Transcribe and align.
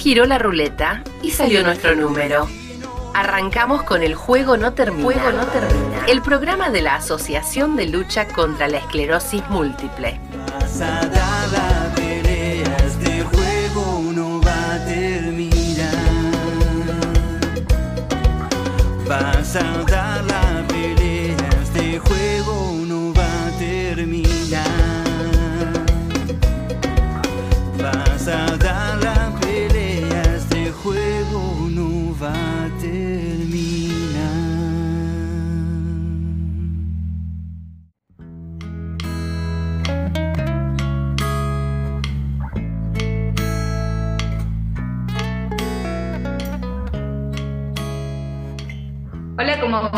Giró 0.00 0.24
la 0.24 0.38
ruleta 0.38 1.02
y 1.20 1.30
salió 1.30 1.62
nuestro 1.62 1.94
número. 1.94 2.48
Arrancamos 3.12 3.82
con 3.82 4.02
el 4.02 4.14
Juego 4.14 4.56
No 4.56 4.72
Termina. 4.72 5.04
Juego 5.04 5.30
No 5.30 5.44
Termina. 5.44 6.06
El 6.08 6.22
programa 6.22 6.70
de 6.70 6.80
la 6.80 6.94
Asociación 6.94 7.76
de 7.76 7.86
Lucha 7.86 8.26
contra 8.26 8.66
la 8.66 8.78
Esclerosis 8.78 9.42
Múltiple. 9.50 10.18
Pasada 10.58 11.46
la 11.52 11.94
pelea, 11.94 12.76
este 12.78 13.22
juego 13.24 14.10
no 14.14 14.40
va 14.40 14.72
a 14.72 14.78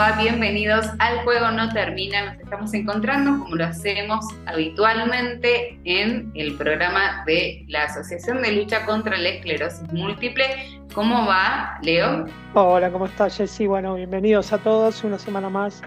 va? 0.03 0.20
Bienvenidos 0.20 0.86
al 0.98 1.19
Juego 1.19 1.53
No 1.53 1.72
Termina. 1.72 2.33
Nos 2.33 2.41
estamos 2.41 2.75
encontrando, 2.75 3.39
como 3.39 3.55
lo 3.55 3.67
hacemos 3.67 4.25
habitualmente, 4.47 5.78
en 5.84 6.33
el 6.34 6.56
programa 6.56 7.22
de 7.25 7.64
la 7.69 7.84
Asociación 7.84 8.42
de 8.42 8.50
Lucha 8.50 8.84
contra 8.84 9.17
la 9.17 9.28
Esclerosis 9.28 9.92
Múltiple. 9.92 10.44
¿Cómo 10.92 11.25
va, 11.27 11.78
Leo? 11.83 12.27
Hola, 12.55 12.91
¿cómo 12.91 13.06
estás, 13.06 13.36
Jessy? 13.36 13.69
Bueno, 13.69 13.94
bienvenidos 13.94 14.53
a 14.53 14.59
todos 14.59 15.05
una 15.05 15.20
semana 15.20 15.48
más 15.48 15.83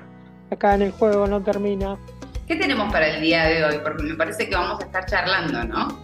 acá 0.49 0.75
en 0.75 0.83
el 0.83 0.91
juego 0.91 1.27
No 1.27 1.41
Termina. 1.41 1.97
¿Qué 2.47 2.55
tenemos 2.55 2.91
para 2.93 3.09
el 3.09 3.21
día 3.21 3.43
de 3.43 3.65
hoy? 3.65 3.79
Porque 3.83 4.03
me 4.03 4.15
parece 4.15 4.47
que 4.47 4.55
vamos 4.55 4.81
a 4.81 4.85
estar 4.85 5.05
charlando, 5.07 5.65
¿no? 5.65 5.99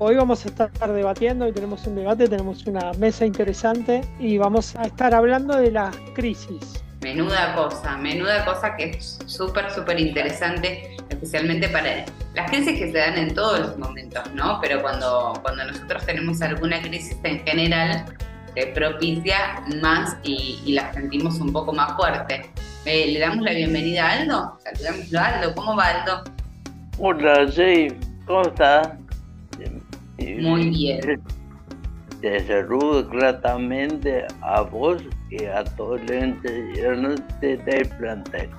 Hoy 0.00 0.16
vamos 0.16 0.44
a 0.44 0.48
estar 0.48 0.92
debatiendo, 0.92 1.46
hoy 1.46 1.52
tenemos 1.52 1.86
un 1.86 1.94
debate, 1.94 2.28
tenemos 2.28 2.66
una 2.66 2.92
mesa 2.98 3.24
interesante 3.24 4.02
y 4.18 4.36
vamos 4.36 4.76
a 4.76 4.82
estar 4.82 5.14
hablando 5.14 5.56
de 5.56 5.70
las 5.70 5.96
crisis. 6.14 6.83
Menuda 7.04 7.54
cosa, 7.54 7.98
menuda 7.98 8.46
cosa 8.46 8.74
que 8.76 8.84
es 8.84 9.18
súper, 9.26 9.70
súper 9.70 10.00
interesante, 10.00 10.96
especialmente 11.10 11.68
para 11.68 12.06
las 12.34 12.50
crisis 12.50 12.78
que 12.78 12.90
se 12.90 12.96
dan 12.96 13.18
en 13.18 13.34
todos 13.34 13.60
los 13.60 13.76
momentos, 13.76 14.22
¿no? 14.32 14.58
Pero 14.62 14.80
cuando, 14.80 15.38
cuando 15.42 15.66
nosotros 15.66 16.06
tenemos 16.06 16.40
alguna 16.40 16.80
crisis 16.80 17.18
en 17.24 17.44
general, 17.44 18.06
se 18.54 18.68
propicia 18.68 19.62
más 19.82 20.16
y, 20.22 20.62
y 20.64 20.72
la 20.72 20.94
sentimos 20.94 21.38
un 21.40 21.52
poco 21.52 21.74
más 21.74 21.94
fuerte. 21.94 22.50
Eh, 22.86 23.12
Le 23.12 23.20
damos 23.20 23.44
la 23.44 23.52
bienvenida 23.52 24.08
a 24.08 24.12
Aldo. 24.20 24.58
Saludámoslo 24.64 25.20
a 25.20 25.26
Aldo. 25.26 25.54
¿Cómo 25.54 25.76
va 25.76 25.88
Aldo? 25.88 26.24
Hola, 26.98 27.52
sí, 27.52 27.88
¿cómo 28.24 28.44
estás? 28.44 28.88
Muy 30.18 30.70
bien. 30.70 31.22
Te 32.22 32.46
saludo 32.46 33.06
gratamente 33.10 34.26
a 34.40 34.62
vos 34.62 35.02
y 35.30 35.44
a 35.44 35.64
del 37.40 37.88
plantel. 37.98 38.50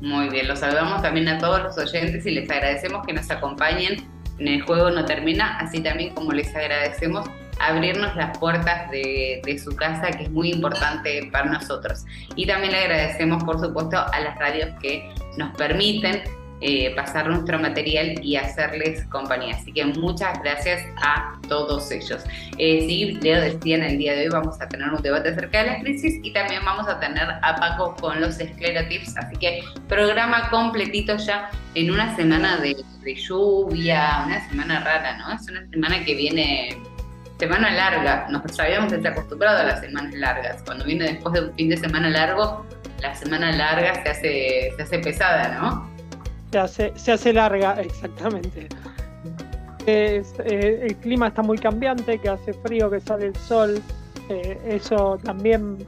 Muy 0.00 0.28
bien, 0.30 0.48
los 0.48 0.60
saludamos 0.60 1.02
también 1.02 1.28
a 1.28 1.38
todos 1.38 1.62
los 1.62 1.78
oyentes 1.78 2.24
y 2.24 2.30
les 2.30 2.50
agradecemos 2.50 3.06
que 3.06 3.12
nos 3.12 3.30
acompañen 3.30 4.08
en 4.38 4.48
el 4.48 4.62
juego 4.62 4.90
No 4.90 5.04
Termina, 5.04 5.58
así 5.58 5.80
también 5.80 6.14
como 6.14 6.32
les 6.32 6.54
agradecemos 6.54 7.28
abrirnos 7.60 8.16
las 8.16 8.36
puertas 8.38 8.90
de, 8.90 9.42
de 9.44 9.58
su 9.58 9.76
casa, 9.76 10.10
que 10.10 10.24
es 10.24 10.30
muy 10.30 10.50
importante 10.50 11.28
para 11.30 11.46
nosotros. 11.46 12.06
Y 12.34 12.46
también 12.46 12.72
le 12.72 12.78
agradecemos, 12.78 13.44
por 13.44 13.60
supuesto, 13.60 13.98
a 13.98 14.20
las 14.20 14.38
radios 14.38 14.70
que 14.80 15.12
nos 15.36 15.54
permiten 15.56 16.22
eh, 16.60 16.94
pasar 16.94 17.28
nuestro 17.28 17.58
material 17.58 18.14
y 18.22 18.36
hacerles 18.36 19.04
compañía. 19.06 19.56
Así 19.56 19.72
que 19.72 19.84
muchas 19.84 20.42
gracias 20.42 20.82
a 21.02 21.38
todos 21.48 21.90
ellos. 21.90 22.22
Eh, 22.58 22.84
sí, 22.86 23.18
Leo 23.22 23.40
decía, 23.40 23.76
en 23.76 23.84
el 23.84 23.98
día 23.98 24.14
de 24.14 24.24
hoy 24.24 24.28
vamos 24.28 24.60
a 24.60 24.68
tener 24.68 24.88
un 24.90 25.02
debate 25.02 25.30
acerca 25.30 25.60
de 25.60 25.66
las 25.66 25.82
crisis 25.82 26.20
y 26.22 26.32
también 26.32 26.64
vamos 26.64 26.86
a 26.88 27.00
tener 27.00 27.28
a 27.42 27.56
Paco 27.56 27.96
con 28.00 28.20
los 28.20 28.38
esclerotips. 28.38 29.16
Así 29.16 29.36
que 29.36 29.62
programa 29.88 30.50
completito 30.50 31.16
ya 31.16 31.50
en 31.74 31.90
una 31.90 32.14
semana 32.16 32.58
de, 32.58 32.76
de 33.02 33.14
lluvia, 33.14 34.24
una 34.26 34.48
semana 34.48 34.80
rara, 34.80 35.16
¿no? 35.16 35.32
Es 35.32 35.48
una 35.48 35.66
semana 35.70 36.04
que 36.04 36.14
viene 36.14 36.76
semana 37.38 37.70
larga. 37.70 38.26
Nos 38.28 38.60
habíamos 38.60 38.92
acostumbrado 38.92 39.60
a 39.60 39.62
las 39.64 39.80
semanas 39.80 40.12
largas. 40.14 40.62
Cuando 40.64 40.84
viene 40.84 41.04
después 41.04 41.32
de 41.32 41.40
un 41.40 41.54
fin 41.54 41.70
de 41.70 41.76
semana 41.78 42.10
largo, 42.10 42.66
la 43.00 43.14
semana 43.14 43.50
larga 43.50 44.02
se 44.02 44.10
hace, 44.10 44.72
se 44.76 44.82
hace 44.82 44.98
pesada, 44.98 45.58
¿no? 45.58 45.89
Se 46.52 46.58
hace, 46.58 46.92
se 46.96 47.12
hace 47.12 47.32
larga, 47.32 47.72
exactamente. 47.80 48.68
Es, 49.86 50.34
eh, 50.44 50.80
el 50.88 50.96
clima 50.96 51.28
está 51.28 51.42
muy 51.42 51.58
cambiante, 51.58 52.18
que 52.18 52.28
hace 52.28 52.52
frío, 52.54 52.90
que 52.90 53.00
sale 53.00 53.26
el 53.26 53.36
sol. 53.36 53.80
eh, 54.28 54.58
eso 54.66 55.18
también 55.24 55.78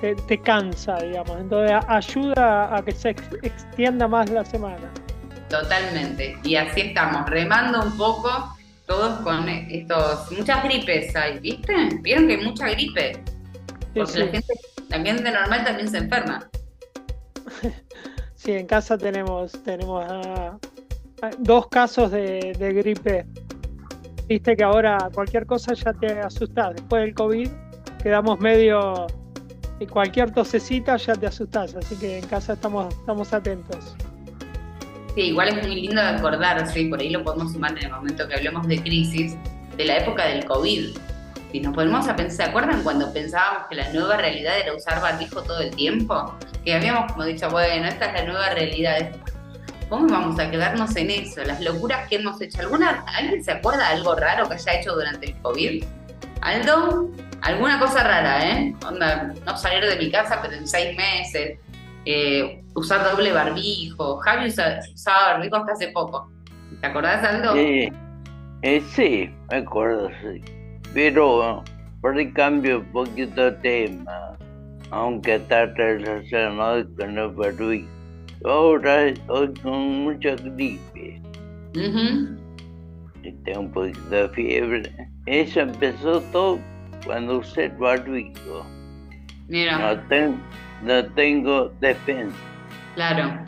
te, 0.00 0.14
te 0.14 0.38
cansa, 0.40 0.96
digamos. 0.98 1.38
Entonces 1.40 1.76
ayuda 1.88 2.74
a 2.76 2.82
que 2.84 2.92
se 2.92 3.10
ex- 3.10 3.28
extienda 3.42 4.08
más 4.08 4.30
la 4.30 4.44
semana. 4.44 4.90
Totalmente. 5.48 6.36
Y 6.42 6.56
así 6.56 6.80
estamos, 6.80 7.28
remando 7.30 7.82
un 7.82 7.96
poco 7.96 8.30
todos 8.86 9.20
con 9.20 9.48
estos. 9.48 10.32
Muchas 10.32 10.64
gripes 10.64 11.14
hay, 11.14 11.38
¿viste? 11.38 11.72
¿Vieron 12.02 12.26
que 12.26 12.34
hay 12.36 12.44
mucha 12.44 12.68
gripe? 12.70 13.12
Sí, 13.12 13.20
Porque 13.94 14.18
la 14.18 14.26
gente 14.26 14.54
también 14.88 15.22
de 15.22 15.30
normal 15.30 15.64
también 15.64 15.88
se 15.88 15.98
enferma. 15.98 16.48
Sí, 18.46 18.52
en 18.52 18.66
casa 18.68 18.96
tenemos, 18.96 19.50
tenemos 19.64 20.06
ah, 20.08 20.56
dos 21.40 21.66
casos 21.66 22.12
de, 22.12 22.54
de 22.56 22.72
gripe. 22.74 23.26
Viste 24.28 24.56
que 24.56 24.62
ahora 24.62 25.10
cualquier 25.12 25.46
cosa 25.46 25.74
ya 25.74 25.92
te 25.92 26.20
asustás. 26.20 26.74
Después 26.76 27.02
del 27.02 27.14
COVID 27.14 27.48
quedamos 28.00 28.38
medio... 28.38 29.08
Y 29.80 29.86
cualquier 29.86 30.30
tosecita 30.30 30.96
ya 30.96 31.16
te 31.16 31.26
asustás. 31.26 31.74
Así 31.74 31.96
que 31.96 32.18
en 32.18 32.26
casa 32.28 32.52
estamos, 32.52 32.94
estamos 32.94 33.32
atentos. 33.32 33.96
Sí, 35.16 35.22
igual 35.22 35.48
es 35.48 35.66
muy 35.66 35.80
lindo 35.80 36.00
de 36.00 36.08
acordarse, 36.08 36.82
y 36.82 36.88
por 36.88 37.00
ahí 37.00 37.10
lo 37.10 37.24
podemos 37.24 37.52
sumar 37.52 37.72
en 37.72 37.86
el 37.86 37.90
momento 37.90 38.28
que 38.28 38.36
hablemos 38.36 38.68
de 38.68 38.80
crisis, 38.80 39.36
de 39.76 39.84
la 39.86 39.98
época 39.98 40.24
del 40.24 40.44
COVID. 40.44 40.96
Si 41.52 41.60
nos 41.60 41.74
ponemos 41.74 42.06
a 42.08 42.16
pensar, 42.16 42.44
¿se 42.46 42.50
acuerdan 42.50 42.82
cuando 42.82 43.12
pensábamos 43.12 43.68
que 43.68 43.76
la 43.76 43.90
nueva 43.92 44.16
realidad 44.16 44.58
era 44.58 44.74
usar 44.74 45.00
barbijo 45.00 45.42
todo 45.42 45.60
el 45.60 45.70
tiempo? 45.74 46.34
Que 46.64 46.74
habíamos 46.74 47.12
como 47.12 47.24
dicho, 47.24 47.48
bueno, 47.50 47.86
esta 47.86 48.06
es 48.06 48.12
la 48.14 48.24
nueva 48.24 48.50
realidad. 48.50 49.10
¿Cómo 49.88 50.06
vamos 50.08 50.38
a 50.40 50.50
quedarnos 50.50 50.94
en 50.96 51.10
eso? 51.10 51.42
Las 51.44 51.60
locuras 51.60 52.08
que 52.08 52.16
hemos 52.16 52.40
hecho. 52.42 52.60
¿Alguna, 52.60 53.04
¿Alguien 53.16 53.42
se 53.44 53.52
acuerda 53.52 53.88
de 53.88 53.94
algo 53.94 54.14
raro 54.16 54.48
que 54.48 54.54
haya 54.54 54.80
hecho 54.80 54.94
durante 54.94 55.26
el 55.26 55.36
COVID? 55.42 55.84
¿Aldo? 56.42 57.10
Alguna 57.42 57.78
cosa 57.78 58.02
rara, 58.02 58.44
¿eh? 58.50 58.74
Onda, 58.86 59.32
no 59.44 59.56
salir 59.56 59.84
de 59.88 59.96
mi 59.96 60.10
casa, 60.10 60.40
pero 60.42 60.54
en 60.54 60.66
seis 60.66 60.96
meses. 60.96 61.58
Eh, 62.04 62.62
usar 62.74 63.04
doble 63.10 63.32
barbijo. 63.32 64.16
Javi 64.18 64.48
usa- 64.48 64.80
usaba 64.92 65.34
barbijo 65.34 65.56
hasta 65.56 65.72
hace 65.72 65.88
poco. 65.88 66.30
¿Te 66.80 66.86
acordás, 66.88 67.22
Aldo? 67.24 67.54
Sí, 67.54 67.88
eh, 68.62 68.82
sí, 68.94 69.30
me 69.50 69.58
acuerdo, 69.58 70.10
sí. 70.20 70.42
Pero 70.96 71.62
por 72.00 72.16
ahí 72.16 72.32
cambio 72.32 72.78
un 72.78 72.86
poquito 72.86 73.50
de 73.50 73.52
tema, 73.52 74.38
aunque 74.90 75.34
está 75.34 75.66
relacionado 75.66 76.86
con 76.96 77.18
el 77.18 77.28
barbijo. 77.32 77.86
Ahora 78.46 79.04
estoy 79.08 79.52
con 79.62 80.04
mucha 80.04 80.36
gripe 80.36 81.20
y 83.22 83.32
tengo 83.44 83.60
un 83.60 83.70
poquito 83.72 84.08
de 84.08 84.28
fiebre. 84.30 84.90
Eso 85.26 85.60
empezó 85.60 86.22
todo 86.32 86.58
cuando 87.04 87.40
usé 87.40 87.64
el 87.66 87.72
barbijo. 87.72 88.64
Mira, 89.48 89.76
No, 89.96 90.00
ten- 90.08 90.40
no 90.82 91.04
tengo 91.12 91.68
defensa. 91.82 92.34
claro. 92.94 93.38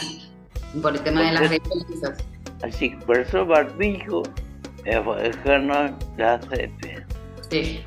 Por 0.82 0.94
el 0.96 1.00
tema 1.00 1.22
de 1.22 1.32
las 1.32 1.48
defensas. 1.48 2.18
Así 2.62 2.90
que 2.90 2.96
por 3.06 3.16
eso 3.18 3.46
barbijo 3.46 4.22
me 4.84 4.92
dejarnos 5.22 5.92
las 6.18 6.46
defensas. 6.50 6.87
Sí. 7.50 7.84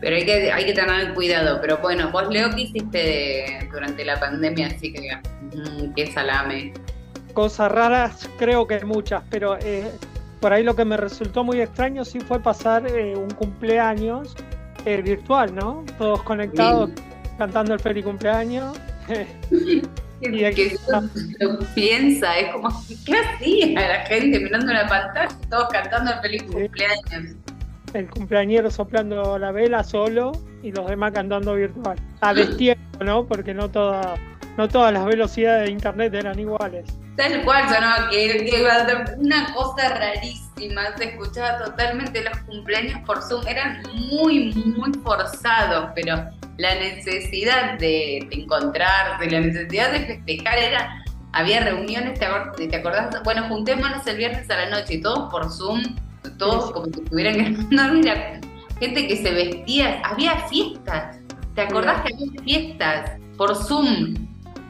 Pero 0.00 0.14
hay 0.16 0.24
que, 0.24 0.52
hay 0.52 0.64
que 0.66 0.72
tener 0.74 1.12
cuidado. 1.14 1.60
Pero 1.60 1.78
bueno, 1.78 2.10
vos, 2.12 2.28
Leo, 2.28 2.50
¿qué 2.54 2.62
hiciste 2.62 2.98
de- 2.98 3.68
durante 3.72 4.04
la 4.04 4.18
pandemia? 4.20 4.68
Así 4.68 4.92
que, 4.92 5.10
mm, 5.56 5.94
qué 5.94 6.06
salame. 6.06 6.72
Cosas 7.34 7.70
raras, 7.72 8.28
creo 8.38 8.66
que 8.66 8.84
muchas, 8.84 9.22
pero 9.30 9.58
eh, 9.60 9.90
por 10.40 10.52
ahí 10.52 10.62
lo 10.62 10.74
que 10.76 10.84
me 10.84 10.96
resultó 10.96 11.42
muy 11.44 11.60
extraño 11.60 12.04
sí 12.04 12.20
fue 12.20 12.40
pasar 12.40 12.86
eh, 12.86 13.14
un 13.16 13.30
cumpleaños 13.30 14.34
eh, 14.84 15.02
virtual, 15.02 15.54
¿no? 15.54 15.84
Todos 15.98 16.22
conectados, 16.22 16.90
cantando 17.36 17.74
el 17.74 17.80
feliz 17.80 18.04
cumpleaños. 18.04 18.76
Y 20.20 20.42
aquí- 20.44 20.70
que 20.70 20.76
lo 21.44 21.60
piensa, 21.76 22.36
es 22.40 22.50
como, 22.52 22.68
¿qué 23.06 23.12
hacía 23.18 23.88
la 23.88 24.00
gente 24.06 24.40
mirando 24.40 24.72
una 24.72 24.84
pantalla, 24.88 25.28
todos 25.48 25.68
cantando 25.68 26.10
el 26.12 26.18
feliz 26.18 26.42
Sí. 26.42 26.48
cumpleaños? 26.48 27.36
El 27.94 28.10
cumpleañero 28.10 28.70
soplando 28.70 29.38
la 29.38 29.52
vela 29.52 29.82
solo 29.84 30.32
y 30.62 30.72
los 30.72 30.86
demás 30.86 31.12
cantando 31.12 31.54
virtual. 31.54 31.98
A 32.20 32.34
destiempo, 32.34 33.04
¿no? 33.04 33.26
Porque 33.26 33.54
no, 33.54 33.70
toda, 33.70 34.14
no 34.56 34.68
todas 34.68 34.92
las 34.92 35.04
velocidades 35.04 35.66
de 35.66 35.72
internet 35.72 36.14
eran 36.14 36.38
iguales. 36.38 36.86
Tal 37.16 37.42
cual, 37.44 37.68
sonaba 37.68 38.08
que, 38.10 38.44
que 38.48 38.64
una 39.18 39.52
cosa 39.52 39.88
rarísima, 39.88 40.96
se 40.96 41.04
escuchaba 41.04 41.58
totalmente 41.64 42.22
los 42.22 42.38
cumpleaños 42.40 43.00
por 43.04 43.20
Zoom, 43.22 43.44
eran 43.48 43.82
muy, 44.10 44.52
muy 44.54 44.92
forzados, 45.02 45.90
pero 45.96 46.16
la 46.58 46.74
necesidad 46.76 47.76
de, 47.78 48.18
encontrarse, 48.30 49.30
la 49.30 49.40
necesidad 49.40 49.90
de 49.92 50.00
festejar 50.06 50.58
era, 50.58 51.02
había 51.32 51.60
reuniones, 51.64 52.18
¿te, 52.20 52.26
acor- 52.28 52.54
te 52.70 52.76
acordás? 52.76 53.20
Bueno, 53.24 53.48
juntémonos 53.48 54.06
el 54.06 54.16
viernes 54.16 54.48
a 54.50 54.56
la 54.56 54.70
noche 54.70 54.94
y 54.94 55.00
todos 55.02 55.28
por 55.30 55.50
Zoom, 55.50 55.82
todos 56.38 56.72
como 56.72 56.86
si 56.86 57.00
estuvieran 57.00 57.40
en 57.40 57.68
no 57.70 57.82
había 57.82 58.40
gente 58.80 59.08
que 59.08 59.16
se 59.16 59.30
vestía, 59.30 60.00
había 60.04 60.36
fiestas, 60.48 61.18
¿te 61.54 61.62
acordás 61.62 62.02
que 62.02 62.14
había 62.14 62.42
fiestas 62.42 63.10
por 63.36 63.54
Zoom? 63.56 64.14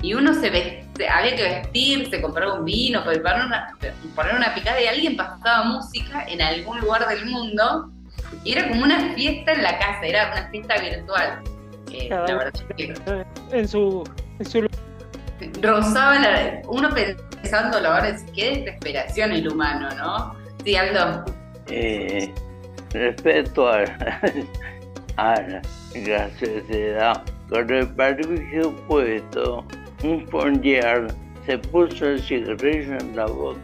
Y 0.01 0.15
uno 0.15 0.33
se 0.33 0.49
vestía, 0.51 1.17
había 1.17 1.37
que 1.37 1.43
vestirse, 1.43 2.23
comprar 2.23 2.49
un 2.49 2.65
vino, 2.65 3.05
preparar 3.05 3.47
una, 3.47 3.77
poner 4.15 4.35
una 4.37 4.55
picada 4.55 4.81
y 4.81 4.87
alguien 4.87 5.17
pasaba 5.17 5.65
música 5.65 6.25
en 6.29 6.41
algún 6.41 6.81
lugar 6.81 7.09
del 7.09 7.27
mundo 7.27 7.91
y 8.45 8.53
era 8.53 8.69
como 8.69 8.83
una 8.85 9.15
fiesta 9.15 9.53
en 9.53 9.63
la 9.63 9.79
casa, 9.79 10.01
era 10.03 10.33
una 10.33 10.49
fiesta 10.51 10.79
virtual. 10.79 11.43
Eh, 11.93 12.09
la 12.11 12.21
verdad 12.21 12.53
es 12.55 12.77
que 12.77 12.95
En 13.53 13.67
su, 13.67 14.05
en 14.39 14.47
su 14.47 14.69
rozaba 15.63 16.19
la, 16.19 16.63
uno 16.69 16.91
pensando 16.95 17.81
la 17.81 17.91
verdad 17.91 18.11
es 18.11 18.25
qué 18.35 18.57
desesperación 18.59 19.33
el 19.33 19.49
humano, 19.49 19.89
¿no? 19.97 20.35
Sí, 20.65 20.77
Aldo. 20.77 21.25
Eh, 21.69 22.33
respecto 22.93 23.69
a, 23.69 23.85
a 25.17 25.41
la 26.07 26.31
sociedad, 26.39 27.23
con 27.49 27.71
el 27.71 27.87
barbijo 27.87 28.73
puesto, 28.87 29.65
un 30.03 30.27
familiar 30.29 31.09
se 31.47 31.59
puso 31.59 32.07
el 32.07 32.23
cigarrillo 32.23 32.99
en 32.99 33.17
la 33.17 33.27
boca 33.27 33.61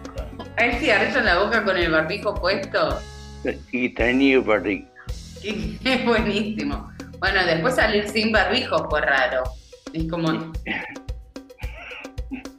¿Hay 0.56 0.72
cigarrillo 0.78 1.18
en 1.18 1.24
la 1.26 1.38
boca 1.38 1.64
con 1.64 1.76
el 1.76 1.90
barbijo 1.90 2.34
puesto? 2.34 2.98
y 3.72 3.88
tenía 3.90 4.40
barriga. 4.40 4.86
Es 5.84 6.04
buenísimo. 6.04 6.90
Bueno, 7.18 7.44
después 7.44 7.74
salir 7.74 8.08
sin 8.08 8.32
barbijo 8.32 8.88
fue 8.88 9.00
raro. 9.02 9.42
Es 9.92 10.10
como. 10.10 10.52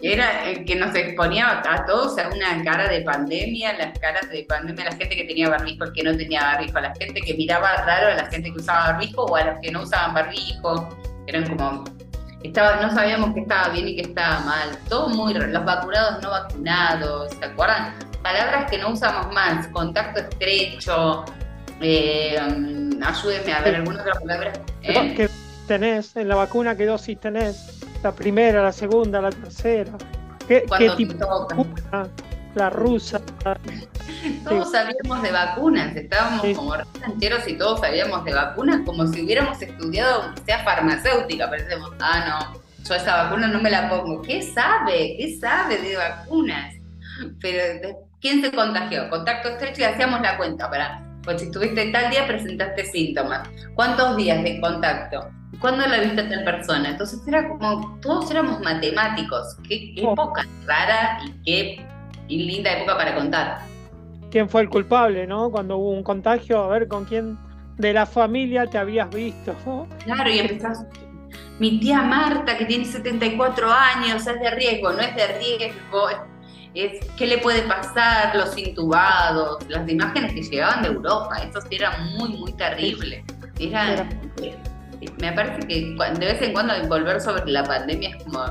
Era 0.01 0.45
el 0.50 0.66
que 0.66 0.75
nos 0.75 0.94
exponía 0.95 1.62
a 1.66 1.86
todos 1.86 2.18
a 2.18 2.30
una 2.30 2.63
cara 2.63 2.88
de 2.88 3.01
pandemia, 3.01 3.74
las 3.74 3.98
caras 4.00 4.30
de 4.30 4.45
pandemia, 4.48 4.86
la 4.86 4.95
gente 4.95 5.16
que 5.16 5.24
tenía 5.24 5.50
barbijo, 5.50 5.86
el 5.86 5.94
que 5.94 6.04
no 6.04 6.16
tenía 6.16 6.42
barbijo, 6.42 6.80
la 6.80 6.94
gente 6.95 7.22
que 7.22 7.33
miraba 7.33 7.75
raro 7.86 8.07
a 8.07 8.16
la 8.16 8.25
gente 8.25 8.51
que 8.51 8.60
usaba 8.60 8.92
barbijo 8.92 9.25
o 9.25 9.36
a 9.36 9.44
los 9.44 9.60
que 9.62 9.72
no 9.72 9.83
usaban 9.83 10.13
barbijo. 10.13 10.89
Eran 11.27 11.48
como. 11.48 11.83
Estaba, 12.44 12.75
no 12.75 12.94
sabíamos 12.94 13.33
qué 13.33 13.39
estaba 13.39 13.69
bien 13.69 13.88
y 13.88 13.95
qué 13.95 14.01
estaba 14.04 14.39
mal. 14.42 14.77
Todo 14.88 15.10
muy 15.10 15.33
raro. 15.33 15.48
Los 15.48 15.66
vacunados 15.66 16.22
no 16.22 16.30
vacunados, 16.30 17.31
¿se 17.31 17.45
acuerdan? 17.45 17.95
Palabras 18.22 18.69
que 18.69 18.77
no 18.77 18.89
usamos 18.89 19.33
más. 19.33 19.68
Contacto 19.69 20.19
estrecho. 20.19 21.25
Eh, 21.81 22.38
ayúdenme 23.04 23.54
a 23.54 23.62
ver 23.62 23.75
alguna 23.75 24.01
otra 24.01 24.13
palabra. 24.13 24.54
¿Eh? 24.83 25.27
¿Qué 25.65 25.79
tenés 25.79 26.15
en 26.15 26.27
la 26.29 26.35
vacuna? 26.35 26.77
¿Qué 26.77 26.85
dosis 26.85 27.19
tenés? 27.19 27.79
¿La 28.03 28.12
primera, 28.12 28.62
la 28.62 28.71
segunda, 28.71 29.19
la 29.19 29.31
tercera? 29.31 29.94
¿Qué, 30.47 30.63
qué 30.77 30.89
tipo 30.91 31.13
de 31.13 31.25
vacuna? 31.25 32.07
La 32.53 32.69
rusa. 32.69 33.19
Todos 34.47 34.71
sabíamos 34.71 35.23
de 35.23 35.31
vacunas, 35.31 35.95
estábamos 35.95 36.41
Sí. 36.44 36.53
como 36.53 36.75
rancheros 36.75 37.47
y 37.47 37.57
todos 37.57 37.79
sabíamos 37.79 38.23
de 38.25 38.33
vacunas, 38.35 38.81
como 38.85 39.07
si 39.07 39.23
hubiéramos 39.25 39.59
estudiado, 39.59 40.33
sea 40.45 40.59
farmacéutica, 40.63 41.50
parecemos, 41.50 41.89
ah, 42.00 42.51
no, 42.53 42.62
yo 42.88 42.94
esa 42.94 43.23
vacuna 43.23 43.47
no 43.47 43.59
me 43.59 43.71
la 43.71 43.89
pongo. 43.89 44.21
¿Qué 44.21 44.44
sabe? 44.44 45.15
¿Qué 45.17 45.35
sabe 45.41 45.77
de 45.79 45.97
vacunas? 45.97 46.75
Pero, 47.41 47.57
de- 47.81 47.95
¿quién 48.21 48.39
se 48.44 48.51
contagió? 48.51 49.09
Contacto 49.09 49.50
estrecho 49.50 49.81
y 49.81 49.85
hacíamos 49.85 50.21
la 50.21 50.38
cuenta, 50.38 50.69
para, 50.69 51.01
pues 51.25 51.42
si 51.42 51.48
estuviste 51.48 51.92
tal 51.92 52.10
día 52.12 52.25
presentaste 52.27 52.86
síntomas. 52.86 53.50
¿Cuántos 53.74 54.16
días 54.16 54.42
de 54.44 54.62
contacto? 54.62 55.27
¿Cuándo 55.60 55.86
la 55.88 56.00
viste 56.00 56.22
a 56.22 56.30
tal 56.30 56.44
persona? 56.44 56.89
Entonces 56.92 57.19
era 57.27 57.48
como, 57.48 57.98
todos 58.01 58.30
éramos 58.31 58.60
matemáticos. 58.62 59.57
Qué 59.68 59.95
Oh. 60.06 60.13
época 60.13 60.45
rara 60.66 61.19
y 61.25 61.31
qué 61.44 61.86
y 62.27 62.44
linda 62.44 62.72
época 62.77 62.98
para 62.98 63.16
contar. 63.16 63.60
¿Quién 64.31 64.50
fue 64.50 64.62
el 64.62 64.69
culpable, 64.69 65.25
no? 65.27 65.50
Cuando 65.50 65.77
hubo 65.77 65.92
un 65.92 66.04
contagio, 66.04 66.63
a 66.63 66.68
ver 66.68 66.88
con 66.88 67.06
quién 67.06 67.38
de 67.77 67.94
la 67.94 68.06
familia 68.06 68.68
te 68.68 68.77
habías 68.77 69.10
visto. 69.10 69.56
¿no? 69.66 69.88
Claro, 70.06 70.30
y 70.30 70.39
empezás. 70.39 70.86
Mi 71.60 71.80
tía 71.80 72.01
Marta, 72.01 72.57
que 72.57 72.66
tiene 72.66 72.83
74 72.86 73.72
años, 73.72 74.27
es 74.27 74.39
de 74.39 74.51
riesgo, 74.51 74.92
no 74.92 75.00
es 75.00 75.16
de 75.16 75.27
riesgo. 75.39 76.07
Es, 76.75 77.06
¿Qué 77.18 77.25
le 77.27 77.38
puede 77.39 77.62
pasar? 77.63 78.36
Los 78.36 78.57
intubados, 78.57 79.57
las 79.69 79.89
imágenes 79.89 80.33
que 80.33 80.42
llegaban 80.44 80.81
de 80.83 80.89
Europa, 80.89 81.38
eso 81.38 81.62
sí 81.62 81.75
era 81.77 81.98
muy, 82.18 82.30
muy 82.38 82.51
terrible. 82.54 83.24
Era, 83.60 84.07
me 85.22 85.31
parece 85.33 85.66
que 85.68 85.95
de 85.95 86.25
vez 86.25 86.42
en 86.42 86.54
cuando 86.54 86.74
volver 86.88 87.22
sobre 87.22 87.50
la 87.51 87.63
pandemia 87.63 88.10
es 88.10 88.24
como. 88.24 88.44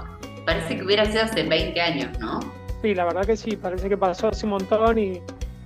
Parece 0.47 0.77
que 0.77 0.83
hubiera 0.85 1.05
sido 1.07 1.23
hace 1.25 1.43
20 1.43 1.81
años, 1.81 2.19
¿no? 2.19 2.39
Sí, 2.83 2.95
la 2.95 3.05
verdad 3.07 3.25
que 3.25 3.37
sí, 3.37 3.57
parece 3.57 3.89
que 3.89 3.97
pasó 3.97 4.29
hace 4.29 4.45
un 4.45 4.51
montón 4.51 4.99
y 4.99 5.21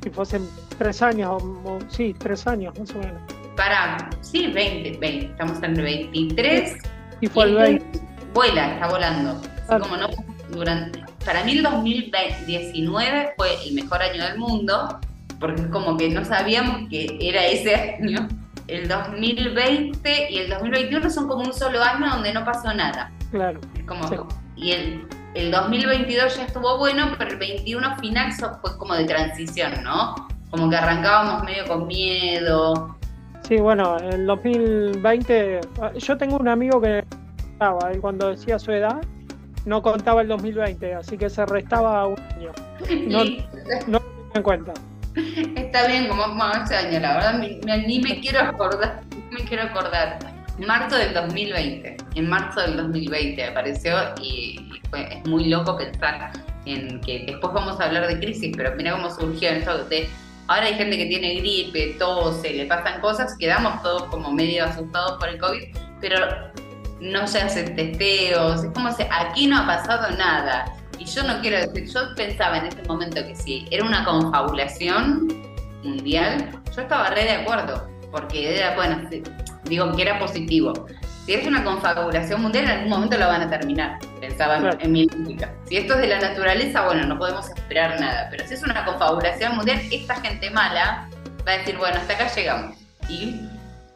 si 0.05 0.11
fuesen 0.11 0.49
tres 0.79 1.03
años, 1.03 1.43
o, 1.43 1.47
o- 1.65 1.79
sí, 1.89 2.15
tres 2.17 2.47
años 2.47 2.79
más 2.79 2.91
o 2.93 2.99
menos. 2.99 3.21
Para, 3.57 4.09
sí, 4.21 4.47
20, 4.47 4.99
20, 4.99 5.27
estamos 5.27 5.61
en 5.65 5.77
el 5.77 5.83
23. 5.83 6.79
Y 7.21 7.27
fue 7.27 7.45
el 7.45 7.51
Y 7.51 7.55
20. 7.55 8.01
Vuela, 8.33 8.75
está 8.75 8.87
volando. 8.89 9.41
Así 9.69 9.81
como 9.83 9.97
no, 9.97 10.09
durante, 10.51 11.03
para 11.25 11.45
mí 11.45 11.53
el 11.53 11.63
2019 11.63 13.33
fue 13.37 13.49
el 13.67 13.75
mejor 13.75 14.03
año 14.03 14.25
del 14.25 14.39
mundo, 14.39 14.99
porque 15.41 15.63
es 15.63 15.69
como 15.69 15.97
que 15.97 16.09
no 16.11 16.25
sabíamos 16.25 16.89
que 16.89 17.19
era 17.21 17.47
ese 17.47 17.75
año. 18.01 18.29
El 18.67 18.87
2020 18.87 20.31
y 20.31 20.39
el 20.39 20.51
2021 20.51 21.09
son 21.11 21.27
como 21.27 21.45
un 21.45 21.55
solo 21.55 21.83
año 21.83 22.11
donde 22.11 22.33
no 22.33 22.45
pasó 22.45 22.73
nada. 22.75 23.11
Claro. 23.31 23.61
Es 23.75 23.85
como, 23.85 24.07
Sí. 24.09 24.17
Y 24.57 24.73
el, 24.73 25.07
el 25.35 25.51
2022 25.51 26.37
ya 26.37 26.45
estuvo 26.45 26.79
bueno, 26.79 27.15
pero 27.19 27.31
el 27.31 27.39
21 27.39 27.97
final 27.99 28.33
fue 28.33 28.77
como 28.77 28.95
de 28.95 29.05
transición, 29.05 29.83
¿no? 29.83 30.15
Como 30.51 30.69
que 30.69 30.77
arrancábamos 30.77 31.45
medio 31.45 31.65
con 31.67 31.87
miedo. 31.87 32.97
Sí, 33.43 33.57
bueno, 33.57 33.99
en 33.99 34.13
el 34.13 34.27
2020, 34.27 35.61
yo 35.97 36.17
tengo 36.19 36.37
un 36.37 36.49
amigo 36.49 36.81
que 36.81 37.05
estaba, 37.53 37.91
él 37.91 38.01
cuando 38.01 38.31
decía 38.31 38.59
su 38.59 38.73
edad, 38.73 39.01
no 39.69 39.83
contaba 39.83 40.23
el 40.23 40.29
2020, 40.29 40.95
así 40.95 41.19
que 41.19 41.29
se 41.29 41.45
restaba 41.45 42.07
un 42.07 42.19
año. 42.19 42.53
No, 43.07 43.25
no 43.87 43.99
lo 43.99 44.01
tenía 44.01 44.33
en 44.35 44.43
cuenta. 44.43 44.73
Está 45.57 45.87
bien, 45.87 46.09
como 46.09 46.23
como 46.23 46.51
ese 46.53 46.75
año, 46.75 47.01
la 47.01 47.15
verdad, 47.15 47.39
ni, 47.39 48.01
me 48.01 48.21
quiero 48.21 48.41
acordar, 48.41 49.03
ni 49.11 49.37
me 49.37 49.49
quiero 49.49 49.65
acordar. 49.65 50.19
Marzo 50.67 50.97
del 50.97 51.13
2020, 51.13 51.97
en 52.15 52.29
marzo 52.29 52.63
del 52.63 52.79
2020 52.79 53.45
apareció 53.45 53.93
y, 54.21 54.59
y 54.75 54.81
fue, 54.91 55.15
es 55.15 55.27
muy 55.27 55.45
loco 55.45 55.77
pensar 55.77 56.33
en 56.65 57.01
que 57.03 57.25
después 57.27 57.53
vamos 57.53 57.79
a 57.79 57.85
hablar 57.85 58.09
de 58.09 58.19
crisis, 58.19 58.55
pero 58.57 58.75
mira 58.75 58.93
cómo 58.93 59.11
surgió 59.11 59.51
esto 59.51 59.85
de, 59.85 60.09
ahora 60.49 60.67
hay 60.67 60.75
gente 60.75 60.97
que 60.97 61.07
tiene 61.07 61.35
gripe, 61.37 61.95
tose, 61.99 62.55
le 62.55 62.67
pasan 62.67 63.01
cosas, 63.01 63.37
quedamos 63.39 63.83
todos 63.83 64.05
como 64.05 64.33
medio 64.33 64.65
asustados 64.65 65.19
por 65.19 65.29
el 65.29 65.39
COVID, 65.39 65.63
pero 66.01 66.17
no 67.01 67.27
se 67.27 67.41
hacen 67.41 67.77
testeos, 67.77 68.65
es 68.65 68.71
como 68.73 68.93
si 68.93 69.05
aquí 69.11 69.47
no 69.47 69.59
ha 69.59 69.67
pasado 69.67 70.11
nada. 70.17 70.73
Y 70.99 71.05
yo 71.05 71.23
no 71.23 71.41
quiero 71.41 71.59
decir, 71.59 71.93
yo 71.93 72.15
pensaba 72.17 72.59
en 72.59 72.67
ese 72.67 72.83
momento 72.85 73.25
que 73.25 73.35
si 73.35 73.67
era 73.71 73.85
una 73.85 74.05
confabulación 74.05 75.29
mundial, 75.85 76.51
yo 76.75 76.83
estaba 76.83 77.11
re 77.11 77.25
de 77.25 77.33
acuerdo, 77.33 77.89
porque 78.11 78.57
era, 78.57 78.75
bueno, 78.75 79.09
sí, 79.09 79.23
digo 79.65 79.93
que 79.95 80.03
era 80.03 80.19
positivo. 80.19 80.73
Si 81.25 81.35
es 81.35 81.47
una 81.47 81.63
confabulación 81.63 82.43
mundial, 82.43 82.65
en 82.65 82.71
algún 82.71 82.89
momento 82.89 83.19
la 83.19 83.27
van 83.27 83.43
a 83.43 83.51
terminar, 83.51 83.99
pensaba 84.19 84.57
en 84.57 84.93
mi 84.93 85.07
lógica. 85.07 85.53
Si 85.67 85.77
esto 85.77 85.95
es 85.95 86.01
de 86.01 86.07
la 86.09 86.21
naturaleza, 86.21 86.87
bueno, 86.87 87.07
no 87.07 87.19
podemos 87.19 87.49
esperar 87.51 88.01
nada, 88.01 88.29
pero 88.31 88.47
si 88.47 88.55
es 88.55 88.63
una 88.63 88.85
confabulación 88.85 89.55
mundial, 89.55 89.81
esta 89.93 90.17
gente 90.23 90.51
mala 90.51 91.09
va 91.47 91.53
a 91.53 91.59
decir, 91.59 91.77
bueno, 91.77 91.99
hasta 91.99 92.15
acá 92.15 92.35
llegamos. 92.35 92.77
Y 93.09 93.41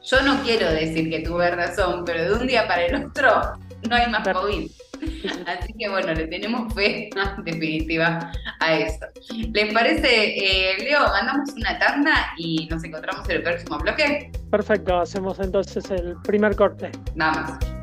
yo 0.04 0.22
no 0.22 0.42
quiero 0.42 0.70
decir 0.70 1.10
que 1.10 1.20
tuve 1.20 1.50
razón, 1.50 2.04
pero 2.04 2.24
de 2.24 2.32
un 2.32 2.46
día 2.46 2.66
para 2.66 2.86
el 2.86 2.94
otro 3.06 3.58
no 3.88 3.96
hay 3.96 4.10
más. 4.10 4.26
COVID. 4.26 4.70
Así 5.46 5.72
que 5.78 5.88
bueno, 5.88 6.14
le 6.14 6.26
tenemos 6.28 6.72
fe 6.74 7.10
definitiva 7.44 8.30
a 8.60 8.74
eso. 8.74 9.06
¿Les 9.52 9.72
parece, 9.72 10.38
eh, 10.38 10.76
Leo? 10.78 11.00
Mandamos 11.00 11.50
una 11.56 11.78
tanda 11.78 12.32
y 12.36 12.68
nos 12.70 12.84
encontramos 12.84 13.28
en 13.28 13.36
el 13.36 13.42
próximo 13.42 13.78
bloque. 13.78 14.30
Perfecto, 14.50 15.00
hacemos 15.00 15.38
entonces 15.40 15.90
el 15.90 16.16
primer 16.22 16.54
corte. 16.54 16.92
Nada 17.14 17.42
más. 17.42 17.81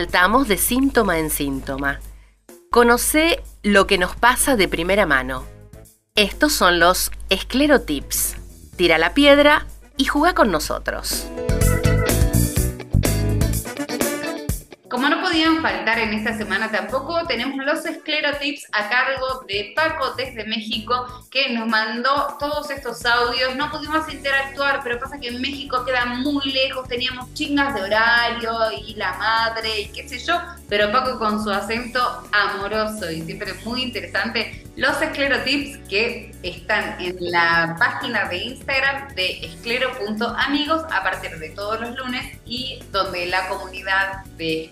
Saltamos 0.00 0.48
de 0.48 0.56
síntoma 0.56 1.18
en 1.18 1.28
síntoma. 1.28 2.00
Conoce 2.70 3.42
lo 3.62 3.86
que 3.86 3.98
nos 3.98 4.16
pasa 4.16 4.56
de 4.56 4.66
primera 4.66 5.04
mano. 5.04 5.44
Estos 6.14 6.54
son 6.54 6.80
los 6.80 7.12
esclerotips. 7.28 8.36
Tira 8.76 8.96
la 8.96 9.12
piedra 9.12 9.66
y 9.98 10.06
juega 10.06 10.34
con 10.34 10.50
nosotros. 10.50 11.26
Podían 15.30 15.62
faltar 15.62 16.00
en 16.00 16.12
esta 16.12 16.36
semana 16.36 16.72
tampoco, 16.72 17.24
tenemos 17.28 17.64
los 17.64 17.86
esclerotips 17.86 18.66
a 18.72 18.88
cargo 18.88 19.44
de 19.46 19.72
Paco 19.76 20.14
desde 20.16 20.44
México, 20.44 21.06
que 21.30 21.50
nos 21.50 21.68
mandó 21.68 22.36
todos 22.40 22.68
estos 22.70 23.06
audios. 23.06 23.54
No 23.54 23.70
pudimos 23.70 24.12
interactuar, 24.12 24.80
pero 24.82 24.98
pasa 24.98 25.20
que 25.20 25.28
en 25.28 25.40
México 25.40 25.84
queda 25.84 26.04
muy 26.06 26.50
lejos, 26.50 26.88
teníamos 26.88 27.32
chingas 27.34 27.76
de 27.76 27.82
horario 27.82 28.52
y 28.84 28.94
la 28.94 29.12
madre 29.18 29.82
y 29.82 29.88
qué 29.90 30.08
sé 30.08 30.18
yo, 30.18 30.34
pero 30.68 30.90
Paco 30.90 31.16
con 31.16 31.42
su 31.44 31.50
acento 31.50 32.00
amoroso 32.32 33.08
y 33.08 33.22
siempre 33.22 33.54
muy 33.64 33.84
interesante, 33.84 34.64
los 34.76 35.00
esclerotips 35.02 35.78
que 35.88 36.32
están 36.42 37.00
en 37.00 37.16
la 37.30 37.76
página 37.78 38.28
de 38.28 38.38
Instagram 38.38 39.14
de 39.14 39.44
esclero.amigos 39.44 40.84
a 40.90 41.02
partir 41.02 41.38
de 41.38 41.50
todos 41.50 41.80
los 41.80 41.94
lunes 41.96 42.38
y 42.46 42.82
donde 42.90 43.26
la 43.26 43.46
comunidad 43.48 44.24
de 44.38 44.70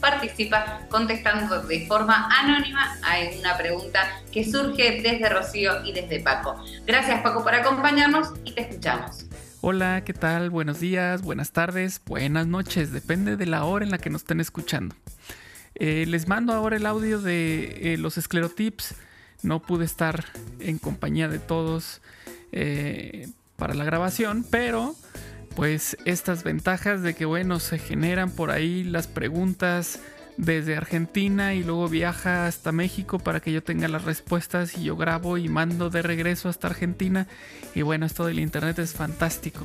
participa 0.00 0.80
contestando 0.88 1.62
de 1.62 1.86
forma 1.86 2.28
anónima 2.40 2.96
a 3.02 3.38
una 3.38 3.56
pregunta 3.56 4.00
que 4.32 4.44
surge 4.44 5.00
desde 5.02 5.28
Rocío 5.28 5.84
y 5.84 5.92
desde 5.92 6.20
Paco. 6.20 6.62
Gracias 6.86 7.22
Paco 7.22 7.42
por 7.42 7.54
acompañarnos 7.54 8.28
y 8.44 8.52
te 8.52 8.62
escuchamos. 8.62 9.26
Hola, 9.62 10.02
¿qué 10.04 10.14
tal? 10.14 10.48
Buenos 10.50 10.80
días, 10.80 11.22
buenas 11.22 11.52
tardes, 11.52 12.00
buenas 12.06 12.46
noches, 12.46 12.92
depende 12.92 13.36
de 13.36 13.46
la 13.46 13.64
hora 13.64 13.84
en 13.84 13.90
la 13.90 13.98
que 13.98 14.08
nos 14.08 14.22
estén 14.22 14.40
escuchando. 14.40 14.94
Eh, 15.74 16.06
les 16.06 16.28
mando 16.28 16.52
ahora 16.52 16.76
el 16.76 16.86
audio 16.86 17.20
de 17.20 17.92
eh, 17.92 17.96
los 17.98 18.18
esclerotips 18.18 18.94
no 19.42 19.60
pude 19.60 19.84
estar 19.84 20.24
en 20.58 20.78
compañía 20.78 21.28
de 21.28 21.38
todos 21.38 22.00
eh, 22.52 23.28
para 23.56 23.74
la 23.74 23.84
grabación, 23.84 24.44
pero 24.50 24.94
pues 25.54 25.96
estas 26.04 26.42
ventajas 26.42 27.02
de 27.02 27.14
que 27.14 27.24
bueno, 27.24 27.60
se 27.60 27.78
generan 27.78 28.30
por 28.30 28.50
ahí 28.50 28.84
las 28.84 29.06
preguntas 29.06 30.00
desde 30.36 30.76
Argentina 30.76 31.54
y 31.54 31.62
luego 31.62 31.88
viaja 31.88 32.46
hasta 32.46 32.72
México 32.72 33.18
para 33.18 33.40
que 33.40 33.52
yo 33.52 33.62
tenga 33.62 33.88
las 33.88 34.04
respuestas 34.04 34.76
y 34.78 34.84
yo 34.84 34.96
grabo 34.96 35.36
y 35.36 35.48
mando 35.48 35.90
de 35.90 36.02
regreso 36.02 36.48
hasta 36.48 36.68
Argentina. 36.68 37.26
Y 37.74 37.82
bueno, 37.82 38.06
esto 38.06 38.24
del 38.24 38.38
internet 38.38 38.78
es 38.78 38.94
fantástico. 38.94 39.64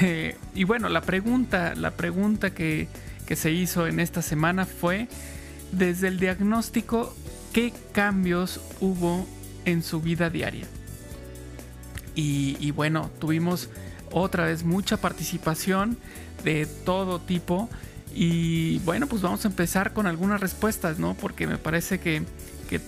y 0.54 0.64
bueno, 0.64 0.88
la 0.88 1.00
pregunta, 1.00 1.74
la 1.74 1.92
pregunta 1.92 2.50
que, 2.50 2.88
que 3.26 3.36
se 3.36 3.52
hizo 3.52 3.86
en 3.86 4.00
esta 4.00 4.22
semana 4.22 4.66
fue 4.66 5.08
desde 5.72 6.08
el 6.08 6.18
diagnóstico 6.18 7.14
qué 7.52 7.72
cambios 7.92 8.60
hubo 8.80 9.26
en 9.64 9.82
su 9.82 10.00
vida 10.00 10.30
diaria. 10.30 10.66
Y, 12.18 12.70
bueno, 12.70 13.10
tuvimos 13.18 13.68
otra 14.10 14.46
vez 14.46 14.64
mucha 14.64 14.96
participación 14.96 15.98
de 16.44 16.66
todo 16.66 17.20
tipo. 17.20 17.68
Y 18.14 18.78
bueno, 18.80 19.06
pues 19.06 19.22
vamos 19.22 19.44
a 19.44 19.48
empezar 19.48 19.92
con 19.92 20.06
algunas 20.06 20.40
respuestas, 20.40 20.98
¿no? 20.98 21.14
Porque 21.14 21.46
me 21.46 21.58
parece 21.58 22.00
que, 22.00 22.24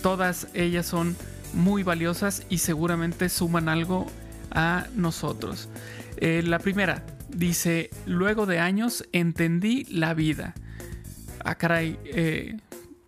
todas 0.01 0.47
ellas 0.53 0.85
son 0.85 1.15
muy 1.53 1.83
valiosas 1.83 2.43
y 2.49 2.59
seguramente 2.59 3.29
suman 3.29 3.69
algo 3.69 4.07
a 4.51 4.87
nosotros. 4.95 5.69
Eh, 6.17 6.43
la 6.45 6.59
primera 6.59 7.03
dice, 7.29 7.89
luego 8.05 8.45
de 8.45 8.59
años 8.59 9.05
entendí 9.13 9.85
la 9.85 10.13
vida. 10.13 10.53
Ah, 11.43 11.55
caray, 11.55 11.97
eh, 12.05 12.57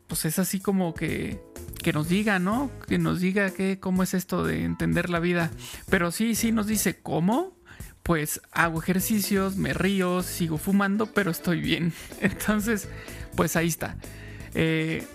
pues 0.08 0.26
es 0.26 0.40
así 0.40 0.60
como 0.60 0.94
que 0.94 1.40
que 1.82 1.94
nos 1.94 2.08
diga, 2.08 2.40
¿no? 2.40 2.72
Que 2.88 2.98
nos 2.98 3.20
diga 3.20 3.52
que, 3.52 3.80
cómo 3.80 4.04
es 4.04 4.14
esto 4.14 4.44
de 4.46 4.64
entender 4.64 5.10
la 5.10 5.20
vida. 5.20 5.52
Pero 5.90 6.12
sí, 6.12 6.36
sí 6.36 6.52
nos 6.52 6.68
dice 6.68 7.00
cómo. 7.02 7.54
Pues 8.12 8.42
hago 8.52 8.82
ejercicios, 8.82 9.56
me 9.56 9.72
río, 9.74 10.22
sigo 10.22 10.58
fumando, 10.58 11.06
pero 11.06 11.32
estoy 11.32 11.62
bien. 11.62 11.94
Entonces, 12.20 12.90
pues 13.38 13.56
ahí 13.56 13.70
está. 13.70 13.96
Eh, 14.54 15.08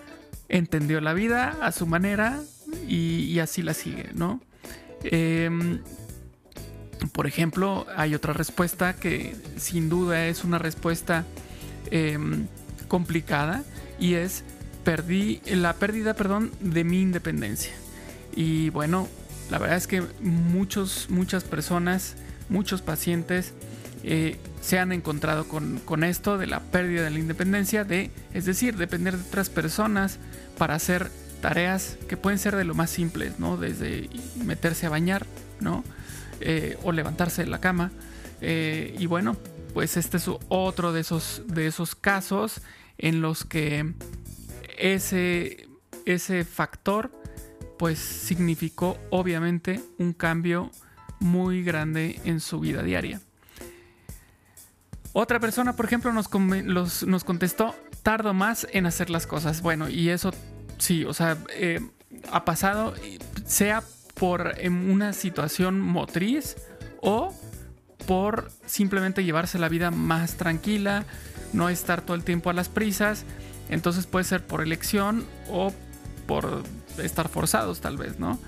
entendió 0.49 1.03
la 1.03 1.13
vida 1.13 1.59
a 1.61 1.73
su 1.73 1.87
manera 1.87 2.41
y, 2.89 3.39
así 3.39 3.61
la 3.61 3.75
sigue, 3.75 4.09
¿no? 4.15 4.41
Em, 5.03 5.83
por 7.13 7.27
ejemplo, 7.27 7.87
hay 7.99 8.15
otra 8.15 8.33
respuesta 8.33 8.95
que 8.95 9.37
sin 9.59 9.91
duda 9.91 10.27
es 10.29 10.43
una 10.43 10.57
respuesta 10.57 11.27
em, 11.91 12.47
complicada 12.89 13.63
y 14.01 14.15
es 14.15 14.43
perdí 14.85 15.43
la 15.45 15.75
pérdida, 15.75 16.15
perdón, 16.15 16.51
de 16.63 16.83
mi 16.83 17.03
independencia. 17.03 17.75
Y 18.35 18.71
bueno, 18.71 19.07
la 19.51 19.59
verdad 19.59 19.77
es 19.77 19.87
que 19.87 20.03
muchos, 20.23 21.09
muchas 21.11 21.45
personas, 21.45 22.17
muchos 22.49 22.83
pacientes 22.83 23.55
eh, 24.03 24.39
se 24.61 24.79
han 24.79 24.93
encontrado 24.93 25.47
con, 25.49 26.05
esto 26.05 26.39
de 26.39 26.47
la 26.47 26.61
pérdida 26.61 27.03
de 27.03 27.11
la 27.11 27.19
independencia, 27.19 27.85
de, 27.85 28.11
es 28.35 28.45
decir, 28.45 28.77
depender 28.77 29.17
de 29.17 29.23
otras 29.23 29.51
personas 29.51 30.19
para 30.59 30.75
hacer 30.75 31.11
tareas 31.41 31.97
que 32.09 32.17
pueden 32.17 32.39
ser 32.39 32.57
de 32.57 32.65
lo 32.65 32.75
más 32.75 32.91
simples, 32.91 33.39
¿no? 33.39 33.57
Desde 33.57 34.09
meterse 34.45 34.87
a 34.87 34.91
bañar, 34.91 35.27
¿no? 35.61 35.85
Eh, 36.41 36.79
o 36.83 36.93
levantarse 36.93 37.43
de 37.43 37.51
la 37.51 37.61
cama. 37.61 37.91
Eh, 38.41 38.95
y 38.99 39.07
bueno, 39.07 39.37
pues 39.75 39.97
este 39.97 40.19
es 40.19 40.31
otro 40.49 40.93
de 40.93 41.01
esos, 41.01 41.43
de 41.47 41.67
esos 41.67 41.95
casos 41.95 42.61
en 42.99 43.21
los 43.21 43.45
que 43.45 43.93
ese, 44.79 45.69
ese 46.05 46.45
factor 46.45 47.11
pues 47.79 47.99
significó 47.99 48.99
obviamente 49.11 49.81
un 49.99 50.13
cambio 50.13 50.71
muy 51.21 51.63
grande 51.63 52.21
en 52.25 52.41
su 52.41 52.61
vida 52.61 52.83
diaria. 52.83 53.21
Otra 55.13 55.41
persona, 55.41 55.75
por 55.75 55.87
ejemplo, 55.87 56.13
nos, 56.13 57.03
nos 57.05 57.25
contestó, 57.25 57.75
tardo 58.03 58.35
más 58.35 58.67
en 58.73 58.87
hacer 58.87 59.09
las 59.09 59.27
cosas. 59.27 59.63
Bueno, 59.63 59.89
y 59.89 60.11
eso 60.11 60.33
sí, 60.79 61.05
o 61.05 61.15
sea, 61.15 61.39
eh, 61.55 61.81
ha 62.31 62.45
pasado, 62.45 62.95
sea 63.47 63.83
por 64.15 64.55
una 64.65 65.13
situación 65.13 65.81
motriz 65.81 66.57
o 67.01 67.35
por 68.07 68.51
simplemente 68.67 69.25
llevarse 69.25 69.59
la 69.59 69.69
vida 69.69 69.91
más 69.91 70.37
tranquila, 70.37 71.05
no 71.53 71.69
estar 71.69 72.03
todo 72.03 72.15
el 72.15 72.25
tiempo 72.25 72.51
a 72.51 72.53
las 72.53 72.69
prisas 72.69 73.25
entonces 73.69 74.07
puede 74.07 74.25
ser 74.25 74.47
por 74.47 74.63
elección 74.63 75.25
o 75.51 75.73
por 76.27 76.63
estar 76.99 77.29
forzados 77.29 77.81
tal 77.81 77.97
vez, 77.97 78.19
¿no? 78.19 78.39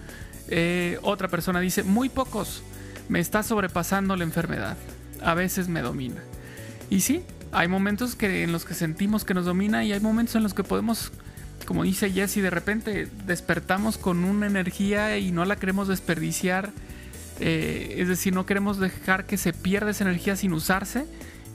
Eh, 0.49 0.99
otra 1.03 1.29
persona 1.29 1.61
dice, 1.61 1.83
muy 1.83 2.09
pocos, 2.09 2.63
me 3.09 3.21
está 3.21 3.43
sobrepasando 3.43 4.17
la 4.17 4.25
enfermedad, 4.25 4.77
a 5.23 5.35
veces 5.35 5.69
me 5.69 5.83
domina. 5.83 6.23
Y 6.91 7.01
sí, 7.01 7.23
hay 7.53 7.69
momentos 7.69 8.15
que, 8.15 8.43
en 8.43 8.53
los 8.53 8.65
que 8.65 8.75
sentimos 8.75 9.25
que 9.25 9.35
nos 9.35 9.45
domina 9.45 9.85
y 9.85 9.93
hay 9.93 10.01
momentos 10.01 10.37
en 10.37 10.43
los 10.43 10.55
que 10.55 10.65
podemos, 10.65 11.13
como 11.67 11.85
dice 11.85 12.11
Jesse, 12.11 12.37
de 12.37 12.51
repente 12.51 13.09
despertamos 13.27 13.99
con 13.99 14.25
una 14.25 14.47
energía 14.47 15.19
y 15.19 15.33
no 15.33 15.45
la 15.45 15.57
queremos 15.57 15.89
desperdiciar. 15.89 16.71
Eh, 17.41 17.97
es 17.99 18.09
decir, 18.09 18.35
no 18.35 18.47
queremos 18.47 18.79
dejar 18.79 19.27
que 19.27 19.37
se 19.37 19.53
pierda 19.53 19.93
esa 19.93 20.05
energía 20.05 20.35
sin 20.35 20.53
usarse 20.53 21.07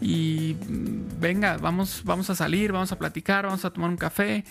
y 0.02 0.56
mm, 0.68 1.20
venga, 1.20 1.58
vamos, 1.58 2.04
vamos 2.06 2.30
a 2.30 2.36
salir, 2.36 2.72
vamos 2.72 2.92
a 2.92 2.98
platicar, 2.98 3.46
vamos 3.46 3.66
a 3.66 3.72
tomar 3.72 3.90
un 3.90 3.98
café, 3.98 4.46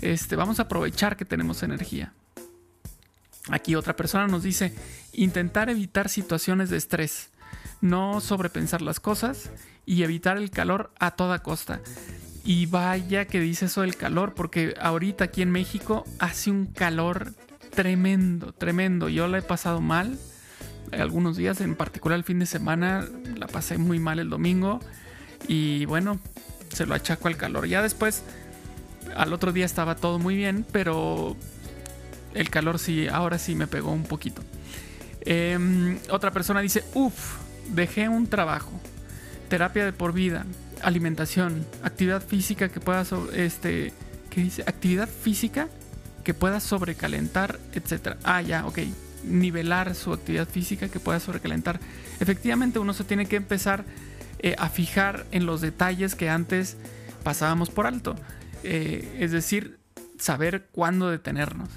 este, 0.00 0.36
vamos 0.36 0.58
a 0.60 0.62
aprovechar 0.62 1.16
que 1.16 1.24
tenemos 1.24 1.62
energía. 1.62 2.12
Aquí 3.50 3.74
otra 3.74 3.94
persona 3.94 4.26
nos 4.26 4.42
dice, 4.42 4.74
intentar 5.12 5.70
evitar 5.70 6.08
situaciones 6.08 6.68
de 6.70 6.76
estrés, 6.76 7.30
no 7.80 8.20
sobrepensar 8.20 8.82
las 8.82 8.98
cosas 8.98 9.50
y 9.84 10.02
evitar 10.02 10.36
el 10.36 10.50
calor 10.50 10.92
a 10.98 11.12
toda 11.12 11.42
costa. 11.42 11.80
Y 12.44 12.66
vaya 12.66 13.26
que 13.26 13.40
dice 13.40 13.66
eso 13.66 13.82
del 13.82 13.96
calor, 13.96 14.34
porque 14.34 14.74
ahorita 14.80 15.24
aquí 15.24 15.42
en 15.42 15.50
México 15.50 16.04
hace 16.18 16.50
un 16.50 16.66
calor 16.66 17.34
tremendo, 17.70 18.52
tremendo. 18.52 19.08
Yo 19.08 19.28
la 19.28 19.38
he 19.38 19.42
pasado 19.42 19.80
mal 19.80 20.18
algunos 20.92 21.36
días, 21.36 21.60
en 21.60 21.74
particular 21.74 22.18
el 22.18 22.24
fin 22.24 22.38
de 22.38 22.46
semana, 22.46 23.06
la 23.36 23.46
pasé 23.46 23.78
muy 23.78 23.98
mal 23.98 24.18
el 24.18 24.30
domingo 24.30 24.80
y 25.48 25.84
bueno, 25.86 26.18
se 26.68 26.86
lo 26.86 26.94
achaco 26.94 27.28
al 27.28 27.36
calor. 27.36 27.66
Ya 27.66 27.82
después, 27.82 28.22
al 29.16 29.32
otro 29.32 29.52
día 29.52 29.64
estaba 29.64 29.96
todo 29.96 30.18
muy 30.18 30.36
bien, 30.36 30.64
pero 30.72 31.36
el 32.36 32.50
calor 32.50 32.78
sí, 32.78 33.08
ahora 33.08 33.38
sí 33.38 33.54
me 33.54 33.66
pegó 33.66 33.92
un 33.92 34.04
poquito. 34.04 34.42
Em, 35.22 35.98
otra 36.10 36.30
persona 36.30 36.60
dice, 36.60 36.84
uff, 36.94 37.36
dejé 37.70 38.08
un 38.08 38.26
trabajo, 38.26 38.72
terapia 39.48 39.84
de 39.84 39.92
por 39.92 40.12
vida, 40.12 40.46
alimentación, 40.82 41.66
actividad 41.82 42.22
física 42.22 42.68
que 42.68 42.80
pueda, 42.80 43.04
este, 43.34 43.92
¿qué 44.30 44.42
dice? 44.42 44.62
Actividad 44.62 45.08
física 45.08 45.68
que 46.22 46.34
pueda 46.34 46.60
sobrecalentar, 46.60 47.58
etc. 47.74 48.16
Ah, 48.22 48.42
ya, 48.42 48.66
ok 48.66 48.78
nivelar 49.26 49.94
su 49.94 50.12
actividad 50.12 50.48
física 50.48 50.88
que 50.88 51.00
pueda 51.00 51.20
sobrecalentar. 51.20 51.80
Efectivamente, 52.20 52.78
uno 52.78 52.92
se 52.92 53.04
tiene 53.04 53.26
que 53.26 53.36
empezar 53.36 53.84
eh, 54.38 54.54
a 54.58 54.68
fijar 54.68 55.26
en 55.32 55.46
los 55.46 55.60
detalles 55.60 56.14
que 56.14 56.30
antes 56.30 56.76
pasábamos 57.22 57.70
por 57.70 57.86
alto. 57.86 58.16
Eh, 58.62 59.16
es 59.18 59.32
decir, 59.32 59.78
saber 60.18 60.66
cuándo 60.72 61.10
detenernos. 61.10 61.68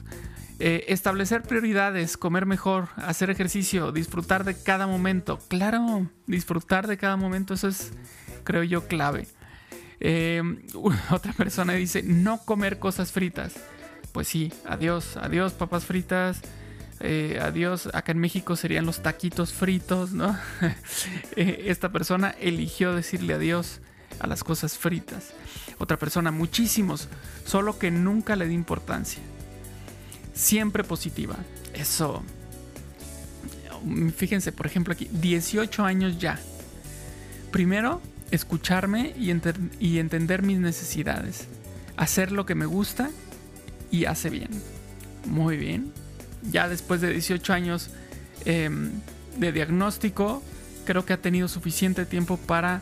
Eh, 0.61 0.91
establecer 0.91 1.43
prioridades, 1.43 2.17
comer 2.17 2.45
mejor, 2.45 2.89
hacer 2.97 3.29
ejercicio, 3.29 3.93
disfrutar 3.93 4.43
de 4.43 4.61
cada 4.61 4.87
momento. 4.87 5.39
Claro, 5.47 6.11
disfrutar 6.27 6.85
de 6.85 6.97
cada 6.97 7.15
momento, 7.15 7.53
eso 7.53 7.69
es, 7.69 7.93
creo 8.43 8.63
yo, 8.63 8.85
clave. 8.85 9.25
Eh, 10.01 10.41
otra 11.11 11.31
persona 11.31 11.73
dice, 11.73 12.03
no 12.03 12.39
comer 12.39 12.77
cosas 12.77 13.13
fritas. 13.13 13.53
Pues 14.11 14.27
sí, 14.27 14.51
adiós, 14.65 15.15
adiós 15.15 15.53
papas 15.53 15.85
fritas. 15.85 16.41
Eh, 16.99 17.39
adiós, 17.41 17.87
acá 17.93 18.11
en 18.11 18.19
México 18.19 18.57
serían 18.57 18.85
los 18.85 19.01
taquitos 19.01 19.53
fritos, 19.53 20.11
¿no? 20.11 20.37
esta 21.37 21.93
persona 21.93 22.35
eligió 22.41 22.93
decirle 22.93 23.35
adiós 23.35 23.79
a 24.19 24.27
las 24.27 24.43
cosas 24.43 24.77
fritas. 24.77 25.31
Otra 25.77 25.95
persona, 25.95 26.31
muchísimos, 26.31 27.07
solo 27.45 27.79
que 27.79 27.91
nunca 27.91 28.35
le 28.35 28.47
di 28.47 28.55
importancia 28.55 29.21
siempre 30.39 30.83
positiva. 30.83 31.35
Eso. 31.73 32.23
Fíjense, 34.15 34.51
por 34.51 34.65
ejemplo, 34.65 34.93
aquí, 34.93 35.09
18 35.11 35.83
años 35.83 36.17
ya. 36.19 36.39
Primero, 37.51 38.01
escucharme 38.31 39.13
y, 39.17 39.29
entender 39.99 40.41
mis 40.41 40.59
necesidades. 40.59 41.47
Hacer 41.97 42.31
lo 42.31 42.45
que 42.45 42.55
me 42.55 42.65
gusta 42.65 43.09
y 43.91 44.05
hace 44.05 44.29
bien. 44.29 44.49
Muy 45.25 45.57
bien. 45.57 45.91
Ya 46.49 46.69
después 46.69 47.01
de 47.01 47.11
18 47.11 47.53
años 47.53 47.89
em, 48.45 48.91
de 49.37 49.51
diagnóstico, 49.51 50.41
creo 50.85 51.05
que 51.05 51.13
ha 51.13 51.21
tenido 51.21 51.47
suficiente 51.47 52.05
tiempo 52.05 52.37
para 52.37 52.81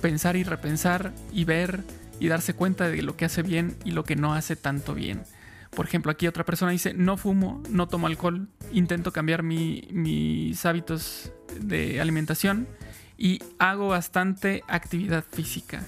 pensar 0.00 0.36
y 0.36 0.44
repensar 0.44 1.12
y 1.32 1.44
ver 1.44 1.82
y 2.20 2.28
darse 2.28 2.54
cuenta 2.54 2.88
de 2.88 3.02
lo 3.02 3.16
que 3.16 3.26
hace 3.26 3.42
bien 3.42 3.76
y 3.84 3.90
lo 3.90 4.04
que 4.04 4.16
no 4.16 4.34
hace 4.34 4.56
tanto 4.56 4.94
bien. 4.94 5.22
Por 5.70 5.86
ejemplo, 5.86 6.10
aquí 6.10 6.26
otra 6.26 6.44
persona 6.44 6.72
dice, 6.72 6.94
no 6.94 7.16
fumo, 7.16 7.62
no 7.70 7.88
tomo 7.88 8.06
alcohol, 8.06 8.48
intento 8.72 9.12
cambiar 9.12 9.42
mis 9.42 10.66
hábitos 10.66 11.32
de 11.60 12.00
alimentación 12.00 12.66
y 13.16 13.40
hago 13.58 13.88
bastante 13.88 14.62
actividad 14.68 15.24
física. 15.30 15.84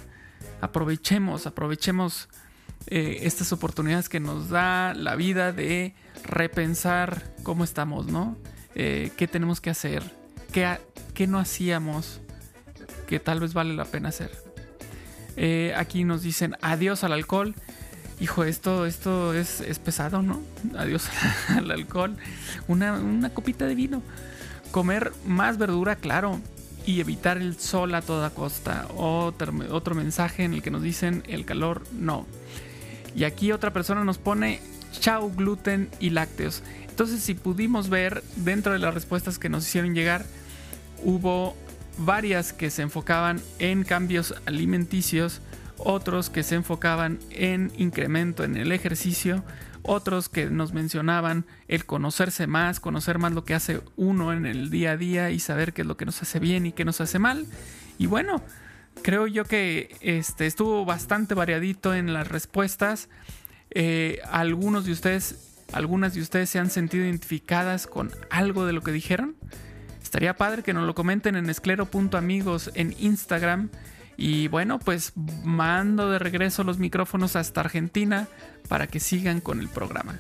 Aprovechemos, 0.61 1.47
aprovechemos 1.47 2.29
eh, 2.87 3.21
estas 3.23 3.53
oportunidades 3.53 4.09
que 4.09 4.21
nos 4.21 4.49
da 4.49 4.95
la 4.95 5.15
vida 5.15 5.53
de 5.53 5.95
repensar 6.25 7.35
cómo 7.43 7.65
estamos, 7.65 8.07
¿no? 8.07 8.37
Eh, 8.75 9.11
¿Qué 9.17 9.27
tenemos 9.29 9.61
que 9.61 9.71
hacer? 9.71 10.03
¿Qué, 10.53 10.79
¿Qué, 11.15 11.27
no 11.27 11.39
hacíamos 11.39 12.21
que 13.07 13.21
tal 13.21 13.41
vez 13.41 13.55
vale 13.55 13.75
la 13.75 13.85
pena 13.85 14.09
hacer? 14.09 14.31
Eh, 15.37 15.73
aquí 15.77 16.05
nos 16.05 16.23
dicen 16.23 16.57
adiós 16.61 17.05
al 17.05 17.13
alcohol 17.13 17.55
hijo, 18.21 18.45
esto, 18.45 18.87
esto 18.87 19.35
es, 19.35 19.63
pesado, 19.83 20.23
¿no? 20.23 20.41
Adiós 20.77 21.09
al 21.49 21.71
alcohol. 21.71 22.17
Una, 22.69 23.31
copita 23.31 23.67
de 23.67 23.75
vino. 23.75 24.03
Comer 24.71 25.13
más 25.27 25.59
verdura, 25.59 25.97
claro. 25.97 26.41
Y 26.87 27.01
evitar 27.01 27.39
el 27.39 27.59
sol 27.59 27.95
a 27.95 28.03
toda 28.03 28.31
costa. 28.31 28.87
Otro, 28.97 29.53
otro 29.71 29.95
mensaje 29.95 30.45
en 30.45 30.55
el 30.55 30.63
que 30.63 30.71
nos 30.71 30.83
dicen 30.83 31.23
el 31.29 31.45
calor, 31.45 31.83
no. 31.93 32.27
Y 33.15 33.25
aquí 33.25 33.53
otra 33.53 33.73
persona 33.73 34.05
nos 34.05 34.19
pone 34.19 34.61
chau 34.93 35.33
gluten 35.35 35.89
y 35.99 36.11
lácteos. 36.11 36.63
Entonces, 36.89 37.23
si 37.23 37.35
pudimos 37.35 37.89
ver 37.89 38.23
dentro 38.37 38.73
de 38.73 38.79
las 38.79 38.95
respuestas 38.95 39.39
que 39.39 39.49
nos 39.49 39.67
hicieron 39.67 39.95
llegar, 39.95 40.25
hubo 41.03 41.57
varias 41.99 42.53
que 42.53 42.71
se 42.71 42.83
enfocaban 42.83 43.41
en 43.59 43.85
cambios 43.85 44.35
alimenticios 44.47 45.41
otros 45.85 46.31
que 46.31 46.43
se 46.43 46.55
enfocaban 46.55 47.19
en 47.31 47.73
incremento 47.77 48.45
en 48.45 48.57
el 48.57 48.73
ejercicio, 48.73 49.45
otros 49.83 50.29
que 50.29 50.47
nos 50.47 50.73
mencionaban 50.73 51.47
el 51.69 51.87
conocerse 51.87 52.47
más, 52.47 52.81
conocer 52.81 53.19
más 53.19 53.33
lo 53.33 53.45
que 53.45 53.55
hace 53.55 53.81
uno 53.97 54.33
en 54.33 54.47
el 54.47 54.71
día 54.71 54.93
a 54.93 54.97
día 54.97 55.31
y 55.31 55.41
saber 55.41 55.73
qué 55.73 55.83
es 55.83 55.89
lo 55.89 55.97
que 55.97 56.07
nos 56.07 56.21
hace 56.23 56.39
bien 56.39 56.67
y 56.67 56.73
qué 56.73 56.85
nos 56.85 57.01
hace 57.01 57.19
mal. 57.19 57.47
Y 57.99 58.07
bueno, 58.07 58.43
creo 59.03 59.27
yo 59.27 59.45
que 59.45 59.97
este, 60.01 60.47
estuvo 60.47 60.85
bastante 60.85 61.35
variadito 61.35 61.95
en 61.95 62.13
las 62.13 62.29
respuestas. 62.29 63.09
Eh, 63.71 64.21
algunos 64.31 64.85
de 64.85 64.93
ustedes, 64.93 65.55
algunas 65.73 66.15
de 66.15 66.21
ustedes 66.21 66.51
se 66.51 66.59
han 66.59 66.71
sentido 66.71 67.05
identificadas 67.05 67.87
con 67.87 68.11
algo 68.31 68.67
de 68.67 68.73
lo 68.73 68.83
que 68.83 68.93
dijeron. 68.93 69.37
Estaría 70.03 70.37
padre 70.37 70.63
que 70.63 70.75
nos 70.75 70.87
lo 70.87 70.95
comenten 70.95 71.37
en 71.37 71.49
esclero.amigos 71.49 72.71
en 72.75 72.95
Instagram 72.99 73.71
y 74.21 74.49
bueno, 74.49 74.79
pues 74.79 75.13
mando 75.45 76.11
de 76.11 76.19
regreso 76.19 76.63
los 76.63 76.79
micrófonos 76.79 77.37
hasta 77.37 77.63
Argentina 77.63 78.29
para 78.69 78.87
que 78.87 79.01
sigan 79.01 79.41
con 79.41 79.61
el 79.61 79.69
programa. 79.69 80.19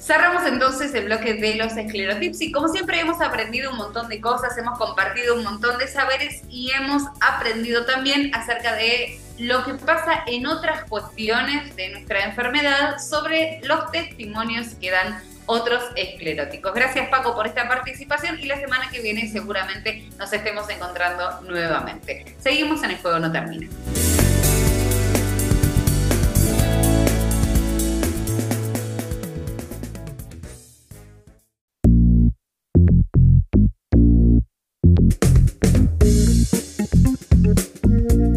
Cerramos 0.00 0.46
entonces 0.46 0.94
el 0.94 1.06
bloque 1.06 1.34
de 1.34 1.56
los 1.56 1.76
esclerotips 1.76 2.40
y 2.42 2.52
como 2.52 2.68
siempre 2.68 3.00
hemos 3.00 3.20
aprendido 3.20 3.72
un 3.72 3.78
montón 3.78 4.08
de 4.08 4.20
cosas, 4.20 4.56
hemos 4.56 4.78
compartido 4.78 5.34
un 5.34 5.42
montón 5.42 5.78
de 5.78 5.88
saberes 5.88 6.42
y 6.48 6.70
hemos 6.70 7.02
aprendido 7.20 7.84
también 7.86 8.32
acerca 8.36 8.76
de 8.76 9.18
lo 9.38 9.64
que 9.64 9.74
pasa 9.74 10.22
en 10.28 10.46
otras 10.46 10.84
cuestiones 10.84 11.74
de 11.74 11.90
nuestra 11.90 12.26
enfermedad 12.26 12.98
sobre 13.00 13.60
los 13.64 13.90
testimonios 13.90 14.68
que 14.80 14.92
dan 14.92 15.20
otros 15.46 15.82
escleróticos. 15.96 16.74
Gracias 16.74 17.08
Paco 17.08 17.34
por 17.34 17.46
esta 17.46 17.68
participación 17.68 18.38
y 18.40 18.46
la 18.46 18.58
semana 18.58 18.90
que 18.90 19.00
viene 19.00 19.28
seguramente 19.28 20.08
nos 20.18 20.32
estemos 20.32 20.68
encontrando 20.70 21.40
nuevamente. 21.42 22.36
Seguimos 22.38 22.82
en 22.82 22.90
el 22.92 22.98
juego 22.98 23.18
no 23.18 23.30
termina. 23.30 23.68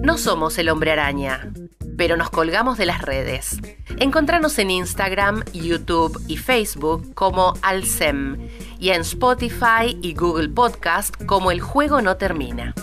No 0.04 0.18
somos 0.18 0.58
el 0.58 0.70
hombre 0.70 0.92
araña 0.92 1.52
pero 1.98 2.16
nos 2.16 2.30
colgamos 2.30 2.78
de 2.78 2.86
las 2.86 3.02
redes. 3.02 3.60
Encontranos 4.00 4.58
en 4.60 4.72
Instagram, 4.72 5.44
YouTube 5.52 6.22
y 6.28 6.38
Facebook 6.38 7.14
como 7.16 7.54
Alcem 7.64 8.38
y 8.80 8.90
en 8.90 9.02
Spotify 9.02 9.98
y 10.02 10.14
Google 10.14 10.50
Podcast 10.50 11.16
como 11.26 11.52
El 11.52 11.60
Juego 11.60 12.02
No 12.02 12.16
Termina. 12.16 12.74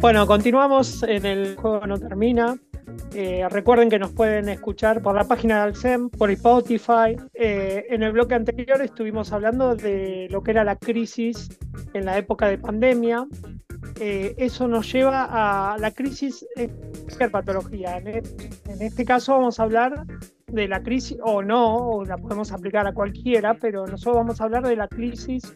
Bueno, 0.00 0.26
continuamos 0.26 1.02
en 1.02 1.26
El 1.26 1.56
Juego 1.56 1.86
No 1.86 1.98
Termina. 1.98 2.56
Eh, 3.14 3.46
recuerden 3.50 3.90
que 3.90 3.98
nos 3.98 4.10
pueden 4.10 4.48
escuchar 4.48 5.02
por 5.02 5.14
la 5.14 5.24
página 5.24 5.56
de 5.56 5.62
Alcem, 5.62 6.08
por 6.08 6.30
Spotify. 6.30 7.16
Eh, 7.34 7.86
en 7.90 8.02
el 8.02 8.12
bloque 8.12 8.34
anterior 8.34 8.80
estuvimos 8.80 9.32
hablando 9.32 9.74
de 9.74 10.28
lo 10.30 10.42
que 10.42 10.52
era 10.52 10.64
la 10.64 10.76
crisis 10.76 11.48
en 11.94 12.06
la 12.06 12.16
época 12.16 12.48
de 12.48 12.58
pandemia 12.58 13.26
eh, 14.00 14.34
eso 14.38 14.68
nos 14.68 14.92
lleva 14.92 15.72
a 15.72 15.78
la 15.78 15.90
crisis 15.90 16.46
en 16.56 16.70
cualquier 17.04 17.30
patología. 17.30 17.98
E, 17.98 18.22
en, 18.68 18.82
este 18.82 19.04
caso 19.04 19.32
vamos 19.32 19.60
a 19.60 19.64
hablar 19.64 20.06
de 20.46 20.68
la 20.68 20.82
crisis, 20.82 21.18
o 21.22 21.42
no, 21.42 21.76
o 21.76 22.04
la 22.04 22.16
podemos 22.18 22.52
aplicar 22.52 22.86
a 22.86 22.92
cualquiera, 22.92 23.54
pero 23.54 23.86
nosotros 23.86 24.16
vamos 24.16 24.40
a 24.40 24.44
hablar 24.44 24.66
de 24.66 24.76
la 24.76 24.88
crisis 24.88 25.54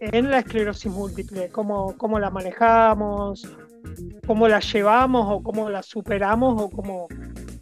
en 0.00 0.30
la 0.30 0.40
esclerosis 0.40 0.92
múltiple, 0.92 1.48
cómo, 1.48 1.96
cómo 1.96 2.18
la 2.18 2.30
manejamos, 2.30 3.48
cómo 4.26 4.48
la 4.48 4.60
llevamos 4.60 5.26
o 5.28 5.42
cómo 5.42 5.70
la 5.70 5.82
superamos 5.82 6.60
o 6.60 6.70
cómo, 6.70 7.08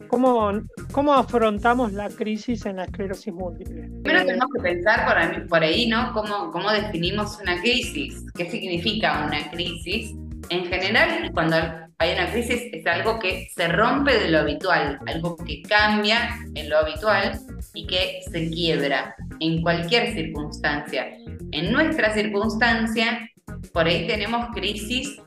cómo, 0.08 0.52
cómo 0.92 1.14
afrontamos 1.14 1.92
la 1.92 2.08
crisis 2.08 2.66
en 2.66 2.76
la 2.76 2.84
esclerosis 2.84 3.32
múltiple. 3.32 3.88
Primero 4.02 4.26
tenemos 4.26 4.48
que 4.54 4.62
pensar 4.62 5.06
por, 5.06 5.48
por 5.48 5.62
ahí, 5.62 5.86
¿no? 5.88 6.12
¿Cómo, 6.12 6.50
¿Cómo 6.50 6.70
definimos 6.70 7.38
una 7.40 7.60
crisis? 7.60 8.24
¿Qué 8.34 8.50
significa 8.50 9.26
una 9.26 9.50
crisis? 9.50 10.14
En 10.50 10.66
general, 10.66 11.30
cuando 11.32 11.56
hay 11.98 12.12
una 12.12 12.30
crisis 12.30 12.62
es 12.72 12.86
algo 12.86 13.18
que 13.18 13.48
se 13.54 13.68
rompe 13.68 14.18
de 14.18 14.30
lo 14.30 14.40
habitual, 14.40 14.98
algo 15.06 15.36
que 15.36 15.62
cambia 15.62 16.36
en 16.54 16.68
lo 16.68 16.78
habitual 16.78 17.38
y 17.72 17.86
que 17.86 18.20
se 18.30 18.50
quiebra 18.50 19.14
en 19.40 19.62
cualquier 19.62 20.12
circunstancia. 20.12 21.06
En 21.52 21.72
nuestra 21.72 22.12
circunstancia, 22.12 23.30
por 23.72 23.86
ahí 23.86 24.06
tenemos 24.06 24.46
crisis 24.54 25.18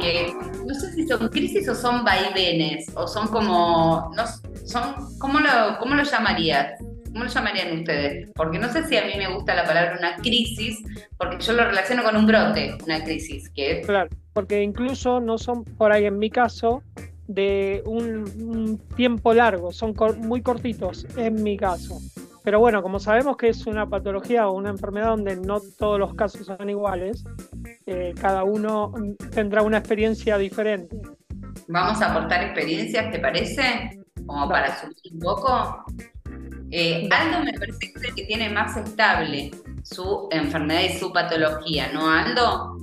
que 0.00 0.32
no 0.66 0.74
sé 0.74 0.92
si 0.92 1.06
son 1.06 1.28
crisis 1.28 1.68
o 1.68 1.74
son 1.74 2.04
vaivenes, 2.04 2.86
o 2.94 3.06
son 3.06 3.28
como, 3.28 4.12
no, 4.16 4.24
son, 4.66 5.18
¿cómo 5.18 5.40
lo, 5.40 5.78
cómo 5.78 5.94
lo 5.94 6.02
llamarías? 6.02 6.78
¿Cómo 7.12 7.24
lo 7.24 7.30
llamarían 7.30 7.78
ustedes? 7.78 8.28
Porque 8.34 8.58
no 8.58 8.72
sé 8.72 8.86
si 8.86 8.96
a 8.96 9.04
mí 9.04 9.12
me 9.16 9.34
gusta 9.34 9.54
la 9.54 9.64
palabra 9.64 9.96
una 9.98 10.16
crisis, 10.16 10.78
porque 11.18 11.38
yo 11.44 11.52
lo 11.52 11.64
relaciono 11.64 12.02
con 12.02 12.16
un 12.16 12.26
brote, 12.26 12.76
una 12.84 13.04
crisis, 13.04 13.50
que 13.50 13.82
Claro, 13.82 14.10
porque 14.32 14.62
incluso 14.62 15.20
no 15.20 15.36
son, 15.38 15.64
por 15.64 15.92
ahí 15.92 16.06
en 16.06 16.18
mi 16.18 16.30
caso, 16.30 16.82
de 17.28 17.82
un, 17.86 18.80
tiempo 18.96 19.32
largo, 19.32 19.72
son 19.72 19.94
muy 20.18 20.42
cortitos 20.42 21.06
en 21.16 21.42
mi 21.42 21.56
caso. 21.56 21.98
Pero 22.44 22.58
bueno, 22.58 22.82
como 22.82 22.98
sabemos 22.98 23.36
que 23.36 23.48
es 23.48 23.66
una 23.66 23.88
patología 23.88 24.48
o 24.48 24.52
una 24.52 24.70
enfermedad 24.70 25.08
donde 25.08 25.36
no 25.36 25.60
todos 25.78 25.98
los 25.98 26.14
casos 26.14 26.46
son 26.46 26.68
iguales, 26.68 27.24
eh, 27.86 28.14
cada 28.20 28.44
uno 28.44 28.92
tendrá 29.32 29.62
una 29.62 29.78
experiencia 29.78 30.36
diferente. 30.38 30.96
Vamos 31.68 32.02
a 32.02 32.10
aportar 32.10 32.42
experiencias, 32.42 33.12
¿te 33.12 33.18
parece? 33.18 34.00
Como 34.26 34.48
para 34.48 34.80
subir 34.80 35.12
un 35.12 35.20
poco. 35.20 35.84
Eh, 36.70 37.08
Aldo 37.10 37.44
me 37.44 37.52
parece 37.52 37.78
que 37.78 37.98
es 37.98 38.04
el 38.04 38.14
que 38.14 38.24
tiene 38.24 38.48
más 38.48 38.76
estable 38.76 39.50
su 39.82 40.28
enfermedad 40.30 40.82
y 40.82 40.98
su 40.98 41.12
patología, 41.12 41.92
¿no, 41.92 42.10
Aldo? 42.10 42.78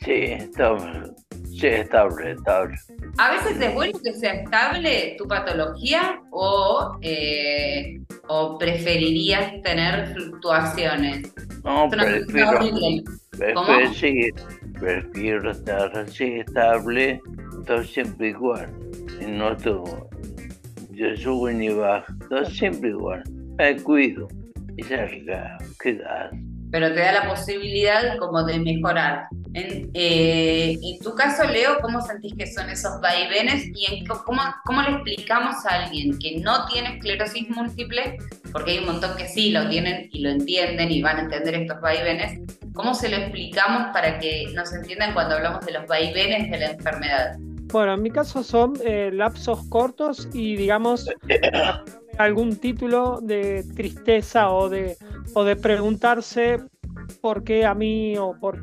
Sí, 0.00 0.12
estable. 0.12 1.10
Sí, 1.58 1.66
estable, 1.68 2.32
estable. 2.32 2.76
A 3.18 3.30
veces 3.32 3.60
es 3.60 3.74
bueno 3.74 3.98
que 4.02 4.12
sea 4.12 4.34
estable 4.34 5.14
tu 5.16 5.26
patología 5.26 6.20
o, 6.30 6.98
eh, 7.00 8.00
o 8.28 8.58
preferirías 8.58 9.62
tener 9.62 10.12
fluctuaciones. 10.14 11.32
No, 11.62 11.86
Es 11.86 11.94
prefiero, 11.94 12.58
prefiero, 13.30 13.94
sí, 13.94 14.30
prefiero 14.78 15.50
estar 15.50 15.96
así 15.96 16.40
estable, 16.40 17.20
todo 17.66 17.84
siempre 17.84 18.28
igual. 18.28 18.68
Y 19.20 19.26
no 19.26 19.56
todo. 19.56 20.08
Yo 20.90 21.16
subo 21.16 21.50
ni 21.50 21.68
bajo, 21.68 22.12
todo 22.28 22.44
siempre 22.46 22.90
igual. 22.90 23.22
Me 23.58 23.76
cuido. 23.76 24.28
Y 24.76 24.82
cerca, 24.82 25.56
quedas. 25.80 26.32
Pero 26.74 26.92
te 26.92 26.98
da 26.98 27.12
la 27.12 27.28
posibilidad 27.28 28.18
como 28.18 28.42
de 28.42 28.58
mejorar. 28.58 29.28
En, 29.52 29.92
eh, 29.94 30.76
tu 31.00 31.14
caso, 31.14 31.44
Leo, 31.44 31.78
¿cómo 31.80 32.00
sentís 32.00 32.34
que 32.34 32.48
son 32.48 32.68
esos 32.68 33.00
vaivenes 33.00 33.66
y 33.76 34.04
cómo, 34.06 34.42
cómo 34.64 34.82
le 34.82 34.90
explicamos 34.90 35.54
a 35.66 35.84
alguien 35.84 36.18
que 36.18 36.40
no 36.40 36.66
tiene 36.66 36.96
esclerosis 36.96 37.48
múltiple, 37.48 38.18
porque 38.50 38.72
hay 38.72 38.78
un 38.78 38.86
montón 38.86 39.16
que 39.16 39.28
sí 39.28 39.52
lo 39.52 39.68
tienen 39.68 40.08
y 40.10 40.18
lo 40.18 40.30
entienden 40.30 40.90
y 40.90 41.00
van 41.00 41.18
a 41.18 41.20
entender 41.20 41.54
estos 41.54 41.80
vaivenes, 41.80 42.40
¿cómo 42.72 42.92
se 42.92 43.08
lo 43.08 43.18
explicamos 43.18 43.92
para 43.92 44.18
que 44.18 44.46
nos 44.52 44.72
entiendan 44.72 45.14
cuando 45.14 45.36
hablamos 45.36 45.64
de 45.64 45.74
los 45.74 45.86
vaivenes 45.86 46.50
de 46.50 46.58
la 46.58 46.70
enfermedad? 46.72 47.36
Bueno, 47.72 47.94
en 47.94 48.02
mi 48.02 48.10
caso 48.10 48.42
son 48.42 48.72
eh, 48.84 49.10
lapsos 49.12 49.60
cortos 49.68 50.28
y 50.32 50.56
digamos 50.56 51.08
algún 52.18 52.56
título 52.56 53.20
de 53.20 53.64
tristeza 53.74 54.50
o 54.50 54.68
de, 54.68 54.96
o 55.34 55.44
de 55.44 55.56
preguntarse 55.56 56.58
por 57.20 57.44
qué 57.44 57.64
a 57.64 57.74
mí 57.74 58.16
o, 58.18 58.34
por, 58.38 58.62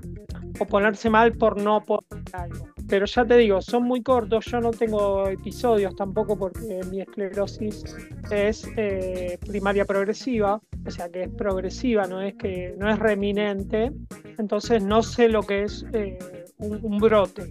o 0.60 0.66
ponerse 0.66 1.10
mal 1.10 1.34
por 1.34 1.62
no 1.62 1.84
poder 1.84 2.06
algo. 2.34 2.68
Pero 2.88 3.06
ya 3.06 3.24
te 3.26 3.38
digo, 3.38 3.62
son 3.62 3.84
muy 3.84 4.02
cortos, 4.04 4.46
yo 4.46 4.60
no 4.60 4.72
tengo 4.72 5.28
episodios 5.30 5.96
tampoco 5.96 6.38
porque 6.38 6.82
mi 6.90 7.00
esclerosis 7.02 7.84
es 8.30 8.68
eh, 8.76 9.38
primaria 9.48 9.86
progresiva, 9.86 10.60
o 10.86 10.92
sea 10.92 11.08
que 11.10 11.24
es 11.24 11.30
progresiva, 11.30 12.06
no 12.08 12.22
es 12.22 12.34
que 12.36 12.76
no 12.78 12.90
es 12.90 13.00
reminente, 13.00 13.92
entonces 14.38 14.84
no 14.84 15.04
sé 15.04 15.30
lo 15.30 15.42
que 15.44 15.64
es 15.64 15.86
eh, 15.94 16.20
un- 16.58 16.80
un 16.84 16.98
brote 16.98 17.48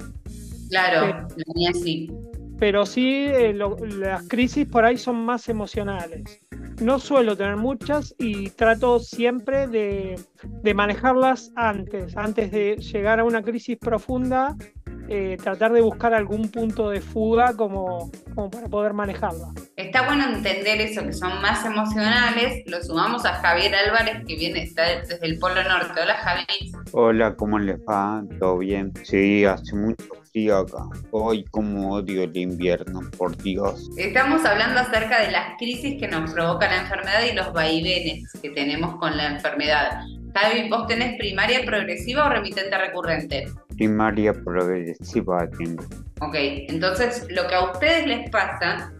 Claro, 0.68 1.06
la 1.36 1.54
mía 1.54 1.72
sí. 1.72 2.10
Pero 2.60 2.86
sí 2.86 3.24
eh, 3.26 3.52
lo- 3.52 3.76
las 3.84 4.28
crisis 4.28 4.68
por 4.68 4.84
ahí 4.84 4.96
son 4.96 5.24
más 5.24 5.48
emocionales. 5.48 6.40
No 6.80 6.98
suelo 6.98 7.36
tener 7.36 7.56
muchas 7.56 8.14
y 8.18 8.50
trato 8.50 9.00
siempre 9.00 9.66
de, 9.66 10.18
de 10.62 10.74
manejarlas 10.74 11.50
antes, 11.56 12.16
antes 12.16 12.50
de 12.52 12.76
llegar 12.76 13.18
a 13.20 13.24
una 13.24 13.42
crisis 13.42 13.76
profunda, 13.78 14.56
eh, 15.08 15.36
tratar 15.42 15.72
de 15.72 15.80
buscar 15.80 16.14
algún 16.14 16.48
punto 16.50 16.88
de 16.90 17.00
fuga 17.00 17.54
como, 17.56 18.10
como 18.34 18.48
para 18.50 18.68
poder 18.68 18.92
manejarla. 18.92 19.48
Está 19.76 20.06
bueno 20.06 20.24
entender 20.32 20.80
eso, 20.80 21.02
que 21.04 21.12
son 21.12 21.42
más 21.42 21.64
emocionales. 21.66 22.62
Lo 22.66 22.80
sumamos 22.82 23.24
a 23.26 23.34
Javier 23.34 23.74
Álvarez, 23.74 24.24
que 24.26 24.36
viene 24.36 24.62
está 24.62 24.84
desde 25.00 25.18
el 25.26 25.38
Polo 25.38 25.62
Norte. 25.64 26.00
Hola, 26.02 26.14
Javier. 26.14 26.46
Hola, 26.92 27.34
¿cómo 27.34 27.58
les 27.58 27.78
va? 27.80 28.22
¿Todo 28.38 28.58
bien? 28.58 28.92
Sí, 29.02 29.44
hace 29.44 29.74
mucho 29.74 30.04
frío 30.32 30.58
acá. 30.58 30.84
Hoy 31.10 31.44
como 31.50 31.94
odio 31.94 32.22
el 32.22 32.36
invierno, 32.36 33.00
por 33.16 33.36
Dios. 33.36 33.90
Estamos 33.96 34.44
hablando 34.44 34.80
acerca 34.80 35.22
de 35.22 35.30
las 35.30 35.56
crisis 35.58 36.00
que 36.00 36.08
nos 36.08 36.32
provoca 36.32 36.68
la 36.68 36.82
enfermedad 36.82 37.22
y 37.30 37.34
los 37.34 37.52
vaivenes 37.52 38.30
que 38.40 38.50
tenemos 38.50 38.96
con 38.96 39.16
la 39.16 39.26
enfermedad. 39.34 40.04
Javi, 40.34 40.68
¿vos 40.68 40.86
tenés 40.86 41.16
primaria 41.18 41.64
progresiva 41.64 42.26
o 42.26 42.28
remitente 42.28 42.76
recurrente? 42.76 43.48
Primaria 43.76 44.32
progresiva 44.32 45.48
tengo. 45.58 45.82
Ok, 46.20 46.34
entonces 46.34 47.26
lo 47.30 47.46
que 47.48 47.54
a 47.54 47.64
ustedes 47.72 48.06
les 48.06 48.30
pasa 48.30 48.92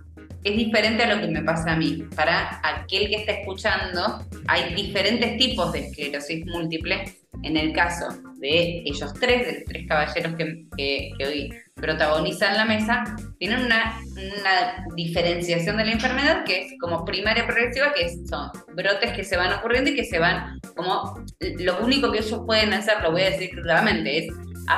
es 0.45 0.57
diferente 0.57 1.03
a 1.05 1.15
lo 1.15 1.21
que 1.21 1.29
me 1.29 1.43
pasa 1.43 1.73
a 1.73 1.77
mí. 1.77 2.05
Para 2.17 2.61
aquel 2.65 3.09
que 3.09 3.17
está 3.17 3.33
escuchando, 3.33 4.25
hay 4.49 4.75
diferentes 4.75 5.37
tipos 5.37 5.73
de 5.73 5.81
esclerosis 5.89 6.47
múltiple. 6.47 7.05
En 7.43 7.57
el 7.57 7.73
caso 7.73 8.07
de 8.39 8.83
ellos 8.85 9.15
tres, 9.19 9.47
de 9.47 9.53
los 9.55 9.65
tres 9.65 9.87
caballeros 9.89 10.35
que, 10.37 10.65
que- 10.77 11.11
que 11.17 11.27
hoy 11.27 11.51
protagonizan 11.75 12.57
la 12.57 12.65
mesa, 12.67 13.05
tienen 13.39 13.61
una, 13.65 13.99
una 14.15 14.85
diferenciación 14.97 15.77
de 15.79 15.85
la 15.87 15.93
enfermedad 15.93 16.45
que 16.45 16.63
es 16.67 16.73
como 16.81 17.05
primaria 17.05 17.47
progresiva, 17.47 17.95
que 17.95 18.11
son 18.29 18.51
brotes 18.75 19.13
que 19.13 19.25
se 19.25 19.37
van 19.39 19.53
ocurriendo 19.55 19.91
y 19.91 19.95
que 19.97 20.05
se 20.05 20.19
van 20.19 20.59
como... 20.77 21.25
Lo 21.59 21.83
único 21.85 22.13
que 22.13 22.19
ellos 22.19 22.43
pueden 22.47 22.73
hacer, 22.75 23.01
lo 23.03 23.13
voy 23.13 23.23
a 23.23 23.31
decir 23.31 23.51
claramente, 23.51 24.19
es 24.19 24.27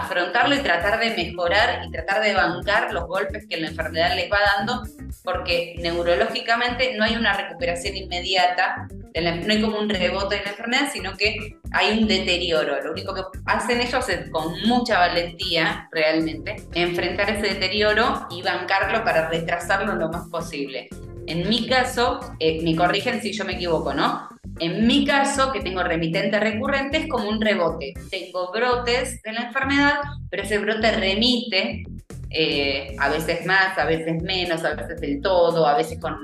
afrontarlo 0.01 0.55
y 0.55 0.59
tratar 0.61 0.99
de 1.01 1.11
mejorar 1.11 1.85
y 1.87 1.91
tratar 1.91 2.23
de 2.23 2.35
bancar 2.35 2.93
los 2.93 3.05
golpes 3.07 3.47
que 3.49 3.57
la 3.57 3.69
enfermedad 3.69 4.15
les 4.17 4.31
va 4.31 4.39
dando, 4.57 4.83
porque 5.23 5.75
neurológicamente 5.79 6.95
no 6.97 7.05
hay 7.05 7.17
una 7.17 7.33
recuperación 7.35 7.97
inmediata, 7.97 8.87
de 9.13 9.21
la- 9.21 9.35
no 9.37 9.53
hay 9.53 9.61
como 9.61 9.79
un 9.79 9.89
rebote 9.89 10.37
de 10.37 10.45
la 10.45 10.51
enfermedad, 10.51 10.89
sino 10.93 11.17
que 11.17 11.57
hay 11.73 11.99
un 11.99 12.09
deterioro. 12.09 12.81
Lo 12.83 12.93
único 12.93 13.15
que 13.15 13.23
hacen 13.47 13.81
ellos 13.81 14.09
es 14.09 14.31
con 14.31 14.61
mucha 14.63 14.99
valentía, 14.99 15.89
realmente, 15.93 16.57
enfrentar 16.75 17.29
ese 17.31 17.55
deterioro 17.55 18.27
y 18.31 18.43
bancarlo 18.43 19.05
para 19.05 19.29
retrasarlo 19.29 19.95
lo 19.95 20.09
más 20.09 20.29
posible. 20.29 20.89
En 21.27 21.49
mi 21.49 21.67
caso, 21.67 22.21
eh, 22.39 22.61
me 22.63 22.75
corrigen 22.77 23.21
si 23.21 23.33
yo 23.33 23.45
me 23.45 23.55
equivoco, 23.55 23.95
¿no? 23.95 24.29
En 24.59 24.87
mi 24.87 25.05
caso, 25.05 25.53
que 25.53 25.61
tengo 25.61 25.83
remitente 25.83 26.39
recurrente, 26.39 26.99
es 26.99 27.09
como 27.09 27.29
un 27.29 27.41
rebote. 27.41 27.95
Tengo 28.11 28.51
brotes 28.53 29.23
de 29.23 29.33
la 29.33 29.43
enfermedad, 29.45 29.95
pero 30.31 30.43
ese 30.43 30.59
brote 30.59 30.93
remite, 30.93 31.85
eh, 32.31 32.95
a 32.99 33.09
veces 33.09 33.47
más, 33.47 33.79
a 33.79 33.85
veces 33.85 34.23
menos, 34.23 34.65
a 34.65 34.75
veces 34.75 35.01
del 35.01 35.21
todo, 35.21 35.67
a 35.67 35.77
veces 35.77 35.99
con, 36.01 36.17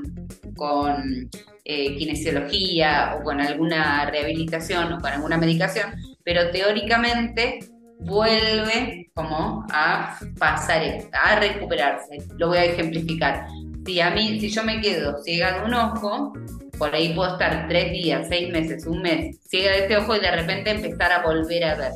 con 0.56 1.28
eh, 1.64 1.96
kinesiología 1.96 3.16
o 3.18 3.22
con 3.22 3.40
alguna 3.40 4.10
rehabilitación 4.10 4.92
o 4.92 5.00
con 5.00 5.12
alguna 5.12 5.36
medicación, 5.36 5.90
pero 6.24 6.50
teóricamente 6.50 7.60
vuelve 8.00 9.10
como 9.14 9.66
a 9.70 10.18
pasar, 10.38 10.82
a 11.12 11.40
recuperarse. 11.40 12.18
Lo 12.36 12.48
voy 12.48 12.58
a 12.58 12.64
ejemplificar. 12.64 13.46
Si 13.88 14.02
a 14.02 14.10
mí, 14.10 14.38
si 14.38 14.50
yo 14.50 14.62
me 14.64 14.82
quedo 14.82 15.16
ciega 15.22 15.60
de 15.60 15.64
un 15.64 15.72
ojo, 15.72 16.34
por 16.76 16.94
ahí 16.94 17.14
puedo 17.14 17.32
estar 17.32 17.66
tres 17.68 17.90
días, 17.90 18.26
seis 18.28 18.52
meses, 18.52 18.86
un 18.86 19.00
mes 19.00 19.38
ciega 19.48 19.70
de 19.72 19.78
este 19.78 19.96
ojo 19.96 20.14
y 20.14 20.20
de 20.20 20.30
repente 20.30 20.70
empezar 20.72 21.10
a 21.10 21.22
volver 21.22 21.64
a 21.64 21.74
ver. 21.74 21.92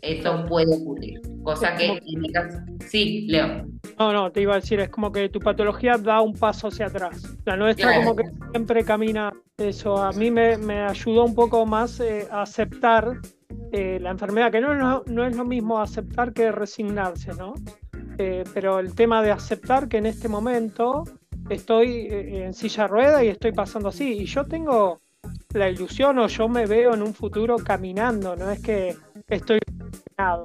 Eso 0.00 0.46
puede 0.48 0.72
ocurrir. 0.76 1.20
Cosa 1.42 1.74
que 1.74 1.86
en 1.86 2.20
mi 2.20 2.30
caso. 2.30 2.58
Sí, 2.88 3.26
Leo. 3.28 3.66
No, 3.98 4.12
no, 4.12 4.30
te 4.30 4.42
iba 4.42 4.52
a 4.52 4.60
decir, 4.60 4.78
es 4.78 4.90
como 4.90 5.10
que 5.10 5.28
tu 5.28 5.40
patología 5.40 5.98
da 5.98 6.20
un 6.20 6.34
paso 6.34 6.68
hacia 6.68 6.86
atrás. 6.86 7.20
La 7.44 7.56
nuestra 7.56 7.88
Claro. 7.88 8.02
como 8.04 8.14
que 8.16 8.24
siempre 8.52 8.84
camina 8.84 9.32
eso. 9.58 9.96
A 9.96 10.12
mí 10.12 10.30
me, 10.30 10.56
me 10.56 10.82
ayudó 10.82 11.24
un 11.24 11.34
poco 11.34 11.66
más 11.66 11.98
eh, 11.98 12.28
a 12.30 12.42
aceptar 12.42 13.08
eh, 13.72 13.98
la 14.00 14.10
enfermedad, 14.10 14.52
que 14.52 14.60
no, 14.60 14.72
es 14.72 14.78
lo- 14.78 15.04
no 15.08 15.26
es 15.26 15.34
lo 15.34 15.44
mismo 15.44 15.80
aceptar 15.80 16.32
que 16.32 16.52
resignarse, 16.52 17.32
¿no? 17.34 17.54
Eh, 18.18 18.44
pero 18.54 18.78
el 18.78 18.94
tema 18.94 19.20
de 19.22 19.32
aceptar 19.32 19.88
que 19.88 19.96
en 19.96 20.06
este 20.06 20.28
momento 20.28 21.02
estoy 21.48 22.06
eh, 22.10 22.44
en 22.44 22.54
silla 22.54 22.84
de 22.84 22.88
rueda 22.88 23.24
y 23.24 23.28
estoy 23.28 23.52
pasando 23.52 23.88
así. 23.88 24.18
Y 24.20 24.24
yo 24.26 24.44
tengo 24.44 25.00
la 25.52 25.70
ilusión 25.70 26.18
o 26.18 26.26
yo 26.26 26.48
me 26.48 26.66
veo 26.66 26.94
en 26.94 27.02
un 27.02 27.14
futuro 27.14 27.56
caminando, 27.56 28.36
no 28.36 28.50
es 28.50 28.60
que 28.60 28.96
estoy 29.28 29.58
resignado 29.78 30.44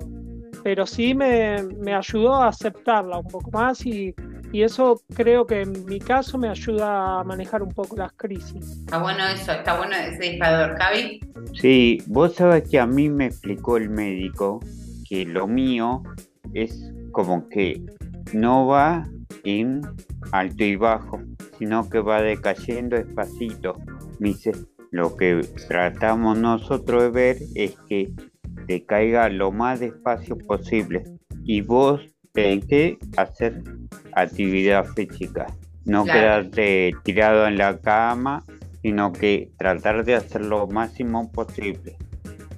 pero 0.63 0.85
sí 0.85 1.13
me, 1.13 1.63
me 1.63 1.93
ayudó 1.93 2.35
a 2.35 2.49
aceptarla 2.49 3.17
un 3.17 3.27
poco 3.27 3.51
más 3.51 3.85
y, 3.85 4.13
y 4.51 4.61
eso 4.61 5.01
creo 5.13 5.45
que 5.45 5.61
en 5.61 5.85
mi 5.85 5.99
caso 5.99 6.37
me 6.37 6.49
ayuda 6.49 7.19
a 7.19 7.23
manejar 7.23 7.63
un 7.63 7.71
poco 7.71 7.95
las 7.95 8.13
crisis. 8.13 8.79
Está 8.79 8.99
bueno 8.99 9.27
eso, 9.27 9.51
está 9.51 9.77
bueno 9.77 9.95
ese 9.95 10.31
disparador. 10.31 10.77
Javi, 10.77 11.21
Sí, 11.53 12.01
vos 12.07 12.35
sabés 12.35 12.69
que 12.69 12.79
a 12.79 12.85
mí 12.85 13.09
me 13.09 13.27
explicó 13.27 13.77
el 13.77 13.89
médico 13.89 14.59
que 15.07 15.25
lo 15.25 15.47
mío 15.47 16.03
es 16.53 16.91
como 17.11 17.47
que 17.49 17.81
no 18.33 18.67
va 18.67 19.07
en 19.43 19.81
alto 20.31 20.63
y 20.63 20.75
bajo, 20.75 21.21
sino 21.57 21.89
que 21.89 21.99
va 21.99 22.21
decayendo 22.21 22.97
despacito. 22.97 23.75
Dice, 24.19 24.51
lo 24.91 25.15
que 25.15 25.41
tratamos 25.67 26.37
nosotros 26.37 27.03
de 27.03 27.09
ver 27.09 27.37
es 27.55 27.77
que 27.87 28.11
decaiga 28.67 29.29
lo 29.29 29.51
más 29.51 29.79
despacio 29.79 30.37
posible 30.37 31.03
y 31.43 31.61
vos 31.61 32.01
tenés 32.33 32.65
que 32.65 32.97
hacer 33.17 33.63
actividad 34.13 34.85
física, 34.85 35.47
no 35.85 36.03
Claro. 36.03 36.19
quedarte 36.19 36.93
tirado 37.03 37.47
en 37.47 37.57
la 37.57 37.77
cama, 37.79 38.43
sino 38.81 39.11
que 39.11 39.51
tratar 39.57 40.05
de 40.05 40.15
hacer 40.15 40.45
lo 40.45 40.67
máximo 40.67 41.31
posible. 41.31 41.97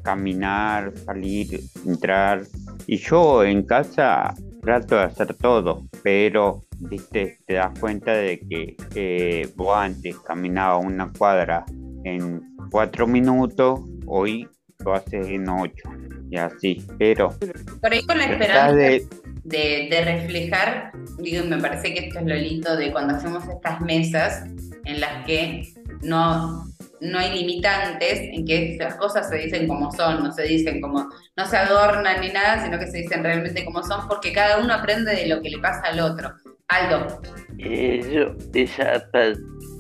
Caminar, 0.04 0.94
salir, 1.06 1.62
entrar, 1.86 2.44
Y 2.88 2.98
yo 2.98 3.44
en 3.44 3.64
casa 3.64 4.34
trato 4.62 4.96
de 4.96 5.04
hacer 5.04 5.34
todo, 5.34 5.86
pero 6.04 6.62
viste, 6.80 7.38
te 7.46 7.56
das 7.56 7.78
cuenta 7.80 8.14
de 8.14 8.40
que 8.40 8.78
eh, 8.96 9.50
vos 9.56 9.76
antes 9.76 10.18
caminaba 10.20 10.78
una 10.78 11.12
cuadra 11.12 11.66
en 12.04 12.42
cuatro 12.70 13.08
minutos, 13.08 13.82
hoy 14.06 14.48
lo 14.86 14.94
haces 14.94 15.28
en 15.28 15.50
ocho 15.50 15.90
y 16.30 16.38
así, 16.38 16.86
pero 16.98 17.38
Por 17.82 17.92
ahí 17.92 18.06
con 18.06 18.18
la 18.18 18.26
esperanza 18.26 18.74
de, 18.74 19.06
de, 19.44 19.88
de 19.92 20.06
reflejar, 20.06 20.92
digo, 21.20 21.44
me 21.46 21.58
parece 21.58 21.94
que 21.94 22.08
esto 22.08 22.20
es 22.20 22.26
lo 22.26 22.36
lindo 22.36 22.76
de 22.78 22.92
cuando 22.92 23.16
hacemos 23.16 23.44
estas 23.50 23.82
mesas 23.82 24.46
en 24.86 25.02
las 25.02 25.26
que 25.26 25.74
no, 26.04 26.66
no 27.02 27.18
hay 27.18 27.38
limitantes, 27.40 28.20
en 28.32 28.46
que 28.46 28.78
las 28.80 28.96
cosas 28.96 29.28
se 29.28 29.38
dicen 29.38 29.68
como 29.68 29.92
son, 29.92 30.24
no 30.24 30.32
se 30.32 30.44
dicen 30.44 30.80
como, 30.80 31.10
no 31.36 31.46
se 31.46 31.58
adornan 31.58 32.22
ni 32.22 32.30
nada, 32.30 32.64
sino 32.64 32.78
que 32.78 32.88
se 32.88 33.00
dicen 33.00 33.24
realmente 33.24 33.66
como 33.66 33.84
son, 33.84 34.08
porque 34.08 34.32
cada 34.32 34.60
uno 34.60 34.74
aprende 34.74 35.16
de 35.16 35.28
lo 35.28 35.42
que 35.42 35.50
le 35.50 35.60
pasa 35.60 35.82
al 35.84 36.00
otro. 36.00 36.32
Aldo, 36.68 37.22
Eso 37.58 38.36
es 38.54 38.80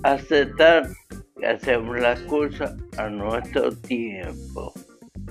aceptar 0.04 0.90
que 1.40 1.48
hacemos 1.48 2.00
las 2.00 2.20
cosas 2.22 2.76
a 2.98 3.08
nuestro 3.10 3.72
tiempo. 3.72 4.74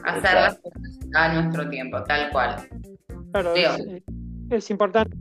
hacer 0.04 0.34
las 0.34 0.58
cosas 0.58 0.98
a 1.14 1.34
nuestro 1.34 1.68
tiempo, 1.68 2.02
tal 2.04 2.30
cual. 2.30 2.56
Claro, 3.32 3.54
es, 3.54 4.02
es 4.48 4.70
importante 4.70 5.14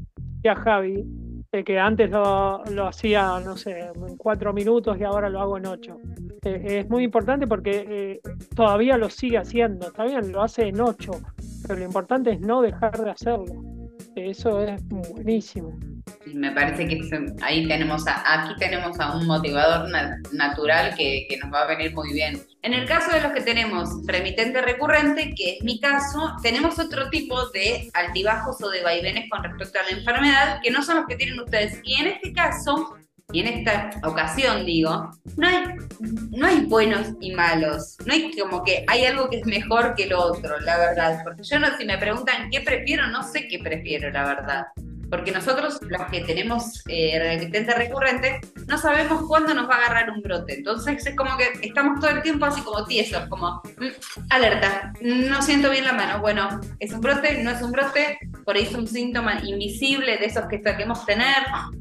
a 0.47 0.55
Javi, 0.55 1.03
que 1.51 1.79
antes 1.79 2.09
lo, 2.11 2.63
lo 2.65 2.87
hacía, 2.87 3.39
no 3.39 3.57
sé, 3.57 3.79
en 3.79 4.17
cuatro 4.17 4.53
minutos 4.53 4.97
y 4.99 5.03
ahora 5.03 5.29
lo 5.29 5.41
hago 5.41 5.57
en 5.57 5.65
ocho. 5.65 5.97
Eh, 6.43 6.81
es 6.81 6.89
muy 6.89 7.03
importante 7.03 7.47
porque 7.47 7.85
eh, 7.89 8.21
todavía 8.55 8.97
lo 8.97 9.09
sigue 9.09 9.37
haciendo, 9.37 9.87
está 9.87 10.05
bien, 10.05 10.31
lo 10.31 10.43
hace 10.43 10.67
en 10.67 10.79
ocho, 10.79 11.11
pero 11.63 11.79
lo 11.79 11.85
importante 11.85 12.31
es 12.31 12.39
no 12.39 12.61
dejar 12.61 13.03
de 13.03 13.09
hacerlo. 13.09 13.63
Eso 14.15 14.61
es 14.61 14.81
buenísimo. 14.87 15.77
Y 16.25 16.33
me 16.35 16.51
parece 16.51 16.87
que 16.87 16.99
ahí 17.41 17.67
tenemos 17.67 18.07
a, 18.07 18.43
aquí 18.43 18.53
tenemos 18.59 18.99
a 18.99 19.15
un 19.15 19.25
motivador 19.27 19.89
na- 19.89 20.17
natural 20.31 20.95
que, 20.95 21.25
que 21.29 21.37
nos 21.37 21.51
va 21.53 21.63
a 21.63 21.67
venir 21.67 21.93
muy 21.93 22.13
bien. 22.13 22.41
En 22.61 22.73
el 22.73 22.85
caso 22.87 23.11
de 23.11 23.21
los 23.21 23.31
que 23.31 23.41
tenemos 23.41 23.89
remitente 24.05 24.61
recurrente, 24.61 25.33
que 25.35 25.57
es 25.57 25.63
mi 25.63 25.79
caso, 25.79 26.35
tenemos 26.43 26.77
otro 26.79 27.09
tipo 27.09 27.49
de 27.49 27.89
altibajos 27.93 28.61
o 28.61 28.69
de 28.69 28.83
vaivenes 28.83 29.29
con 29.29 29.43
respecto 29.43 29.79
a 29.79 29.83
la 29.91 29.97
enfermedad, 29.97 30.59
que 30.61 30.71
no 30.71 30.83
son 30.83 30.97
los 30.97 31.05
que 31.07 31.15
tienen 31.15 31.39
ustedes. 31.39 31.79
Y 31.83 31.95
en 32.01 32.07
este 32.07 32.33
caso, 32.33 32.95
y 33.31 33.41
en 33.41 33.47
esta 33.47 33.91
ocasión 34.03 34.65
digo, 34.65 35.11
no 35.37 35.47
hay, 35.47 35.63
no 36.31 36.47
hay 36.47 36.61
buenos 36.65 37.09
y 37.21 37.31
malos. 37.31 37.95
No 38.05 38.11
hay 38.13 38.31
como 38.37 38.63
que 38.63 38.83
hay 38.87 39.05
algo 39.05 39.29
que 39.29 39.37
es 39.37 39.45
mejor 39.45 39.93
que 39.95 40.07
lo 40.07 40.19
otro, 40.19 40.59
la 40.61 40.77
verdad. 40.79 41.21
Porque 41.23 41.43
yo 41.43 41.59
no, 41.59 41.67
si 41.77 41.85
me 41.85 41.97
preguntan 41.99 42.49
qué 42.49 42.61
prefiero, 42.61 43.05
no 43.07 43.21
sé 43.23 43.47
qué 43.47 43.59
prefiero, 43.59 44.09
la 44.09 44.25
verdad. 44.25 44.63
Porque 45.09 45.31
nosotros, 45.31 45.79
los 45.81 46.01
que 46.11 46.21
tenemos 46.21 46.83
eh, 46.87 47.17
remitente 47.19 47.73
recurrente, 47.73 48.41
no 48.67 48.77
sabemos 48.77 49.23
cuándo 49.27 49.53
nos 49.53 49.69
va 49.69 49.75
a 49.75 49.77
agarrar 49.85 50.11
un 50.11 50.21
brote. 50.21 50.57
Entonces 50.57 51.05
es 51.05 51.15
como 51.15 51.35
que 51.37 51.67
estamos 51.67 51.99
todo 51.99 52.11
el 52.11 52.21
tiempo 52.21 52.45
así 52.45 52.61
como 52.61 52.85
tiesos, 52.85 53.27
como 53.27 53.61
mm, 53.77 54.29
alerta, 54.29 54.93
no 55.01 55.41
siento 55.41 55.71
bien 55.71 55.85
la 55.85 55.93
mano. 55.93 56.19
Bueno, 56.19 56.59
¿es 56.79 56.93
un 56.93 57.01
brote? 57.01 57.43
¿No 57.43 57.51
es 57.51 57.61
un 57.61 57.71
brote? 57.71 58.19
Por 58.49 58.57
ahí 58.57 58.63
es 58.63 58.73
un 58.73 58.87
síntoma 58.87 59.39
invisible 59.45 60.17
de 60.17 60.25
esos 60.25 60.47
que 60.47 60.59
solemos 60.59 61.05
tener. 61.05 61.35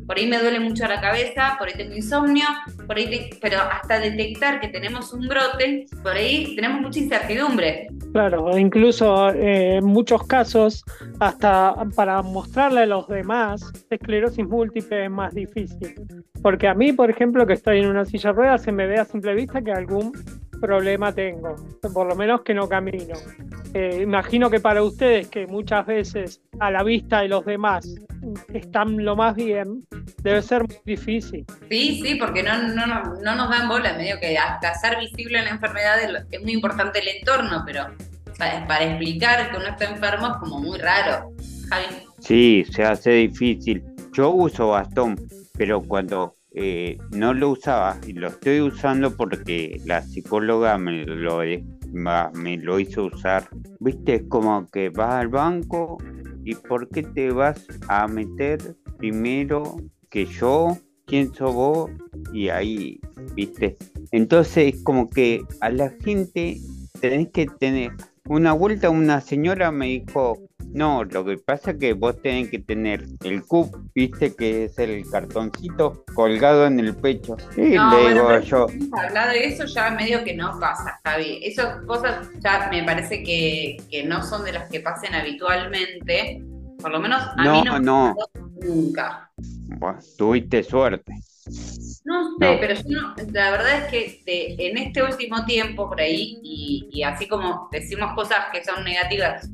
Por 0.06 0.18
ahí 0.18 0.26
me 0.26 0.38
duele 0.38 0.60
mucho 0.60 0.86
la 0.86 1.00
cabeza, 1.00 1.56
por 1.58 1.66
ahí 1.66 1.72
tengo 1.74 1.94
insomnio, 1.94 2.44
por 2.86 2.98
ahí 2.98 3.30
pero 3.40 3.56
hasta 3.60 3.98
detectar 3.98 4.60
que 4.60 4.68
tenemos 4.68 5.14
un 5.14 5.28
brote, 5.28 5.86
por 6.02 6.12
ahí 6.12 6.54
tenemos 6.54 6.82
mucha 6.82 6.98
incertidumbre. 6.98 7.86
Claro, 8.12 8.58
incluso 8.58 9.30
eh, 9.30 9.76
en 9.76 9.86
muchos 9.86 10.26
casos, 10.26 10.84
hasta 11.20 11.74
para 11.96 12.20
mostrarle 12.20 12.82
a 12.82 12.86
los 12.86 13.08
demás, 13.08 13.72
esclerosis 13.88 14.46
múltiple 14.46 15.06
es 15.06 15.10
más 15.10 15.34
difícil. 15.34 15.94
Porque 16.42 16.68
a 16.68 16.74
mí, 16.74 16.92
por 16.92 17.08
ejemplo, 17.08 17.46
que 17.46 17.54
estoy 17.54 17.78
en 17.78 17.86
una 17.86 18.04
silla 18.04 18.28
de 18.28 18.36
ruedas, 18.36 18.62
se 18.62 18.72
me 18.72 18.86
ve 18.86 18.98
a 18.98 19.06
simple 19.06 19.34
vista 19.34 19.62
que 19.62 19.72
algún 19.72 20.12
problema 20.60 21.12
tengo, 21.12 21.56
por 21.92 22.06
lo 22.06 22.14
menos 22.14 22.42
que 22.42 22.54
no 22.54 22.68
camino. 22.68 23.14
Eh, 23.74 24.00
imagino 24.02 24.50
que 24.50 24.60
para 24.60 24.82
ustedes, 24.82 25.28
que 25.28 25.46
muchas 25.46 25.86
veces 25.86 26.40
a 26.60 26.70
la 26.70 26.82
vista 26.82 27.20
de 27.20 27.28
los 27.28 27.44
demás 27.44 27.86
están 28.52 29.04
lo 29.04 29.16
más 29.16 29.34
bien, 29.36 29.86
debe 30.22 30.42
ser 30.42 30.62
muy 30.66 30.78
difícil. 30.84 31.44
Sí, 31.68 32.00
sí, 32.02 32.14
porque 32.16 32.42
no, 32.42 32.56
no, 32.74 32.86
no, 32.86 33.02
no 33.22 33.34
nos 33.34 33.50
dan 33.50 33.68
bola, 33.68 33.94
medio 33.94 34.18
que 34.20 34.36
hasta 34.36 34.74
ser 34.74 34.98
visible 34.98 35.38
en 35.38 35.44
la 35.44 35.50
enfermedad 35.50 35.98
es, 36.30 36.42
muy 36.42 36.52
importante 36.52 37.00
el 37.00 37.08
entorno, 37.08 37.62
pero 37.66 37.86
para, 38.38 38.66
para 38.66 38.84
explicar 38.84 39.50
que 39.50 39.56
uno 39.56 39.68
está 39.68 39.84
enfermo 39.84 40.28
es 40.28 40.36
como 40.38 40.60
muy 40.60 40.78
raro. 40.78 41.32
Javi. 41.68 41.84
sí, 42.18 42.64
se 42.70 42.84
hace 42.84 43.10
difícil. 43.10 43.84
Yo 44.12 44.30
uso 44.30 44.68
bastón, 44.68 45.16
pero 45.56 45.82
cuando 45.82 46.34
eh, 46.52 46.98
no 47.10 47.34
lo 47.34 47.50
usaba 47.50 47.98
y 48.06 48.12
lo 48.14 48.28
estoy 48.28 48.60
usando 48.60 49.16
porque 49.16 49.80
la 49.84 50.02
psicóloga 50.02 50.78
me 50.78 51.04
lo, 51.04 51.40
me 51.92 52.56
lo 52.56 52.80
hizo 52.80 53.06
usar. 53.06 53.48
Viste, 53.80 54.14
es 54.16 54.22
como 54.28 54.66
que 54.68 54.88
vas 54.90 55.14
al 55.14 55.28
banco 55.28 55.98
y 56.44 56.54
¿por 56.54 56.88
qué 56.88 57.02
te 57.02 57.30
vas 57.30 57.66
a 57.88 58.08
meter 58.08 58.76
primero 58.96 59.76
que 60.10 60.26
yo? 60.26 60.76
¿Quién 61.06 61.32
sos 61.34 61.54
vos? 61.54 61.90
Y 62.32 62.48
ahí, 62.48 63.00
viste. 63.34 63.76
Entonces 64.12 64.74
es 64.74 64.82
como 64.82 65.08
que 65.08 65.42
a 65.60 65.70
la 65.70 65.90
gente 66.02 66.58
tenés 67.00 67.28
que 67.30 67.46
tener 67.46 67.92
una 68.28 68.52
vuelta 68.52 68.90
una 68.90 69.20
señora 69.20 69.72
me 69.72 69.86
dijo 69.86 70.38
no, 70.72 71.04
lo 71.04 71.24
que 71.24 71.38
pasa 71.38 71.70
es 71.72 71.78
que 71.78 71.92
vos 71.94 72.20
tenés 72.22 72.50
que 72.50 72.58
tener 72.58 73.04
el 73.24 73.42
cup, 73.44 73.90
viste 73.94 74.34
que 74.34 74.64
es 74.64 74.78
el 74.78 75.08
cartoncito 75.10 76.04
colgado 76.14 76.66
en 76.66 76.78
el 76.80 76.94
pecho. 76.96 77.36
Y 77.56 77.70
No, 77.76 77.90
le 77.98 78.14
digo 78.14 78.38
yo, 78.40 78.66
hablado 78.96 79.30
de 79.32 79.46
eso 79.46 79.64
ya 79.66 79.90
medio 79.90 80.22
que 80.24 80.34
no 80.34 80.58
pasa, 80.60 81.00
Javi. 81.04 81.40
Esas 81.42 81.82
cosas 81.86 82.28
ya 82.40 82.68
me 82.70 82.82
parece 82.84 83.22
que, 83.22 83.76
que 83.90 84.04
no 84.04 84.22
son 84.22 84.44
de 84.44 84.52
las 84.52 84.68
que 84.70 84.80
pasen 84.80 85.14
habitualmente. 85.14 86.42
Por 86.80 86.90
lo 86.92 87.00
menos 87.00 87.20
a 87.36 87.42
mí 87.42 87.62
no, 87.64 87.78
no, 87.80 87.80
no, 87.80 88.16
nunca. 88.62 89.30
Bueno, 89.36 89.98
tuviste 90.16 90.62
suerte. 90.62 91.12
No 92.04 92.36
sé, 92.38 92.54
No. 92.54 92.60
pero 92.60 92.74
yo 92.74 93.00
no- 93.00 93.14
la 93.32 93.50
verdad 93.50 93.78
es 93.78 93.90
que 93.90 94.22
de- 94.26 94.66
en 94.68 94.78
este 94.78 95.02
último 95.02 95.44
tiempo 95.44 95.88
por 95.88 96.00
ahí, 96.00 96.38
y, 96.42 96.88
y 96.92 97.02
así 97.02 97.26
como 97.26 97.68
decimos 97.72 98.12
cosas 98.14 98.46
que 98.52 98.62
son 98.64 98.84
negativas, 98.84 99.48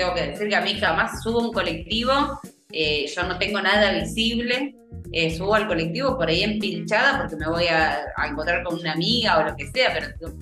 tengo 0.00 0.14
que 0.14 0.28
decir 0.28 0.48
que 0.48 0.56
a 0.56 0.62
mí 0.62 0.74
jamás 0.80 1.22
subo 1.22 1.40
un 1.40 1.52
colectivo, 1.52 2.40
eh, 2.72 3.06
yo 3.14 3.22
no 3.24 3.36
tengo 3.36 3.60
nada 3.60 3.92
visible, 3.92 4.74
eh, 5.12 5.36
subo 5.36 5.54
al 5.54 5.66
colectivo 5.66 6.16
por 6.16 6.28
ahí 6.28 6.42
empilchada 6.42 7.18
porque 7.18 7.36
me 7.36 7.46
voy 7.46 7.66
a, 7.66 8.06
encontrar 8.26 8.64
con 8.64 8.80
una 8.80 8.92
amiga 8.92 9.38
o 9.38 9.44
lo 9.44 9.56
que 9.56 9.66
sea, 9.70 9.92
pero 9.92 10.32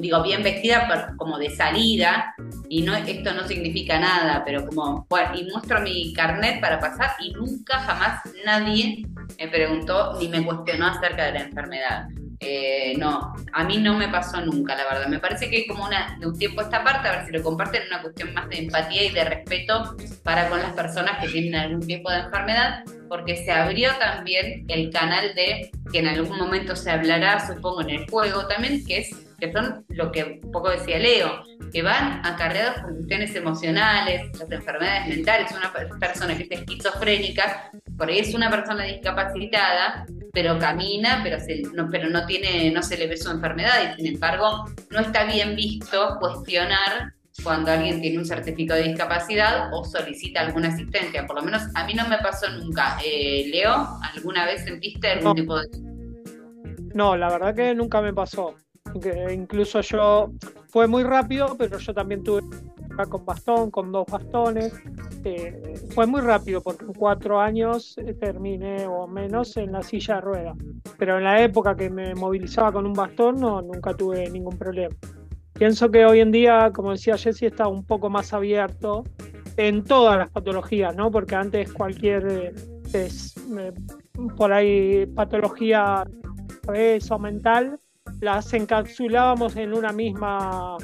digo, 0.00 0.22
bien 0.22 0.42
vestida 0.42 1.14
como 1.18 1.38
de 1.38 1.50
salida, 1.50 2.34
y 2.70 2.80
no 2.80 2.94
esto 2.94 3.34
no 3.34 3.46
significa 3.46 3.98
nada, 3.98 4.42
pero 4.46 4.66
como, 4.66 5.06
bueno, 5.10 5.34
y 5.36 5.44
muestro 5.50 5.82
mi 5.82 6.14
carnet 6.14 6.58
para 6.62 6.80
pasar 6.80 7.10
y 7.20 7.32
nunca 7.32 7.80
jamás 7.80 8.22
nadie 8.46 9.04
me 9.38 9.48
preguntó 9.48 10.16
ni 10.18 10.28
me 10.28 10.42
cuestionó 10.42 10.86
acerca 10.86 11.26
de 11.26 11.32
la 11.32 11.40
enfermedad. 11.40 12.08
Eh, 12.40 12.94
no, 12.98 13.32
a 13.52 13.64
mí 13.64 13.78
no 13.78 13.96
me 13.96 14.08
pasó 14.08 14.40
nunca, 14.40 14.74
la 14.74 14.84
verdad. 14.84 15.06
Me 15.08 15.18
parece 15.18 15.48
que 15.48 15.56
hay 15.58 15.66
como 15.66 15.84
una, 15.84 16.16
de 16.18 16.26
un 16.26 16.38
tiempo 16.38 16.60
a 16.60 16.64
esta 16.64 16.82
parte, 16.82 17.08
a 17.08 17.12
ver 17.12 17.26
si 17.26 17.32
lo 17.32 17.42
comparten, 17.42 17.82
una 17.88 18.02
cuestión 18.02 18.34
más 18.34 18.48
de 18.48 18.58
empatía 18.58 19.04
y 19.04 19.10
de 19.10 19.24
respeto 19.24 19.96
para 20.24 20.48
con 20.48 20.60
las 20.60 20.72
personas 20.72 21.18
que 21.20 21.28
tienen 21.28 21.54
algún 21.54 21.86
tipo 21.86 22.10
de 22.10 22.18
enfermedad, 22.18 22.84
porque 23.08 23.36
se 23.44 23.52
abrió 23.52 23.90
también 23.98 24.64
el 24.68 24.90
canal 24.90 25.34
de, 25.34 25.70
que 25.92 25.98
en 26.00 26.08
algún 26.08 26.36
momento 26.38 26.74
se 26.74 26.90
hablará, 26.90 27.46
supongo, 27.46 27.82
en 27.82 27.90
el 27.90 28.10
juego 28.10 28.46
también, 28.46 28.84
que 28.84 28.98
es 28.98 29.10
que 29.38 29.52
son 29.52 29.84
lo 29.88 30.12
que 30.12 30.38
un 30.44 30.52
poco 30.52 30.70
decía 30.70 31.00
Leo, 31.00 31.42
que 31.72 31.82
van 31.82 32.24
acarreados 32.24 32.80
por 32.80 32.94
cuestiones 32.94 33.34
emocionales, 33.34 34.22
las 34.38 34.48
enfermedades 34.48 35.08
mentales, 35.08 35.50
una 35.50 35.72
per- 35.72 35.88
persona 35.98 36.36
que 36.36 36.44
es 36.44 36.60
esquizofrénica, 36.60 37.72
por 38.02 38.10
ahí 38.10 38.18
es 38.18 38.34
una 38.34 38.50
persona 38.50 38.82
discapacitada, 38.82 40.04
pero 40.32 40.58
camina, 40.58 41.20
pero, 41.22 41.38
se- 41.38 41.62
no, 41.72 41.88
pero 41.88 42.10
no, 42.10 42.26
tiene, 42.26 42.68
no 42.72 42.82
se 42.82 42.98
le 42.98 43.06
ve 43.06 43.16
su 43.16 43.30
enfermedad 43.30 43.92
y 43.92 43.94
sin 44.02 44.14
embargo 44.14 44.64
no 44.90 44.98
está 44.98 45.22
bien 45.24 45.54
visto 45.54 46.16
cuestionar 46.18 47.12
cuando 47.44 47.70
alguien 47.70 48.00
tiene 48.00 48.18
un 48.18 48.24
certificado 48.24 48.80
de 48.80 48.88
discapacidad 48.88 49.72
o 49.72 49.84
solicita 49.84 50.40
alguna 50.40 50.66
asistencia. 50.70 51.24
Por 51.28 51.36
lo 51.36 51.42
menos 51.42 51.62
a 51.76 51.86
mí 51.86 51.94
no 51.94 52.08
me 52.08 52.18
pasó 52.18 52.50
nunca. 52.50 52.98
Eh, 53.06 53.48
Leo, 53.52 53.86
¿alguna 54.16 54.46
vez 54.46 54.64
sentiste 54.64 55.06
algún 55.08 55.24
No. 55.28 55.34
tipo 55.36 55.60
de... 55.60 55.68
No, 56.94 57.16
la 57.16 57.28
verdad 57.30 57.54
que 57.54 57.72
nunca 57.72 58.02
me 58.02 58.12
pasó. 58.12 58.56
Que 59.00 59.32
incluso 59.32 59.80
yo 59.80 60.32
fue 60.70 60.88
muy 60.88 61.04
rápido, 61.04 61.54
pero 61.56 61.78
yo 61.78 61.94
también 61.94 62.24
tuve 62.24 62.42
acá 62.92 63.06
con 63.06 63.24
bastón, 63.24 63.70
con 63.70 63.92
dos 63.92 64.06
bastones. 64.06 64.72
Eh, 65.24 65.74
fue 65.94 66.06
muy 66.06 66.20
rápido 66.20 66.60
porque 66.60 66.84
en 66.84 66.92
cuatro 66.92 67.40
años 67.40 67.96
eh, 67.98 68.14
terminé 68.14 68.86
o 68.86 69.06
menos 69.06 69.56
en 69.56 69.72
la 69.72 69.82
silla 69.82 70.16
de 70.16 70.20
ruedas. 70.20 70.56
Pero 70.98 71.18
en 71.18 71.24
la 71.24 71.42
época 71.42 71.76
que 71.76 71.90
me 71.90 72.14
movilizaba 72.14 72.72
con 72.72 72.86
un 72.86 72.92
bastón, 72.92 73.40
no, 73.40 73.62
nunca 73.62 73.94
tuve 73.94 74.28
ningún 74.30 74.56
problema. 74.58 74.94
Pienso 75.54 75.90
que 75.90 76.04
hoy 76.04 76.20
en 76.20 76.32
día, 76.32 76.70
como 76.72 76.92
decía 76.92 77.16
Jesse, 77.16 77.44
está 77.44 77.68
un 77.68 77.84
poco 77.84 78.10
más 78.10 78.32
abierto 78.32 79.04
en 79.56 79.84
todas 79.84 80.18
las 80.18 80.30
patologías, 80.30 80.94
¿no? 80.96 81.10
Porque 81.10 81.34
antes 81.34 81.72
cualquier 81.72 82.26
eh, 82.26 82.54
es, 82.92 83.36
eh, 83.58 83.72
por 84.36 84.52
ahí 84.52 85.06
patología 85.06 86.04
o 87.10 87.18
mental 87.18 87.78
las 88.22 88.52
encapsulábamos 88.54 89.56
en 89.56 89.74
una 89.74 89.92
misma 89.92 90.76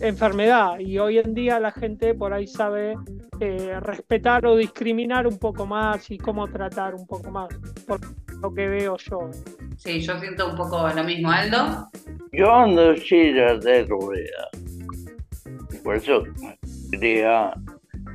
enfermedad 0.00 0.78
y 0.78 0.98
hoy 0.98 1.18
en 1.18 1.34
día 1.34 1.60
la 1.60 1.70
gente 1.70 2.14
por 2.14 2.32
ahí 2.32 2.46
sabe 2.46 2.94
eh, 3.40 3.78
respetar 3.80 4.46
o 4.46 4.56
discriminar 4.56 5.26
un 5.26 5.38
poco 5.38 5.66
más 5.66 6.10
y 6.10 6.16
cómo 6.16 6.48
tratar 6.48 6.94
un 6.94 7.06
poco 7.06 7.30
más, 7.30 7.48
por 7.86 8.00
lo 8.40 8.54
que 8.54 8.66
veo 8.66 8.96
yo. 8.96 9.30
Sí, 9.76 10.00
yo 10.00 10.18
siento 10.18 10.48
un 10.48 10.56
poco 10.56 10.88
lo 10.88 11.04
mismo, 11.04 11.30
Aldo. 11.30 11.90
Yo 12.32 12.54
ando 12.54 12.92
en 12.92 12.98
silla 12.98 13.58
de 13.58 13.84
ruedas. 13.84 14.48
Por 15.84 15.96
eso 15.96 16.22
quería 16.90 17.52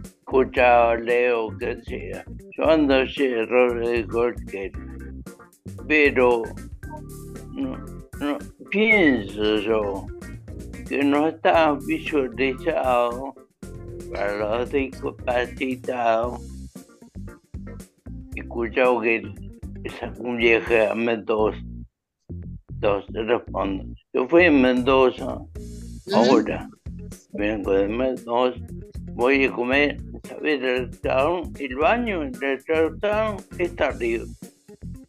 escuchar, 0.03 1.01
leo, 1.01 1.55
que 1.57 1.79
sea. 1.83 2.25
Yo 2.57 2.69
ando 2.69 2.99
en 2.99 3.09
silla 3.09 3.37
de 3.37 3.45
ruedas 3.45 4.35
Pero 5.87 6.43
no, 7.53 7.77
no, 8.21 8.37
pienso 8.69 9.57
yo 9.57 10.05
que 10.87 11.03
no 11.03 11.27
está 11.27 11.77
visualizado 11.87 13.33
para 14.13 14.37
los 14.37 14.71
discapacitados. 14.71 16.39
He 18.35 18.41
escuchado 18.41 19.01
que 19.01 19.23
un 20.19 20.37
viaje 20.37 20.87
a 20.87 20.93
Mendoza. 20.93 21.57
Dos, 22.73 23.05
respondo. 23.09 23.85
Yo 24.13 24.27
fui 24.27 24.45
en 24.45 24.61
Mendoza, 24.61 25.39
ahora. 26.13 26.69
Vengo 27.33 27.71
de 27.71 27.87
Mendoza. 27.87 28.59
Voy 29.13 29.45
a 29.45 29.51
comer, 29.51 29.97
¿sabes? 30.23 30.61
El 30.61 30.89
restaurante, 30.89 31.65
el 31.65 31.75
baño 31.75 32.23
el 32.23 32.33
restaurante 32.33 33.63
está 33.63 33.87
arriba. 33.87 34.25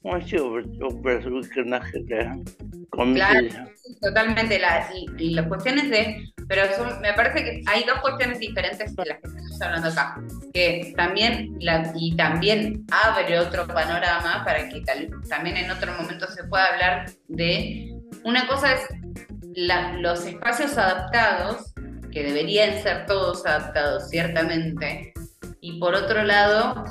¿Cómo 0.02 0.16
ha 0.16 0.22
sido 0.22 0.54
un 0.54 1.02
personaje 1.02 2.04
con 2.92 3.14
Claro, 3.14 3.48
totalmente. 4.00 4.58
La, 4.58 4.88
y, 5.18 5.30
las 5.30 5.46
cuestiones 5.46 5.90
de. 5.90 6.32
Pero 6.48 6.62
me 7.00 7.12
parece 7.14 7.42
que 7.42 7.62
hay 7.66 7.84
dos 7.84 8.00
cuestiones 8.00 8.38
diferentes 8.38 8.94
de 8.94 9.04
las 9.06 9.18
que 9.18 9.28
estamos 9.28 9.62
hablando 9.62 9.88
acá. 9.88 10.20
Que 10.52 10.92
también. 10.96 11.56
La, 11.60 11.90
y 11.96 12.14
también 12.16 12.84
abre 12.90 13.38
otro 13.38 13.66
panorama 13.66 14.44
para 14.44 14.68
que 14.68 14.82
también 15.28 15.56
en 15.56 15.70
otro 15.70 15.92
momento 15.94 16.26
se 16.28 16.44
pueda 16.44 16.66
hablar 16.66 17.10
de. 17.28 17.94
Una 18.24 18.46
cosa 18.46 18.74
es 18.74 18.82
los 19.98 20.26
espacios 20.26 20.76
adaptados, 20.76 21.72
que 22.12 22.22
deberían 22.22 22.82
ser 22.82 23.06
todos 23.06 23.44
adaptados, 23.46 24.10
ciertamente. 24.10 25.14
Y 25.60 25.78
por 25.78 25.94
otro 25.94 26.22
lado, 26.24 26.84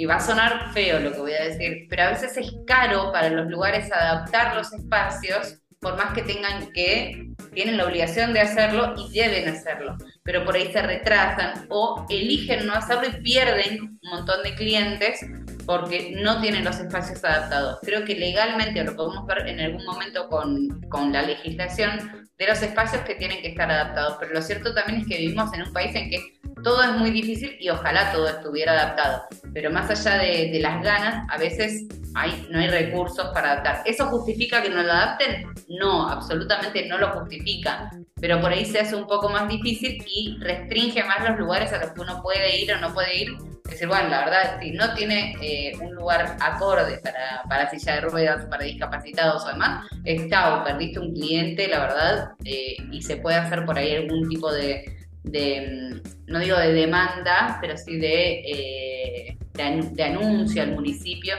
y 0.00 0.06
va 0.06 0.14
a 0.14 0.20
sonar 0.20 0.72
feo 0.72 0.98
lo 0.98 1.12
que 1.12 1.18
voy 1.18 1.32
a 1.34 1.44
decir, 1.44 1.86
pero 1.90 2.04
a 2.04 2.08
veces 2.08 2.34
es 2.38 2.50
caro 2.66 3.12
para 3.12 3.28
los 3.28 3.50
lugares 3.50 3.92
adaptar 3.92 4.56
los 4.56 4.72
espacios, 4.72 5.58
por 5.78 5.98
más 5.98 6.14
que 6.14 6.22
tengan 6.22 6.72
que, 6.72 7.28
tienen 7.52 7.76
la 7.76 7.84
obligación 7.84 8.32
de 8.32 8.40
hacerlo 8.40 8.94
y 8.96 9.18
deben 9.18 9.50
hacerlo, 9.50 9.98
pero 10.22 10.44
por 10.44 10.54
ahí 10.54 10.72
se 10.72 10.82
retrasan 10.82 11.66
o 11.70 12.06
eligen 12.08 12.66
no 12.66 12.74
hacerlo 12.74 13.08
y 13.08 13.22
pierden 13.22 13.82
un 13.82 14.10
montón 14.10 14.42
de 14.42 14.54
clientes 14.54 15.20
porque 15.66 16.16
no 16.20 16.40
tienen 16.40 16.64
los 16.64 16.78
espacios 16.78 17.24
adaptados. 17.24 17.78
Creo 17.82 18.04
que 18.04 18.14
legalmente 18.14 18.82
lo 18.84 18.96
podemos 18.96 19.26
ver 19.26 19.46
en 19.48 19.60
algún 19.60 19.84
momento 19.84 20.28
con, 20.28 20.80
con 20.88 21.12
la 21.12 21.22
legislación 21.22 22.28
de 22.40 22.46
los 22.46 22.62
espacios 22.62 23.02
que 23.02 23.14
tienen 23.16 23.42
que 23.42 23.48
estar 23.48 23.70
adaptados, 23.70 24.16
pero 24.18 24.32
lo 24.32 24.42
cierto 24.42 24.72
también 24.72 25.02
es 25.02 25.06
que 25.06 25.18
vivimos 25.18 25.52
en 25.52 25.62
un 25.62 25.72
país 25.74 25.94
en 25.94 26.08
que 26.08 26.40
todo 26.62 26.82
es 26.82 26.92
muy 26.92 27.10
difícil 27.10 27.56
y 27.60 27.68
ojalá 27.68 28.12
todo 28.12 28.28
estuviera 28.28 28.72
adaptado. 28.72 29.24
Pero 29.52 29.70
más 29.70 29.90
allá 29.90 30.18
de, 30.18 30.58
las 30.60 30.82
ganas, 30.82 31.26
a 31.30 31.38
veces 31.38 31.86
hay, 32.14 32.46
no 32.50 32.58
hay 32.58 32.68
recursos 32.68 33.28
para 33.34 33.52
adaptar. 33.52 33.82
¿Eso 33.84 34.06
justifica 34.06 34.62
que 34.62 34.70
no 34.70 34.82
lo 34.82 34.90
adapten? 34.90 35.46
No, 35.68 36.08
absolutamente 36.08 36.86
no 36.86 36.98
lo 36.98 37.10
justifica. 37.10 37.90
Pero 38.20 38.40
por 38.40 38.52
ahí 38.52 38.64
se 38.64 38.80
hace 38.80 38.96
un 38.96 39.06
poco 39.06 39.28
más 39.28 39.48
difícil 39.48 40.02
y 40.12 40.36
restringe 40.40 41.04
más 41.04 41.28
los 41.28 41.38
lugares 41.38 41.72
a 41.72 41.78
los 41.78 41.92
que 41.92 42.00
uno 42.00 42.20
puede 42.22 42.60
ir 42.60 42.72
o 42.72 42.80
no 42.80 42.92
puede 42.92 43.22
ir. 43.22 43.30
Es 43.64 43.72
decir, 43.72 43.88
bueno, 43.88 44.08
la 44.08 44.24
verdad, 44.24 44.58
si 44.60 44.72
no 44.72 44.92
tiene 44.94 45.36
eh, 45.40 45.72
un 45.80 45.94
lugar 45.94 46.36
acorde 46.40 46.98
para, 46.98 47.44
para 47.48 47.70
silla 47.70 47.94
de 47.94 48.00
ruedas, 48.00 48.46
para 48.46 48.64
discapacitados 48.64 49.44
o 49.44 49.48
demás, 49.48 49.86
está 50.04 50.56
o 50.56 50.64
perdiste 50.64 50.98
un 50.98 51.14
cliente, 51.14 51.68
la 51.68 51.78
verdad, 51.80 52.30
eh, 52.44 52.76
y 52.90 53.02
se 53.02 53.16
puede 53.18 53.36
hacer 53.36 53.64
por 53.64 53.78
ahí 53.78 53.94
algún 53.94 54.28
tipo 54.28 54.52
de, 54.52 54.96
de, 55.22 56.02
no 56.26 56.38
digo 56.40 56.56
de 56.56 56.72
demanda, 56.72 57.58
pero 57.60 57.76
sí 57.76 57.98
de, 57.98 58.40
eh, 58.40 59.38
de, 59.54 60.02
anuncio 60.02 60.62
al 60.62 60.72
municipio 60.72 61.36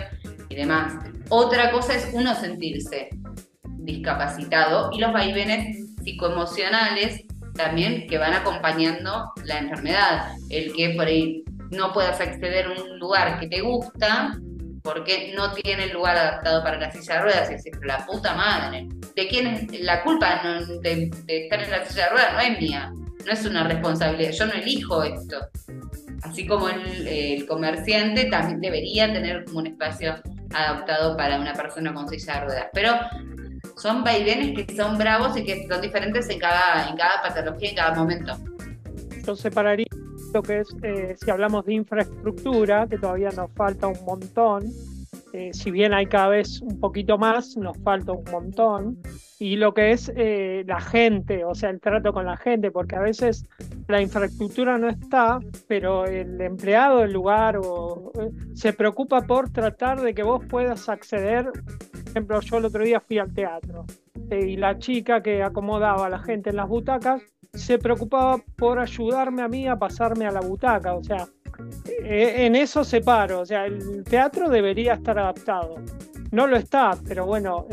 y 0.47 0.55
demás. 0.55 0.93
Otra 1.29 1.71
cosa 1.71 1.95
es 1.95 2.09
uno 2.13 2.33
sentirse 2.35 3.09
discapacitado 3.63 4.91
y 4.93 4.99
los 4.99 5.11
vaivenes 5.11 5.95
psicoemocionales 6.03 7.25
también 7.63 8.07
que 8.07 8.17
van 8.17 8.33
acompañando 8.33 9.31
la 9.45 9.59
enfermedad. 9.59 10.35
El 10.49 10.73
que 10.73 10.89
por 10.91 11.07
ahí 11.07 11.43
no 11.71 11.93
puedas 11.93 12.19
acceder 12.19 12.67
a 12.67 12.71
un 12.71 12.99
lugar 12.99 13.39
que 13.39 13.47
te 13.47 13.61
gusta 13.61 14.37
porque 14.83 15.33
no 15.35 15.53
tiene 15.53 15.85
el 15.85 15.93
lugar 15.93 16.17
adaptado 16.17 16.63
para 16.63 16.79
la 16.79 16.91
silla 16.91 17.15
de 17.15 17.21
ruedas. 17.21 17.49
Y 17.49 17.53
decir, 17.53 17.73
la 17.83 18.05
puta 18.05 18.33
madre. 18.33 18.87
¿De 19.15 19.27
quién 19.27 19.47
es 19.47 19.81
la 19.81 20.03
culpa 20.03 20.41
de, 20.81 21.11
estar 21.27 21.61
en 21.61 21.71
la 21.71 21.85
silla 21.85 22.05
de 22.05 22.09
ruedas? 22.09 22.33
No 22.33 22.39
es 22.39 22.59
mía 22.59 22.91
no 23.25 23.31
es 23.31 23.45
una 23.45 23.63
responsabilidad, 23.63 24.31
yo 24.31 24.45
no 24.45 24.53
elijo 24.53 25.03
esto. 25.03 25.37
Así 26.23 26.45
como 26.45 26.69
el, 26.69 27.45
comerciante 27.47 28.25
también 28.25 28.61
debería 28.61 29.11
tener 29.11 29.45
un 29.53 29.67
espacio 29.67 30.15
adaptado 30.53 31.17
para 31.17 31.39
una 31.39 31.53
persona 31.53 31.93
con 31.93 32.07
silla 32.07 32.35
de 32.35 32.41
ruedas. 32.41 32.65
Pero 32.73 32.93
son 33.77 34.03
vaivenes 34.03 34.65
que 34.65 34.75
son 34.75 34.97
bravos 34.97 35.35
y 35.37 35.43
que 35.43 35.67
son 35.67 35.81
diferentes 35.81 36.29
en 36.29 36.39
cada, 36.39 36.89
en 36.89 36.95
cada 36.95 37.21
patología, 37.21 37.69
en 37.69 37.75
cada 37.75 37.95
momento. 37.95 38.37
Yo 39.25 39.35
separaría 39.35 39.85
lo 40.33 40.41
que 40.41 40.59
es, 40.59 40.67
eh, 40.83 41.15
si 41.21 41.29
hablamos 41.29 41.65
de 41.65 41.73
infraestructura, 41.73 42.87
que 42.87 42.97
todavía 42.97 43.29
nos 43.29 43.51
falta 43.51 43.87
un 43.87 44.03
montón, 44.05 44.63
eh, 45.33 45.51
si 45.53 45.71
bien 45.71 45.93
hay 45.93 46.07
cada 46.07 46.27
vez 46.29 46.61
un 46.61 46.79
poquito 46.79 47.17
más, 47.17 47.55
nos 47.57 47.77
falta 47.79 48.11
un 48.11 48.23
montón. 48.31 48.97
Y 49.39 49.55
lo 49.55 49.73
que 49.73 49.91
es 49.91 50.11
eh, 50.15 50.63
la 50.67 50.79
gente, 50.81 51.45
o 51.45 51.55
sea, 51.55 51.69
el 51.69 51.79
trato 51.79 52.13
con 52.13 52.25
la 52.25 52.37
gente, 52.37 52.69
porque 52.69 52.95
a 52.95 53.01
veces 53.01 53.45
la 53.87 54.01
infraestructura 54.01 54.77
no 54.77 54.89
está, 54.89 55.39
pero 55.67 56.05
el 56.05 56.39
empleado 56.41 56.99
del 56.99 57.13
lugar 57.13 57.57
o, 57.57 58.11
eh, 58.19 58.29
se 58.53 58.73
preocupa 58.73 59.21
por 59.21 59.49
tratar 59.49 60.01
de 60.01 60.13
que 60.13 60.23
vos 60.23 60.45
puedas 60.45 60.89
acceder. 60.89 61.45
Por 61.45 62.09
ejemplo, 62.09 62.41
yo 62.41 62.57
el 62.57 62.65
otro 62.65 62.83
día 62.83 62.99
fui 62.99 63.17
al 63.17 63.33
teatro 63.33 63.85
y 64.29 64.57
la 64.57 64.77
chica 64.77 65.21
que 65.21 65.43
acomodaba 65.43 66.05
a 66.05 66.09
la 66.09 66.19
gente 66.19 66.51
en 66.51 66.57
las 66.57 66.67
butacas 66.67 67.21
se 67.53 67.77
preocupaba 67.77 68.37
por 68.55 68.79
ayudarme 68.79 69.41
a 69.41 69.47
mí 69.47 69.67
a 69.67 69.75
pasarme 69.75 70.25
a 70.25 70.31
la 70.31 70.41
butaca. 70.41 70.93
O 70.93 71.03
sea, 71.03 71.27
eh, 72.03 72.45
en 72.45 72.55
eso 72.55 72.83
separo, 72.83 73.41
o 73.41 73.45
sea, 73.45 73.65
el 73.65 74.03
teatro 74.03 74.49
debería 74.49 74.93
estar 74.93 75.17
adaptado. 75.19 75.75
No 76.31 76.47
lo 76.47 76.55
está, 76.55 76.97
pero 77.05 77.25
bueno, 77.25 77.67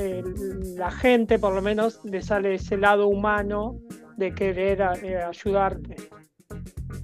la 0.77 0.91
gente 0.91 1.39
por 1.39 1.55
lo 1.55 1.63
menos 1.63 2.01
le 2.05 2.21
sale 2.21 2.55
ese 2.55 2.77
lado 2.77 3.07
humano 3.07 3.79
de 4.17 4.35
querer 4.35 4.81
eh, 5.05 5.23
ayudarte. 5.23 5.95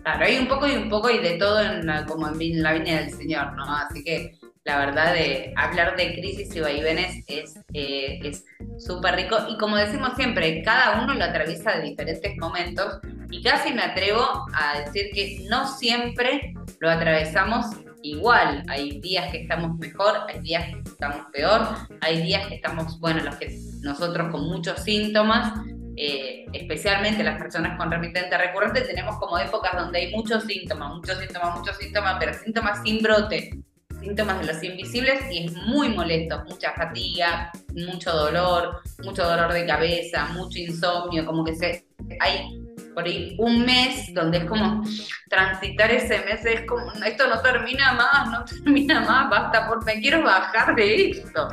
Claro, 0.02 0.24
hay 0.24 0.38
un 0.38 0.48
poco 0.48 0.66
y 0.66 0.74
un 0.74 0.90
poco 0.90 1.10
y 1.10 1.18
de 1.18 1.38
todo 1.38 1.60
en 1.60 1.86
como 2.06 2.28
en 2.28 2.62
la 2.62 2.72
viña 2.72 3.02
del 3.02 3.10
Señor, 3.10 3.52
¿no? 3.54 3.64
Así 3.64 4.02
que 4.02 4.36
la 4.64 4.78
verdad 4.78 5.14
de 5.14 5.54
hablar 5.56 5.96
de 5.96 6.14
crisis 6.14 6.54
y 6.56 6.60
vaivenes 6.60 7.24
es 7.28 7.56
eh, 7.72 8.18
es 8.24 8.44
súper 8.78 9.16
rico. 9.16 9.36
Y 9.48 9.56
como 9.58 9.76
decimos 9.76 10.12
siempre, 10.16 10.62
cada 10.62 11.02
uno 11.02 11.14
lo 11.14 11.24
atraviesa 11.24 11.72
de 11.78 11.90
diferentes 11.90 12.36
momentos. 12.38 12.98
Y 13.30 13.42
casi 13.42 13.72
me 13.72 13.82
atrevo 13.82 14.46
a 14.52 14.80
decir 14.80 15.10
que 15.12 15.46
no 15.48 15.66
siempre 15.66 16.54
lo 16.80 16.90
atravesamos 16.90 17.66
igual. 18.02 18.62
Hay 18.68 19.00
días 19.00 19.30
que 19.32 19.42
estamos 19.42 19.76
mejor, 19.78 20.12
hay 20.28 20.40
días 20.40 20.66
que 20.66 20.88
estamos 20.88 21.26
peor, 21.32 21.66
hay 22.00 22.22
días 22.22 22.46
que 22.46 22.56
estamos, 22.56 23.00
bueno, 23.00 23.22
los 23.22 23.36
que 23.36 23.58
nosotros 23.80 24.30
con 24.30 24.46
muchos 24.46 24.80
síntomas, 24.80 25.58
eh, 25.96 26.46
especialmente 26.52 27.22
las 27.22 27.40
personas 27.40 27.76
con 27.78 27.90
remitente 27.90 28.36
recurrente, 28.36 28.82
tenemos 28.82 29.16
como 29.18 29.38
épocas 29.38 29.72
donde 29.76 30.00
hay 30.00 30.14
muchos 30.14 30.44
síntomas, 30.44 30.94
muchos 30.94 31.18
síntomas, 31.18 31.58
muchos 31.58 31.76
síntomas, 31.76 32.16
pero 32.20 32.34
síntomas 32.34 32.82
sin 32.82 33.02
brote, 33.02 33.58
síntomas 34.04 34.40
de 34.40 34.52
los 34.52 34.62
invisibles 34.62 35.20
y 35.30 35.46
es 35.46 35.52
muy 35.52 35.88
molesto, 35.88 36.44
mucha 36.48 36.72
fatiga, 36.72 37.50
mucho 37.74 38.12
dolor, 38.12 38.82
mucho 39.02 39.24
dolor 39.24 39.52
de 39.52 39.66
cabeza, 39.66 40.26
mucho 40.28 40.58
insomnio, 40.58 41.24
como 41.26 41.44
que 41.44 41.54
se 41.54 41.86
hay 42.20 42.60
por 42.94 43.04
ahí 43.04 43.34
un 43.38 43.64
mes 43.64 44.14
donde 44.14 44.38
es 44.38 44.44
como 44.44 44.84
transitar 45.28 45.90
ese 45.90 46.20
mes, 46.20 46.44
es 46.44 46.64
como, 46.66 46.92
esto 47.04 47.26
no 47.28 47.40
termina 47.40 47.92
más, 47.92 48.30
no 48.30 48.44
termina 48.64 49.00
más, 49.00 49.28
basta, 49.28 49.66
por 49.66 49.84
me 49.84 50.00
quiero 50.00 50.22
bajar 50.22 50.76
de 50.76 51.10
esto. 51.10 51.48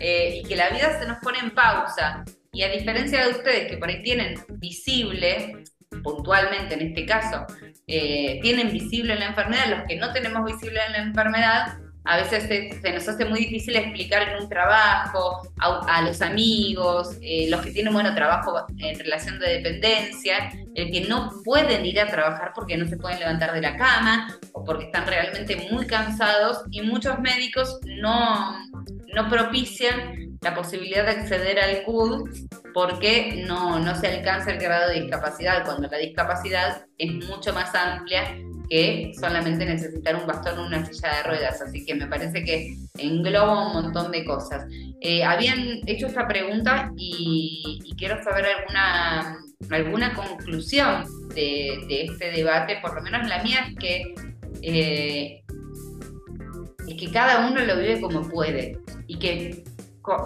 Eh, 0.00 0.40
y 0.42 0.48
que 0.48 0.56
la 0.56 0.70
vida 0.70 0.98
se 0.98 1.06
nos 1.06 1.18
pone 1.18 1.38
en 1.38 1.50
pausa. 1.50 2.24
Y 2.52 2.62
a 2.62 2.70
diferencia 2.70 3.26
de 3.26 3.32
ustedes 3.32 3.70
que 3.70 3.76
por 3.76 3.88
ahí 3.88 4.02
tienen 4.02 4.40
visible 4.54 5.64
puntualmente 6.02 6.74
en 6.74 6.88
este 6.88 7.06
caso 7.06 7.46
eh, 7.86 8.40
tienen 8.42 8.72
visible 8.72 9.14
la 9.14 9.26
enfermedad, 9.26 9.66
los 9.68 9.86
que 9.86 9.96
no 9.96 10.12
tenemos 10.12 10.44
visible 10.44 10.80
la 10.90 10.98
enfermedad, 10.98 11.78
a 12.06 12.16
veces 12.18 12.44
se, 12.80 12.92
nos 12.92 13.08
hace 13.08 13.24
muy 13.24 13.40
difícil 13.40 13.76
explicar 13.76 14.28
en 14.28 14.42
un 14.42 14.48
trabajo 14.48 15.42
a, 15.58 16.02
los 16.02 16.22
amigos, 16.22 17.16
eh, 17.20 17.48
los 17.50 17.60
que 17.62 17.72
tienen 17.72 17.92
bueno 17.92 18.14
trabajo 18.14 18.64
en 18.78 18.98
relación 18.98 19.38
de 19.40 19.58
dependencia, 19.58 20.50
el 20.74 20.90
que 20.92 21.02
no 21.08 21.32
pueden 21.44 21.84
ir 21.84 22.00
a 22.00 22.06
trabajar 22.06 22.52
porque 22.54 22.76
no 22.76 22.86
se 22.86 22.96
pueden 22.96 23.18
levantar 23.18 23.52
de 23.52 23.60
la 23.60 23.76
cama 23.76 24.38
o 24.52 24.64
porque 24.64 24.84
están 24.84 25.06
realmente 25.06 25.68
muy 25.70 25.86
cansados 25.86 26.62
y 26.70 26.82
muchos 26.82 27.18
médicos 27.18 27.80
no, 27.84 28.56
no 29.14 29.28
propician 29.28 30.38
la 30.42 30.54
posibilidad 30.54 31.04
de 31.04 31.10
acceder 31.10 31.58
al 31.58 31.82
CUD 31.82 32.30
porque 32.72 33.42
no, 33.46 33.80
no 33.80 33.94
se 33.96 34.06
alcanza 34.06 34.52
el 34.52 34.58
grado 34.58 34.90
de 34.90 35.00
discapacidad, 35.00 35.64
cuando 35.64 35.88
la 35.88 35.98
discapacidad 35.98 36.86
es 36.98 37.12
mucho 37.12 37.52
más 37.52 37.74
amplia 37.74 38.36
que 38.68 39.12
solamente 39.18 39.64
necesitar 39.64 40.16
un 40.16 40.26
bastón 40.26 40.58
o 40.58 40.66
una 40.66 40.84
silla 40.84 41.16
de 41.16 41.22
ruedas. 41.24 41.60
Así 41.62 41.84
que 41.84 41.94
me 41.94 42.06
parece 42.06 42.44
que 42.44 42.76
engloba 42.98 43.66
un 43.68 43.82
montón 43.82 44.10
de 44.12 44.24
cosas. 44.24 44.66
Eh, 45.00 45.24
habían 45.24 45.80
hecho 45.86 46.06
esta 46.06 46.26
pregunta 46.26 46.90
y, 46.96 47.78
quiero 47.96 48.22
saber 48.22 48.46
alguna, 48.46 49.38
alguna 49.70 50.14
conclusión 50.14 51.04
de, 51.34 52.04
este 52.04 52.30
debate, 52.30 52.78
por 52.82 52.94
lo 52.94 53.02
menos 53.02 53.26
la 53.26 53.42
mía 53.42 53.68
es 53.68 53.76
que, 53.78 54.14
eh, 54.62 55.42
es 56.86 56.94
que 56.94 57.10
cada 57.10 57.48
uno 57.48 57.64
lo 57.64 57.76
vive 57.78 58.00
como 58.00 58.28
puede 58.28 58.78
y 59.06 59.18
que 59.18 59.64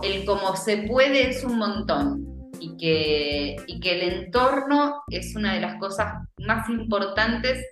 el 0.03 0.25
como 0.25 0.57
se 0.57 0.79
puede 0.79 1.31
es 1.31 1.45
un 1.45 1.59
montón 1.59 2.51
y 2.61 2.77
que, 2.77 3.57
y 3.67 3.81
que 3.81 3.93
el 3.93 4.25
entorno 4.25 5.03
es 5.11 5.35
una 5.37 5.55
de 5.55 5.61
las 5.61 5.79
cosas 5.79 6.15
más 6.39 6.69
importantes 6.69 7.65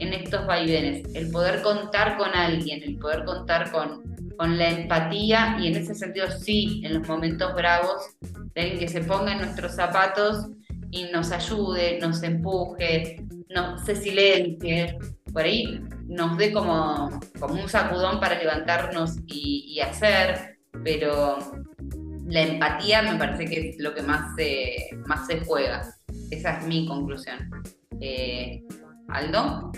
en 0.00 0.12
estos 0.14 0.46
vaivenes, 0.46 1.06
el 1.14 1.30
poder 1.30 1.62
contar 1.62 2.16
con 2.16 2.34
alguien, 2.34 2.82
el 2.82 2.96
poder 2.96 3.24
contar 3.24 3.70
con, 3.70 4.02
con 4.36 4.58
la 4.58 4.70
empatía 4.70 5.58
y 5.60 5.68
en 5.68 5.76
ese 5.76 5.94
sentido 5.94 6.26
sí, 6.30 6.82
en 6.84 6.94
los 6.98 7.06
momentos 7.06 7.54
bravos, 7.54 8.16
de 8.54 8.78
que 8.78 8.88
se 8.88 9.02
ponga 9.02 9.32
en 9.32 9.38
nuestros 9.38 9.74
zapatos 9.76 10.48
y 10.90 11.04
nos 11.04 11.30
ayude, 11.30 11.98
nos 12.00 12.22
empuje, 12.22 13.24
nos 13.50 13.84
se 13.84 13.94
silencie, 13.94 14.98
por 15.32 15.42
ahí 15.42 15.80
nos 16.06 16.36
dé 16.38 16.52
como, 16.52 17.20
como 17.38 17.54
un 17.54 17.68
sacudón 17.68 18.18
para 18.18 18.38
levantarnos 18.38 19.16
y, 19.26 19.78
hacer, 19.80 20.58
pero 20.82 21.38
la 22.26 22.42
empatía 22.42 23.02
me 23.02 23.18
parece 23.18 23.44
que 23.44 23.70
es 23.70 23.78
lo 23.78 23.94
que 23.94 24.02
más 24.02 24.34
se, 24.36 24.76
más 25.06 25.26
se 25.26 25.40
juega. 25.40 25.82
Esa 26.30 26.58
es 26.58 26.66
mi 26.66 26.86
conclusión. 26.86 27.38
Eh, 28.00 28.62
Aldo. 29.12 29.72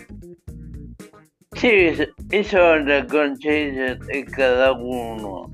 Sí, 1.54 1.92
eso 2.30 2.76
es 2.76 2.86
la 2.86 3.06
conciencia 3.06 3.94
de 3.94 4.24
cada 4.24 4.72
uno. 4.72 5.52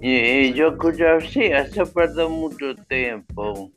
Y 0.00 0.52
yo 0.52 0.68
escucho, 0.68 1.20
sí, 1.28 1.52
hace 1.52 1.84
falta 1.84 2.28
mucho 2.28 2.74
tiempo 2.88 3.72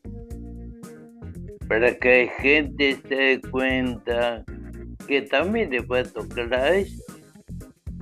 para 1.68 1.98
que 1.98 2.26
la 2.26 2.42
gente 2.44 3.00
se 3.08 3.16
dé 3.16 3.42
cuenta 3.50 4.44
que 5.08 5.22
también 5.24 5.72
le 5.72 5.82
puede 5.82 6.04
tocar 6.04 6.54
a 6.54 6.76
eso. 6.76 7.02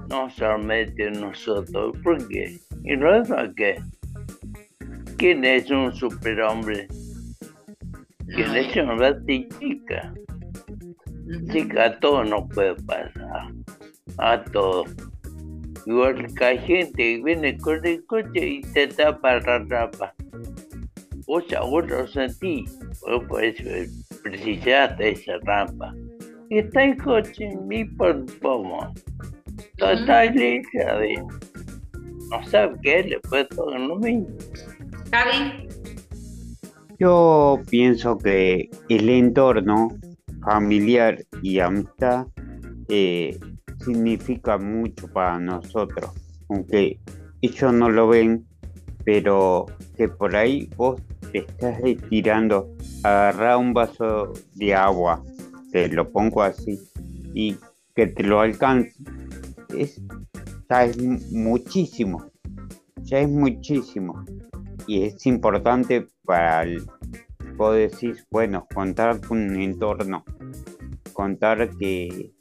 No 0.09 0.29
solamente 0.29 1.09
nosotros, 1.11 1.95
¿por 2.03 2.27
qué? 2.27 2.59
¿Y 2.83 2.97
no 2.97 3.15
es 3.15 3.29
qué? 3.55 3.79
¿Quién 5.17 5.45
es 5.45 5.69
un 5.69 5.93
superhombre? 5.93 6.87
¿Quién 8.27 8.55
es 8.55 8.75
una 8.75 9.15
chica? 9.59 10.13
Chica, 11.51 11.85
a 11.85 11.99
todo 11.99 12.23
no 12.23 12.47
puede 12.47 12.75
pasar. 12.83 13.51
A 14.17 14.43
todo. 14.45 14.85
Igual 15.85 16.27
que 16.35 16.45
hay 16.45 16.57
gente 16.59 16.97
que 16.97 17.21
viene 17.23 17.57
con 17.57 17.85
el 17.85 18.05
coche 18.05 18.47
y 18.47 18.61
te 18.61 18.87
tapa 18.87 19.39
la 19.39 19.59
rapa. 19.59 20.13
O 21.27 21.41
sea, 21.41 21.61
vos 21.61 21.87
lo 21.87 22.07
sentí. 22.07 22.65
Vos 23.01 23.23
por 23.27 23.43
eso 23.43 23.63
precisaste 24.23 25.11
esa 25.11 25.33
rampa. 25.43 25.93
Y 26.49 26.59
está 26.59 26.83
el 26.83 26.97
coche 26.97 27.49
ni 27.67 27.85
por 27.85 28.25
pomo. 28.39 28.93
Total 29.77 30.35
hija 30.35 30.97
de. 30.97 31.23
No 32.29 32.45
sabe 32.47 32.75
qué 32.81 33.03
le 33.03 33.19
puede 33.21 33.45
tocar 33.45 33.79
lo 33.79 33.95
mismo. 33.97 34.27
¿Javi? 35.11 35.67
Yo 36.99 37.61
pienso 37.69 38.17
que 38.17 38.69
el 38.89 39.09
entorno 39.09 39.89
familiar 40.49 41.23
y 41.43 41.59
amistad 41.59 42.25
eh, 42.87 43.39
significa 43.85 44.57
mucho 44.57 45.07
para 45.07 45.37
nosotros, 45.37 46.09
aunque 46.49 46.99
ellos 47.41 47.71
no 47.71 47.87
lo 47.87 48.07
ven, 48.07 48.47
pero 49.05 49.67
que 49.95 50.09
por 50.09 50.35
ahí 50.35 50.67
vos 50.75 50.99
te 51.31 51.39
estás 51.39 51.79
estirando, 51.83 52.75
agarrar 53.03 53.57
un 53.57 53.73
vaso 53.73 54.33
de 54.55 54.73
agua, 54.73 55.23
te 55.71 55.87
lo 55.87 56.09
pongo 56.09 56.41
así, 56.41 56.79
y 57.35 57.55
que 57.95 58.07
te 58.07 58.23
lo 58.23 58.41
alcance, 58.41 58.91
es, 59.77 60.01
ya 60.67 60.85
es 60.85 60.97
muchísimo, 61.31 62.25
ya 63.03 63.19
es 63.19 63.29
muchísimo, 63.29 64.25
y 64.87 65.03
es 65.03 65.23
importante 65.27 66.07
para 66.25 66.63
el 66.63 66.83
vos 67.59 67.75
decís, 67.75 68.25
bueno, 68.31 68.65
contar 68.73 69.19
con 69.19 69.37
un 69.37 69.59
entorno, 69.59 70.23
contar 71.11 71.69
que 71.77 72.31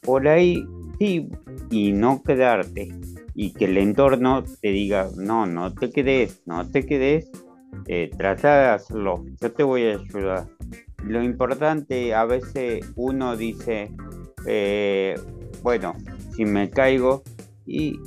por 0.00 0.26
ahí 0.26 0.66
sí 0.98 1.28
y 1.70 1.92
no 1.92 2.22
quedarte 2.22 2.88
y 3.34 3.52
que 3.52 3.66
el 3.66 3.76
entorno 3.76 4.42
te 4.62 4.70
diga, 4.70 5.10
no, 5.18 5.44
no 5.44 5.74
te 5.74 5.90
quedes, 5.90 6.40
no 6.46 6.66
te 6.66 6.86
quedes, 6.86 7.30
eh, 7.88 8.10
trata 8.16 8.58
de 8.58 8.66
hacerlo, 8.68 9.22
yo 9.38 9.52
te 9.52 9.62
voy 9.64 9.84
a 9.84 9.96
ayudar. 9.96 10.48
Lo 11.04 11.22
importante, 11.22 12.14
a 12.14 12.24
veces 12.24 12.90
uno 12.96 13.36
dice, 13.36 13.90
eh, 14.46 15.14
bueno, 15.62 15.94
si 16.34 16.46
me 16.46 16.70
caigo 16.70 17.22
y 17.66 18.00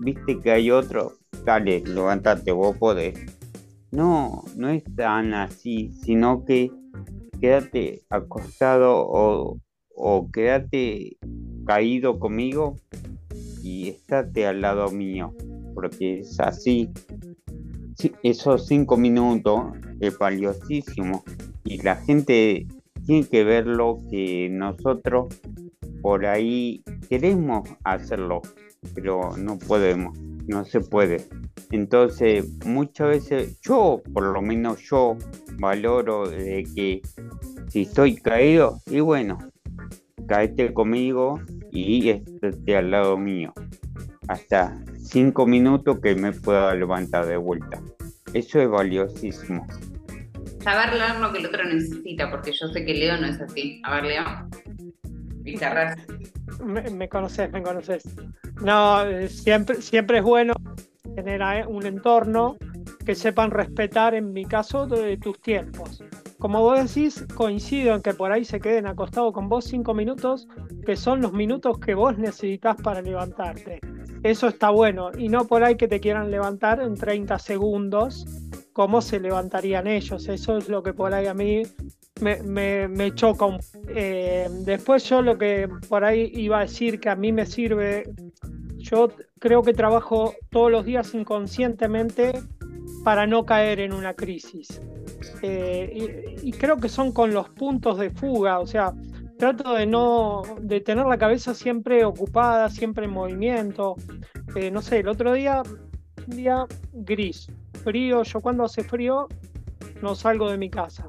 viste 0.00 0.40
que 0.40 0.50
hay 0.50 0.72
otro, 0.72 1.12
dale, 1.44 1.84
levántate, 1.86 2.50
vos 2.50 2.76
podés 2.76 3.14
no, 3.94 4.44
no 4.56 4.68
es 4.70 4.82
tan 4.96 5.34
así, 5.34 5.92
sino 6.02 6.44
que 6.44 6.70
quédate 7.40 8.02
acostado 8.10 9.06
o, 9.96 10.30
quédate 10.32 11.16
caído 11.64 12.18
conmigo 12.18 12.76
y 13.62 13.88
estate 13.90 14.46
al 14.46 14.62
lado 14.62 14.90
mío, 14.90 15.32
porque 15.74 16.20
es 16.20 16.40
así. 16.40 16.90
esos 18.22 18.66
cinco 18.66 18.96
minutos 18.96 19.62
es 20.00 20.18
valiosísimo 20.18 21.22
y 21.64 21.80
la 21.80 21.96
gente 21.96 22.66
tiene 23.06 23.26
que 23.28 23.44
verlo 23.44 23.98
que 24.10 24.48
nosotros 24.50 25.40
por 26.02 26.26
ahí 26.26 26.82
queremos 27.08 27.68
hacerlo, 27.84 28.42
pero 28.94 29.36
no 29.36 29.58
podemos, 29.58 30.18
no 30.48 30.64
se 30.64 30.80
puede. 30.80 31.24
Entonces, 31.74 32.46
muchas 32.64 33.08
veces 33.08 33.60
yo, 33.60 34.00
por 34.12 34.22
lo 34.32 34.40
menos 34.40 34.80
yo, 34.82 35.16
valoro 35.58 36.28
de 36.30 36.64
que 36.72 37.02
si 37.68 37.82
estoy 37.82 38.14
caído, 38.14 38.78
y 38.86 39.00
bueno, 39.00 39.38
caete 40.28 40.72
conmigo 40.72 41.40
y 41.72 42.10
esté 42.10 42.76
al 42.76 42.92
lado 42.92 43.18
mío. 43.18 43.52
Hasta 44.28 44.80
cinco 44.98 45.48
minutos 45.48 45.98
que 45.98 46.14
me 46.14 46.30
pueda 46.30 46.72
levantar 46.76 47.26
de 47.26 47.38
vuelta. 47.38 47.82
Eso 48.32 48.60
es 48.60 48.70
valiosísimo. 48.70 49.66
Saber 50.60 50.94
leer 50.94 51.16
lo 51.16 51.32
que 51.32 51.40
el 51.40 51.46
otro 51.46 51.64
necesita, 51.64 52.30
porque 52.30 52.52
yo 52.52 52.68
sé 52.68 52.84
que 52.84 52.94
Leo 52.94 53.16
no 53.20 53.26
es 53.26 53.40
así. 53.40 53.82
A 53.82 54.00
ver, 54.00 54.04
Leo. 54.04 54.24
Me, 56.64 56.88
me 56.88 57.08
conoces, 57.08 57.50
me 57.50 57.62
conoces. 57.64 58.04
No, 58.62 59.02
eh, 59.02 59.28
siempre, 59.28 59.82
siempre 59.82 60.18
es 60.18 60.24
bueno 60.24 60.54
tener 61.14 61.42
un 61.66 61.86
entorno 61.86 62.56
que 63.04 63.14
sepan 63.14 63.50
respetar, 63.50 64.14
en 64.14 64.32
mi 64.32 64.44
caso, 64.44 64.86
de 64.86 65.16
tus 65.16 65.40
tiempos. 65.40 66.02
Como 66.38 66.60
vos 66.60 66.78
decís, 66.78 67.24
coincido 67.34 67.94
en 67.94 68.02
que 68.02 68.14
por 68.14 68.32
ahí 68.32 68.44
se 68.44 68.60
queden 68.60 68.86
acostados 68.86 69.32
con 69.32 69.48
vos 69.48 69.64
cinco 69.64 69.94
minutos, 69.94 70.48
que 70.84 70.96
son 70.96 71.20
los 71.20 71.32
minutos 71.32 71.78
que 71.78 71.94
vos 71.94 72.18
necesitas 72.18 72.76
para 72.82 73.00
levantarte. 73.00 73.80
Eso 74.22 74.48
está 74.48 74.70
bueno, 74.70 75.10
y 75.16 75.28
no 75.28 75.46
por 75.46 75.64
ahí 75.64 75.76
que 75.76 75.88
te 75.88 76.00
quieran 76.00 76.30
levantar 76.30 76.80
en 76.80 76.94
30 76.94 77.38
segundos, 77.38 78.26
como 78.72 79.00
se 79.00 79.20
levantarían 79.20 79.86
ellos. 79.86 80.28
Eso 80.28 80.56
es 80.56 80.68
lo 80.68 80.82
que 80.82 80.92
por 80.92 81.14
ahí 81.14 81.26
a 81.26 81.34
mí 81.34 81.62
me, 82.20 82.88
me, 82.88 83.14
choca. 83.14 83.46
Eh, 83.88 84.48
después 84.64 85.04
yo 85.08 85.22
lo 85.22 85.36
que 85.38 85.68
por 85.88 86.04
ahí 86.04 86.30
iba 86.34 86.58
a 86.58 86.62
decir 86.62 87.00
que 87.00 87.10
a 87.10 87.16
mí 87.16 87.32
me 87.32 87.46
sirve 87.46 88.04
yo 88.84 89.08
creo 89.38 89.62
que 89.62 89.72
trabajo 89.72 90.34
todos 90.50 90.70
los 90.70 90.84
días 90.84 91.14
inconscientemente 91.14 92.32
para 93.02 93.26
no 93.26 93.44
caer 93.44 93.80
en 93.80 93.92
una 93.92 94.14
crisis. 94.14 94.80
Eh, 95.42 96.36
y, 96.42 96.52
creo 96.52 96.76
que 96.76 96.88
son 96.88 97.12
con 97.12 97.32
los 97.32 97.48
puntos 97.50 97.98
de 97.98 98.10
fuga, 98.10 98.60
o 98.60 98.66
sea, 98.66 98.92
trato 99.38 99.74
de 99.74 99.86
no, 99.86 100.42
de 100.60 100.80
tener 100.80 101.06
la 101.06 101.18
cabeza 101.18 101.54
siempre 101.54 102.04
ocupada, 102.04 102.68
siempre 102.68 103.06
en 103.06 103.12
movimiento. 103.12 103.96
Eh, 104.54 104.70
no 104.70 104.82
sé, 104.82 105.00
el 105.00 105.08
otro 105.08 105.32
día, 105.32 105.62
un 106.26 106.36
día 106.36 106.66
gris, 106.92 107.48
frío, 107.82 108.22
yo 108.22 108.40
cuando 108.40 108.64
hace 108.64 108.84
frío 108.84 109.28
no 110.02 110.14
salgo 110.14 110.50
de 110.50 110.58
mi 110.58 110.70
casa. 110.70 111.08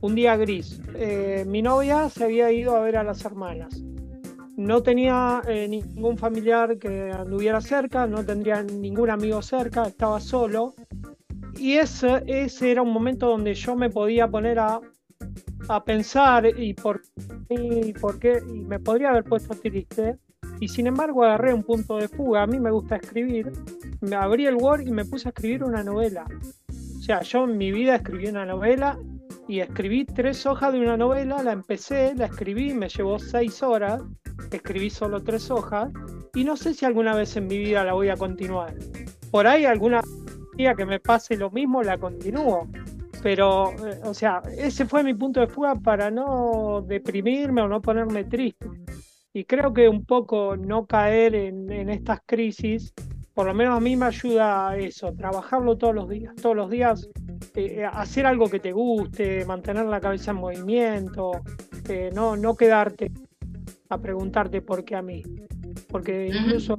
Un 0.00 0.14
día 0.14 0.36
gris. 0.36 0.80
Eh, 0.94 1.44
mi 1.46 1.62
novia 1.62 2.08
se 2.08 2.24
había 2.24 2.50
ido 2.52 2.76
a 2.76 2.80
ver 2.80 2.96
a 2.96 3.04
las 3.04 3.24
hermanas. 3.24 3.82
No 4.56 4.82
tenía 4.82 5.42
eh, 5.48 5.66
ningún 5.68 6.18
familiar 6.18 6.78
que 6.78 7.10
anduviera 7.10 7.60
cerca, 7.60 8.06
no 8.06 8.24
tendría 8.24 8.62
ningún 8.62 9.10
amigo 9.10 9.40
cerca, 9.42 9.84
estaba 9.84 10.20
solo. 10.20 10.74
Y 11.58 11.74
ese, 11.74 12.22
ese 12.26 12.72
era 12.72 12.82
un 12.82 12.92
momento 12.92 13.28
donde 13.28 13.54
yo 13.54 13.76
me 13.76 13.90
podía 13.90 14.28
poner 14.28 14.58
a, 14.58 14.80
a 15.68 15.84
pensar 15.84 16.46
y 16.58 16.74
por, 16.74 17.02
y 17.48 17.92
por 17.94 18.18
qué, 18.18 18.42
y 18.46 18.60
me 18.60 18.78
podría 18.78 19.10
haber 19.10 19.24
puesto 19.24 19.54
triste. 19.54 20.18
Y 20.60 20.68
sin 20.68 20.86
embargo 20.86 21.24
agarré 21.24 21.52
un 21.52 21.62
punto 21.62 21.96
de 21.96 22.08
fuga. 22.08 22.42
A 22.42 22.46
mí 22.46 22.60
me 22.60 22.70
gusta 22.70 22.96
escribir. 22.96 23.50
Me 24.00 24.16
abrí 24.16 24.46
el 24.46 24.56
Word 24.56 24.82
y 24.82 24.90
me 24.90 25.04
puse 25.04 25.28
a 25.28 25.30
escribir 25.30 25.64
una 25.64 25.82
novela. 25.82 26.24
O 26.98 27.02
sea, 27.02 27.22
yo 27.22 27.44
en 27.44 27.58
mi 27.58 27.72
vida 27.72 27.96
escribí 27.96 28.28
una 28.28 28.46
novela 28.46 28.98
y 29.48 29.60
escribí 29.60 30.04
tres 30.04 30.46
hojas 30.46 30.72
de 30.72 30.80
una 30.80 30.96
novela, 30.96 31.42
la 31.42 31.52
empecé, 31.52 32.14
la 32.14 32.26
escribí, 32.26 32.74
me 32.74 32.88
llevó 32.88 33.18
seis 33.18 33.62
horas, 33.62 34.02
escribí 34.50 34.90
solo 34.90 35.22
tres 35.22 35.50
hojas 35.50 35.90
y 36.34 36.44
no 36.44 36.56
sé 36.56 36.74
si 36.74 36.84
alguna 36.84 37.14
vez 37.14 37.36
en 37.36 37.46
mi 37.46 37.58
vida 37.58 37.84
la 37.84 37.92
voy 37.92 38.08
a 38.08 38.16
continuar. 38.16 38.74
Por 39.30 39.46
ahí 39.46 39.64
alguna 39.64 40.00
día 40.56 40.74
que 40.74 40.84
me 40.84 41.00
pase 41.00 41.36
lo 41.36 41.50
mismo 41.50 41.82
la 41.82 41.98
continúo. 41.98 42.68
Pero, 43.22 43.72
eh, 43.86 44.00
o 44.04 44.14
sea, 44.14 44.42
ese 44.56 44.84
fue 44.84 45.04
mi 45.04 45.14
punto 45.14 45.40
de 45.40 45.46
fuga 45.46 45.76
para 45.76 46.10
no 46.10 46.82
deprimirme 46.86 47.62
o 47.62 47.68
no 47.68 47.80
ponerme 47.80 48.24
triste. 48.24 48.66
Y 49.32 49.44
creo 49.44 49.72
que 49.72 49.88
un 49.88 50.04
poco 50.04 50.56
no 50.56 50.86
caer 50.86 51.34
en, 51.34 51.88
estas 51.88 52.20
crisis 52.26 52.92
por 53.32 53.46
lo 53.46 53.54
menos 53.54 53.78
a 53.78 53.80
mí 53.80 53.96
me 53.96 54.04
ayuda 54.04 54.68
a 54.68 54.76
eso, 54.76 55.14
trabajarlo 55.14 55.78
todos 55.78 55.94
los 55.94 56.06
días, 56.06 56.34
todos 56.36 56.54
los 56.54 56.68
días, 56.68 57.08
eh, 57.54 57.82
hacer 57.90 58.26
algo 58.26 58.50
que 58.50 58.60
te 58.60 58.72
guste, 58.72 59.46
mantener 59.46 59.86
la 59.86 60.02
cabeza 60.02 60.32
en 60.32 60.36
movimiento, 60.36 61.30
eh, 61.88 62.10
no, 62.12 62.36
no 62.36 62.54
quedarte 62.54 63.10
a 63.94 64.00
preguntarte 64.00 64.62
por 64.62 64.84
qué 64.84 64.96
a 64.96 65.02
mí. 65.02 65.22
Porque 65.88 66.28
incluso 66.28 66.76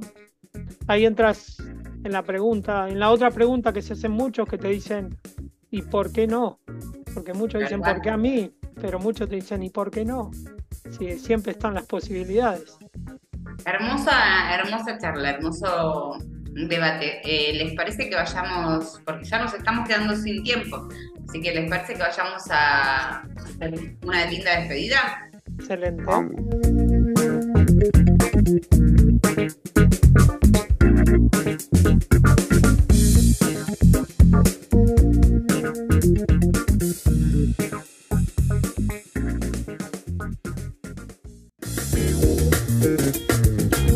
ahí 0.86 1.04
entras 1.04 1.56
en 2.04 2.12
la 2.12 2.22
pregunta, 2.22 2.88
en 2.88 3.00
la 3.00 3.10
otra 3.10 3.30
pregunta 3.30 3.72
que 3.72 3.82
se 3.82 3.94
hacen 3.94 4.12
muchos 4.12 4.48
que 4.48 4.58
te 4.58 4.68
dicen, 4.68 5.16
¿y 5.70 5.82
por 5.82 6.12
qué 6.12 6.26
no? 6.26 6.60
Porque 7.14 7.32
muchos 7.32 7.60
dicen, 7.62 7.80
¿por 7.80 8.00
qué 8.00 8.10
a 8.10 8.16
mí? 8.16 8.54
Pero 8.80 8.98
muchos 8.98 9.28
te 9.28 9.36
dicen, 9.36 9.62
¿y 9.62 9.70
por 9.70 9.90
qué 9.90 10.04
no? 10.04 10.30
Sí, 10.90 11.18
siempre 11.18 11.52
están 11.52 11.74
las 11.74 11.86
posibilidades. 11.86 12.76
Hermosa, 13.64 14.54
hermosa 14.54 14.98
charla, 14.98 15.30
hermoso 15.30 16.18
debate. 16.54 17.20
Eh, 17.24 17.54
¿Les 17.54 17.74
parece 17.74 18.08
que 18.08 18.16
vayamos, 18.16 19.00
porque 19.04 19.24
ya 19.24 19.38
nos 19.38 19.54
estamos 19.54 19.88
quedando 19.88 20.14
sin 20.16 20.42
tiempo, 20.42 20.88
así 21.28 21.40
que 21.40 21.54
les 21.54 21.68
parece 21.68 21.94
que 21.94 22.00
vayamos 22.00 22.42
a 22.50 23.20
hacer 23.20 23.96
una 24.02 24.26
linda 24.26 24.60
despedida? 24.60 25.30
Excelente. 25.58 26.04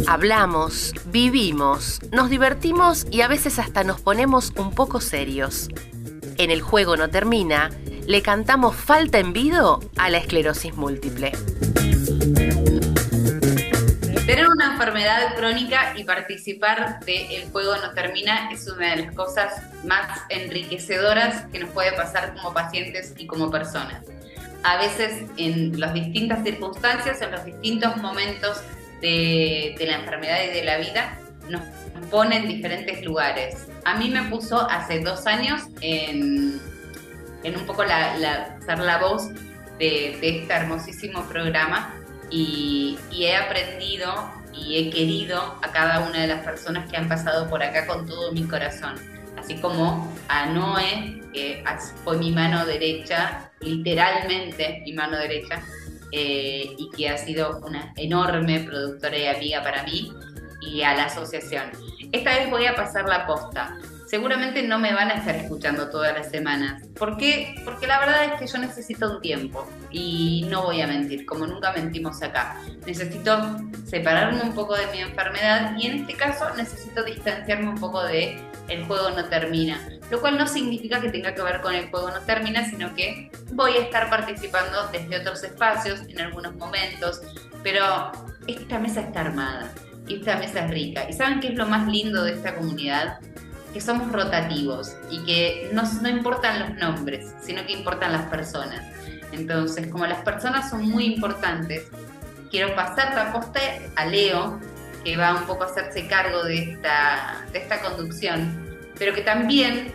Hablamos, 0.07 0.93
vivimos, 1.07 2.01
nos 2.13 2.29
divertimos 2.29 3.07
y 3.11 3.21
a 3.21 3.29
veces 3.29 3.59
hasta 3.59 3.85
nos 3.85 4.01
ponemos 4.01 4.53
un 4.57 4.73
poco 4.73 5.01
serios. 5.01 5.69
En 6.37 6.51
el 6.51 6.61
juego 6.61 6.97
no 6.97 7.09
termina, 7.09 7.71
le 8.07 8.21
cantamos 8.21 8.75
falta 8.75 9.19
en 9.19 9.33
vido 9.33 9.81
a 9.97 10.11
la 10.11 10.19
esclerosis 10.19 10.77
múltiple. 10.77 11.33
Tener 14.29 14.47
una 14.47 14.73
enfermedad 14.73 15.37
crónica 15.37 15.95
y 15.97 16.05
participar 16.05 17.01
de 17.07 17.35
El 17.39 17.51
Juego 17.51 17.75
No 17.79 17.93
Termina 17.93 18.51
es 18.53 18.69
una 18.69 18.91
de 18.95 19.07
las 19.07 19.15
cosas 19.15 19.63
más 19.85 20.21
enriquecedoras 20.29 21.47
que 21.51 21.61
nos 21.61 21.71
puede 21.71 21.93
pasar 21.93 22.35
como 22.35 22.53
pacientes 22.53 23.15
y 23.17 23.27
como 23.27 23.51
personas. 23.51 24.05
A 24.65 24.77
veces 24.77 25.23
en 25.39 25.81
las 25.81 25.95
distintas 25.95 26.45
circunstancias, 26.45 27.23
en 27.23 27.31
los 27.31 27.43
distintos 27.43 27.97
momentos 27.97 28.61
de, 29.01 29.75
de 29.79 29.87
la 29.87 29.95
enfermedad 29.95 30.41
y 30.45 30.55
de 30.55 30.63
la 30.63 30.77
vida, 30.77 31.19
nos 31.49 31.63
pone 32.11 32.37
en 32.37 32.49
diferentes 32.49 33.03
lugares. 33.07 33.67
A 33.87 33.95
mí 33.95 34.11
me 34.11 34.25
puso 34.25 34.69
hace 34.69 35.01
dos 35.01 35.27
años 35.27 35.63
en, 35.81 36.61
en 37.45 37.57
un 37.57 37.65
poco 37.65 37.83
la, 37.83 38.19
la- 38.19 38.59
ser 38.61 38.79
la 38.81 38.99
voz 38.99 39.31
de, 39.79 40.19
de 40.21 40.41
este 40.41 40.53
hermosísimo 40.53 41.23
programa 41.31 41.95
y, 42.31 42.99
y 43.11 43.25
he 43.25 43.37
aprendido 43.37 44.39
y 44.53 44.79
he 44.79 44.91
querido 44.91 45.59
a 45.63 45.73
cada 45.73 46.01
una 46.01 46.21
de 46.21 46.27
las 46.27 46.45
personas 46.45 46.91
que 46.91 46.97
han 46.97 47.09
pasado 47.09 47.49
por 47.49 47.63
acá 47.63 47.87
con 47.87 48.07
todo 48.07 48.33
mi 48.33 48.45
corazón. 48.45 48.95
Así 49.37 49.57
como 49.57 50.13
a 50.29 50.47
Noé, 50.47 51.23
que 51.33 51.65
fue 52.05 52.19
mi 52.19 52.33
mano 52.33 52.67
derecha, 52.67 53.51
literalmente 53.61 54.83
mi 54.85 54.93
mano 54.93 55.17
derecha, 55.17 55.63
eh, 56.11 56.75
y 56.77 56.91
que 56.97 57.09
ha 57.09 57.19
sido 57.19 57.61
una 57.65 57.93
enorme 57.97 58.61
productora 58.61 59.17
y 59.17 59.27
amiga 59.27 59.63
para 59.63 59.85
mí, 59.85 60.13
y 60.61 60.83
a 60.83 60.95
la 60.95 61.05
asociación. 61.05 61.71
Esta 62.11 62.31
vez 62.37 62.51
voy 62.51 62.67
a 62.67 62.75
pasar 62.75 63.09
la 63.09 63.27
posta. 63.27 63.79
Seguramente 64.07 64.63
no 64.63 64.79
me 64.79 64.95
van 64.95 65.11
a 65.11 65.15
estar 65.15 65.37
escuchando 65.37 65.91
todas 65.91 66.17
las 66.17 66.31
semanas. 66.31 66.83
¿Por 66.99 67.19
qué? 67.19 67.55
Porque 67.65 67.87
la 67.87 68.01
verdad 68.01 68.25
es 68.25 68.41
que 68.41 68.47
yo 68.47 68.59
necesito 68.59 69.11
un 69.11 69.21
tiempo 69.21 69.69
y 69.91 70.47
no 70.49 70.65
voy 70.65 70.81
a 70.81 70.87
mentir, 70.87 71.25
como 71.27 71.47
nunca 71.47 71.73
mentimos 71.73 72.23
acá. 72.23 72.61
Necesito 72.87 73.59
separarme 73.87 74.43
un 74.43 74.55
poco 74.55 74.75
de 74.75 74.87
mi 74.89 75.01
enfermedad 75.01 75.77
y 75.79 75.87
en 75.87 76.01
este 76.01 76.15
caso 76.15 76.45
necesito 76.57 77.03
distanciarme 77.03 77.69
un 77.69 77.79
poco 77.79 78.03
de 78.05 78.41
el 78.69 78.85
juego 78.85 79.11
no 79.11 79.25
termina. 79.25 79.81
Lo 80.11 80.21
cual 80.21 80.39
no 80.39 80.47
significa 80.47 81.01
que 81.01 81.11
tenga 81.11 81.35
que 81.35 81.43
ver 81.43 81.61
con 81.61 81.75
el 81.75 81.91
juego 81.91 82.11
no 82.11 82.21
termina, 82.21 82.69
sino 82.69 82.95
que 82.95 83.31
voy 83.53 83.73
a 83.73 83.81
estar 83.81 84.11
participando 84.11 84.89
desde 84.93 85.19
otros 85.19 85.43
espacios 85.45 86.01
en 86.09 86.21
algunos 86.21 86.55
momentos. 86.57 87.21
Pero 87.63 88.13
esta 88.47 88.79
mesa 88.79 89.01
está 89.01 89.23
armada 89.23 89.73
esta 90.15 90.37
mesa 90.37 90.65
es 90.65 90.71
rica. 90.71 91.09
¿Y 91.09 91.13
saben 91.13 91.41
qué 91.41 91.49
es 91.49 91.55
lo 91.55 91.67
más 91.67 91.87
lindo 91.89 92.25
de 92.25 92.33
esta 92.33 92.55
comunidad? 92.55 93.19
Que 93.73 93.81
somos 93.81 94.11
rotativos 94.11 94.97
y 95.11 95.25
que 95.25 95.71
no, 95.73 95.83
no 96.01 96.09
importan 96.09 96.61
los 96.61 96.79
nombres, 96.79 97.35
sino 97.43 97.65
que 97.67 97.73
importan 97.73 98.13
las 98.13 98.27
personas. 98.27 98.83
Entonces, 99.33 99.89
como 99.89 100.07
las 100.07 100.23
personas 100.23 100.71
son 100.71 100.89
muy 100.89 101.05
importantes, 101.05 101.89
quiero 102.51 102.75
pasar 102.75 103.15
la 103.15 103.33
posta 103.33 103.61
a 103.97 104.07
Leo, 104.07 104.61
que 105.05 105.17
va 105.17 105.35
un 105.35 105.47
poco 105.47 105.65
a 105.65 105.67
hacerse 105.67 106.07
cargo 106.07 106.43
de 106.45 106.73
esta, 106.73 107.47
de 107.53 107.59
esta 107.59 107.81
conducción, 107.81 108.67
pero 108.99 109.15
que 109.15 109.23
también 109.23 109.93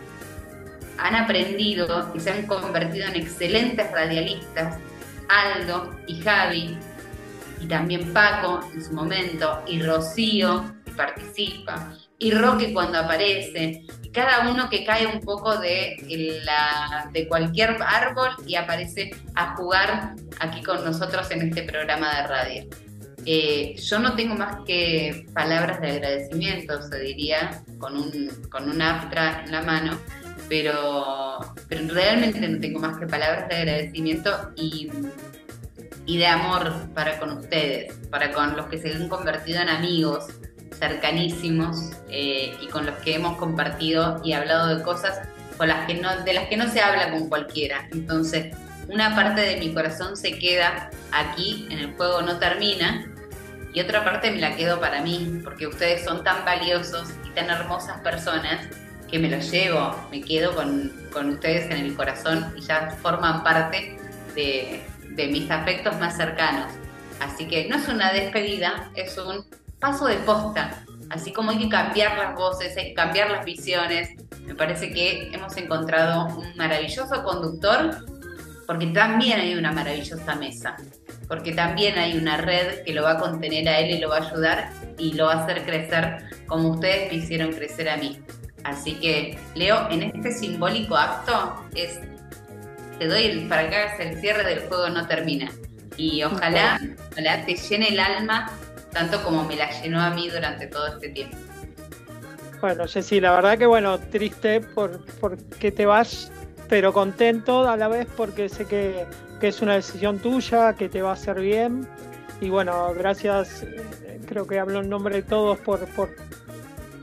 han 0.98 1.16
aprendido 1.16 2.12
y 2.14 2.20
se 2.20 2.32
han 2.32 2.46
convertido 2.46 3.08
en 3.08 3.16
excelentes 3.16 3.92
radialistas, 3.92 4.78
Aldo 5.28 5.96
y 6.08 6.22
Javi, 6.22 6.78
y 7.60 7.68
también 7.68 8.14
Paco 8.14 8.62
en 8.74 8.84
su 8.84 8.94
momento, 8.94 9.64
y 9.68 9.82
Rocío, 9.82 10.66
que 10.86 10.92
participa, 10.92 11.94
y 12.24 12.32
Roque 12.32 12.72
cuando 12.72 13.00
aparece, 13.00 13.86
cada 14.14 14.50
uno 14.50 14.70
que 14.70 14.86
cae 14.86 15.08
un 15.08 15.20
poco 15.20 15.58
de 15.58 15.98
cualquier 17.28 17.78
árbol 17.86 18.30
y 18.48 18.56
aparece 18.56 19.12
a 19.36 19.56
jugar 19.56 20.16
aquí 20.40 20.64
con 20.64 20.84
nosotros 20.86 21.30
en 21.32 21.42
este 21.50 21.64
programa 21.64 22.16
de 22.16 22.28
radio. 22.28 22.70
Eh, 23.26 23.76
yo 23.78 24.00
no 24.00 24.16
tengo 24.16 24.36
más 24.36 24.58
que 24.66 25.26
palabras 25.34 25.80
de 25.82 25.92
agradecimiento, 25.92 26.82
se 26.82 27.00
diría, 27.00 27.64
con 27.78 27.96
un, 27.96 28.30
con 28.50 28.70
un 28.70 28.82
aftra 28.82 29.44
en 29.46 29.52
la 29.52 29.62
mano, 29.62 29.98
pero, 30.50 31.54
pero 31.70 31.94
realmente 31.94 32.40
no 32.48 32.60
tengo 32.60 32.80
más 32.80 32.98
que 32.98 33.08
palabras 33.08 33.48
de 33.48 33.56
agradecimiento 33.56 34.52
y, 34.56 34.90
y 36.06 36.18
de 36.18 36.28
amor 36.28 36.74
para 36.94 37.18
con 37.18 37.38
ustedes, 37.38 37.94
para 38.10 38.32
con 38.32 38.58
los 38.58 38.68
que 38.68 38.78
se 38.78 38.94
han 38.94 39.08
convertido 39.08 39.62
en 39.62 39.70
amigos 39.70 40.26
cercanísimos 40.78 41.92
eh, 42.10 42.56
y 42.62 42.68
con 42.68 42.86
los 42.86 42.96
que 43.00 43.16
hemos 43.16 43.38
compartido 43.38 44.22
y 44.24 44.34
hablado 44.34 44.76
de 44.76 44.84
cosas 44.84 45.20
con 45.58 45.68
las 45.68 45.86
que 45.86 45.96
no, 45.96 46.24
de 46.24 46.34
las 46.34 46.48
que 46.48 46.58
no 46.58 46.68
se 46.70 46.82
habla 46.82 47.12
con 47.12 47.30
cualquiera. 47.30 47.88
Entonces, 47.92 48.56
una 48.88 49.16
parte 49.16 49.42
de 49.42 49.58
mi 49.58 49.74
corazón 49.74 50.18
se 50.18 50.38
queda 50.38 50.90
aquí 51.12 51.68
en 51.70 51.80
el 51.80 51.94
juego 51.94 52.22
no 52.22 52.38
termina 52.38 53.06
y 53.74 53.80
otra 53.80 54.04
parte 54.04 54.32
me 54.32 54.40
la 54.40 54.56
quedo 54.56 54.80
para 54.80 55.02
mí, 55.02 55.42
porque 55.44 55.68
ustedes 55.68 56.04
son 56.04 56.24
tan 56.24 56.46
valiosos 56.46 57.10
y 57.26 57.30
tan 57.32 57.50
hermosas 57.50 58.00
personas 58.02 58.68
que 59.10 59.20
me 59.20 59.30
los 59.30 59.50
llevo, 59.50 59.96
me 60.12 60.22
quedo 60.22 60.56
con, 60.56 60.92
con 61.12 61.30
ustedes 61.30 61.72
en 61.72 61.78
el 61.78 61.96
corazón 61.96 62.54
y 62.58 62.62
ya 62.62 62.96
forman 63.02 63.44
parte 63.44 63.98
de, 64.36 64.82
de 65.10 65.28
mis 65.28 65.50
afectos 65.50 65.98
más 66.00 66.18
cercanos. 66.18 66.72
Así 67.20 67.48
que 67.48 67.68
no 67.68 67.78
es 67.78 67.88
una 67.88 68.12
despedida, 68.12 68.92
es 68.96 69.18
un 69.18 69.46
paso 69.84 70.08
de 70.08 70.16
posta. 70.16 70.86
Así 71.10 71.34
como 71.34 71.52
hay 71.52 71.60
que 71.60 71.68
cambiar 71.68 72.18
las 72.18 72.36
voces, 72.36 72.76
hay 72.78 72.86
que 72.86 72.94
cambiar 72.94 73.30
las 73.30 73.44
visiones. 73.44 74.12
Me 74.46 74.56
parece 74.56 74.94
que 74.94 75.30
hemos 75.34 75.56
encontrado 75.58 76.28
un 76.38 76.56
maravilloso 76.56 77.22
conductor, 77.22 78.06
porque 78.66 78.88
también 78.88 79.42
hay 79.42 79.56
una 79.56 79.74
maravillosa 79.74 80.36
mesa, 80.36 80.78
porque 81.28 81.52
también 81.52 82.00
hay 82.00 82.18
una 82.18 82.38
red 82.38 82.84
que 82.86 82.94
lo 82.94 83.04
va 83.04 83.12
a 83.12 83.18
contener 83.18 83.68
a 83.68 83.80
él 83.80 83.92
y 83.92 84.00
lo 84.00 84.08
va 84.08 84.20
a 84.20 84.30
ayudar 84.30 84.70
y 84.98 85.14
lo 85.14 85.26
va 85.26 85.34
a 85.34 85.44
hacer 85.44 85.66
crecer 85.66 86.30
como 86.48 86.70
ustedes 86.70 87.12
me 87.12 87.18
hicieron 87.18 87.52
crecer 87.52 87.90
a 87.90 87.98
mí. 87.98 88.22
Así 88.64 88.94
que, 88.94 89.38
Leo, 89.54 89.90
en 89.92 90.04
este 90.04 90.32
simbólico 90.32 90.96
acto 90.96 91.62
es 91.76 92.00
te 93.00 93.08
doy 93.08 93.26
el, 93.26 93.50
para 93.50 93.70
que 93.70 93.76
hagas 93.76 94.00
el 94.00 94.18
cierre 94.22 94.46
del 94.46 94.62
juego 94.70 94.88
no 94.90 95.06
termina. 95.08 95.52
Y 95.98 96.24
ojalá, 96.24 96.80
ojalá 97.12 97.46
te 97.46 97.56
llene 97.56 97.90
el 97.90 98.00
alma 98.00 98.50
tanto 98.94 99.24
como 99.24 99.44
me 99.44 99.56
la 99.56 99.70
llenó 99.82 100.02
a 100.02 100.12
mí 100.12 100.30
durante 100.30 100.68
todo 100.68 100.88
este 100.88 101.10
tiempo. 101.10 101.38
Bueno, 102.62 102.88
Jessy, 102.88 103.20
la 103.20 103.32
verdad 103.34 103.58
que 103.58 103.66
bueno, 103.66 104.00
triste 104.00 104.62
por, 104.62 105.04
por 105.16 105.38
que 105.38 105.72
te 105.72 105.86
vas, 105.86 106.32
pero 106.70 106.94
contento 106.94 107.68
a 107.68 107.76
la 107.76 107.90
vez 107.90 108.08
porque 108.16 108.48
sé 108.48 108.66
que, 108.66 109.06
que 109.42 109.50
es 109.50 109.62
una 109.62 109.76
decisión 109.76 110.20
tuya, 110.20 110.74
que 110.74 110.88
te 110.88 111.02
va 111.02 111.10
a 111.10 111.14
hacer 111.14 111.42
bien. 111.42 111.86
Y 112.40 112.50
bueno, 112.50 112.94
gracias, 112.94 113.64
eh, 113.64 114.22
creo 114.26 114.48
que 114.48 114.60
hablo 114.60 114.80
en 114.80 114.90
nombre 114.90 115.16
de 115.16 115.24
todos 115.24 115.60
por, 115.60 115.86
por 115.88 116.16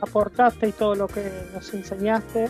aportaste 0.00 0.68
y 0.68 0.72
todo 0.72 0.94
lo 0.94 1.08
que 1.08 1.30
nos 1.52 1.74
enseñaste. 1.74 2.48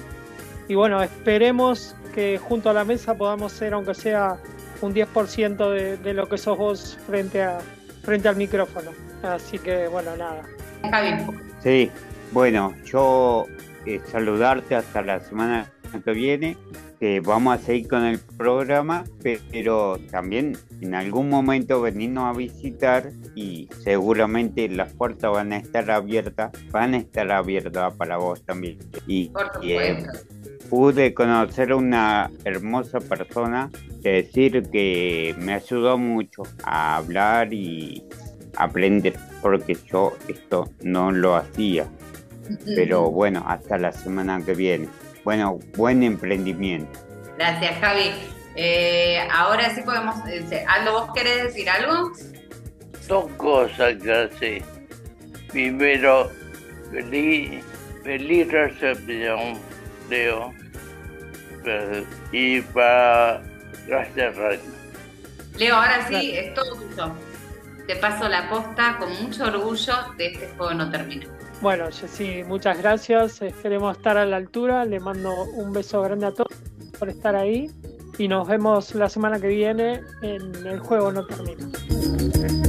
Y 0.68 0.76
bueno, 0.76 1.02
esperemos 1.02 1.96
que 2.14 2.38
junto 2.38 2.70
a 2.70 2.72
la 2.72 2.84
mesa 2.84 3.16
podamos 3.16 3.50
ser, 3.50 3.74
aunque 3.74 3.94
sea 3.94 4.36
un 4.82 4.94
10% 4.94 5.70
de, 5.72 5.96
de 5.96 6.14
lo 6.14 6.28
que 6.28 6.38
sos 6.38 6.56
vos 6.56 6.96
frente, 7.08 7.42
a, 7.42 7.58
frente 8.02 8.28
al 8.28 8.36
micrófono. 8.36 8.92
Así 9.22 9.58
que 9.58 9.88
bueno, 9.88 10.16
nada. 10.16 10.42
Javi, 10.90 11.10
Sí, 11.62 11.90
bueno, 12.32 12.74
yo 12.84 13.46
eh, 13.86 14.00
saludarte 14.10 14.74
hasta 14.76 15.02
la 15.02 15.20
semana 15.20 15.70
que 16.04 16.12
viene, 16.12 16.56
que 16.98 17.20
vamos 17.20 17.58
a 17.58 17.58
seguir 17.62 17.88
con 17.88 18.04
el 18.04 18.18
programa, 18.18 19.04
pe- 19.22 19.40
pero 19.50 19.98
también 20.10 20.56
en 20.80 20.94
algún 20.94 21.28
momento 21.28 21.82
venirnos 21.82 22.24
a 22.34 22.38
visitar 22.38 23.10
y 23.34 23.68
seguramente 23.82 24.68
las 24.68 24.92
puertas 24.94 25.32
van 25.32 25.52
a 25.52 25.56
estar 25.58 25.90
abiertas, 25.90 26.50
van 26.70 26.94
a 26.94 26.98
estar 26.98 27.30
abiertas 27.30 27.94
para 27.96 28.16
vos 28.18 28.42
también. 28.44 28.78
Y, 29.06 29.32
eh, 29.62 30.06
pude 30.70 31.12
conocer 31.12 31.72
a 31.72 31.76
una 31.76 32.30
hermosa 32.44 33.00
persona, 33.00 33.70
decir 34.02 34.62
que 34.70 35.34
me 35.38 35.54
ayudó 35.54 35.98
mucho 35.98 36.42
a 36.62 36.96
hablar 36.96 37.52
y 37.52 38.04
aprender, 38.56 39.16
porque 39.42 39.76
yo 39.90 40.16
esto 40.28 40.70
no 40.82 41.12
lo 41.12 41.36
hacía. 41.36 41.86
Pero 42.64 43.10
bueno, 43.10 43.44
hasta 43.46 43.78
la 43.78 43.92
semana 43.92 44.42
que 44.44 44.54
viene. 44.54 44.88
Bueno, 45.24 45.58
buen 45.76 46.02
emprendimiento. 46.02 46.98
Gracias, 47.36 47.78
Javi. 47.80 48.10
Eh, 48.56 49.20
ahora 49.32 49.72
sí 49.74 49.82
podemos. 49.82 50.16
eh, 50.28 50.64
Aldo, 50.68 50.92
¿vos 50.92 51.10
querés 51.14 51.44
decir 51.44 51.68
algo? 51.70 52.10
Dos 53.06 53.30
cosas 53.36 53.94
que 54.02 54.12
hace. 54.12 54.62
Primero, 55.48 56.30
feliz, 56.90 57.64
feliz 58.02 58.50
recepción, 58.50 59.58
Leo. 60.08 60.52
Eh, 61.64 62.04
Y 62.32 62.60
para 62.60 63.42
Gracias, 63.86 64.36
Radio. 64.36 64.60
Leo, 65.56 65.74
ahora 65.76 66.06
sí, 66.08 66.32
es 66.34 66.54
todo 66.54 66.74
tuyo. 66.76 67.12
Te 67.90 67.96
paso 67.96 68.28
la 68.28 68.48
posta 68.48 68.98
con 69.00 69.10
mucho 69.20 69.46
orgullo 69.46 69.94
de 70.16 70.26
este 70.26 70.46
juego 70.56 70.72
no 70.74 70.88
termina. 70.92 71.26
Bueno, 71.60 71.86
Jessy, 71.90 72.44
muchas 72.44 72.78
gracias. 72.78 73.42
Esperemos 73.42 73.96
estar 73.96 74.16
a 74.16 74.24
la 74.24 74.36
altura. 74.36 74.84
Le 74.84 75.00
mando 75.00 75.42
un 75.56 75.72
beso 75.72 76.00
grande 76.00 76.26
a 76.26 76.30
todos 76.30 76.54
por 76.96 77.08
estar 77.08 77.34
ahí. 77.34 77.68
Y 78.16 78.28
nos 78.28 78.46
vemos 78.46 78.94
la 78.94 79.08
semana 79.08 79.40
que 79.40 79.48
viene 79.48 80.02
en 80.22 80.54
El 80.64 80.78
Juego 80.78 81.10
No 81.10 81.26
Termina. 81.26 82.59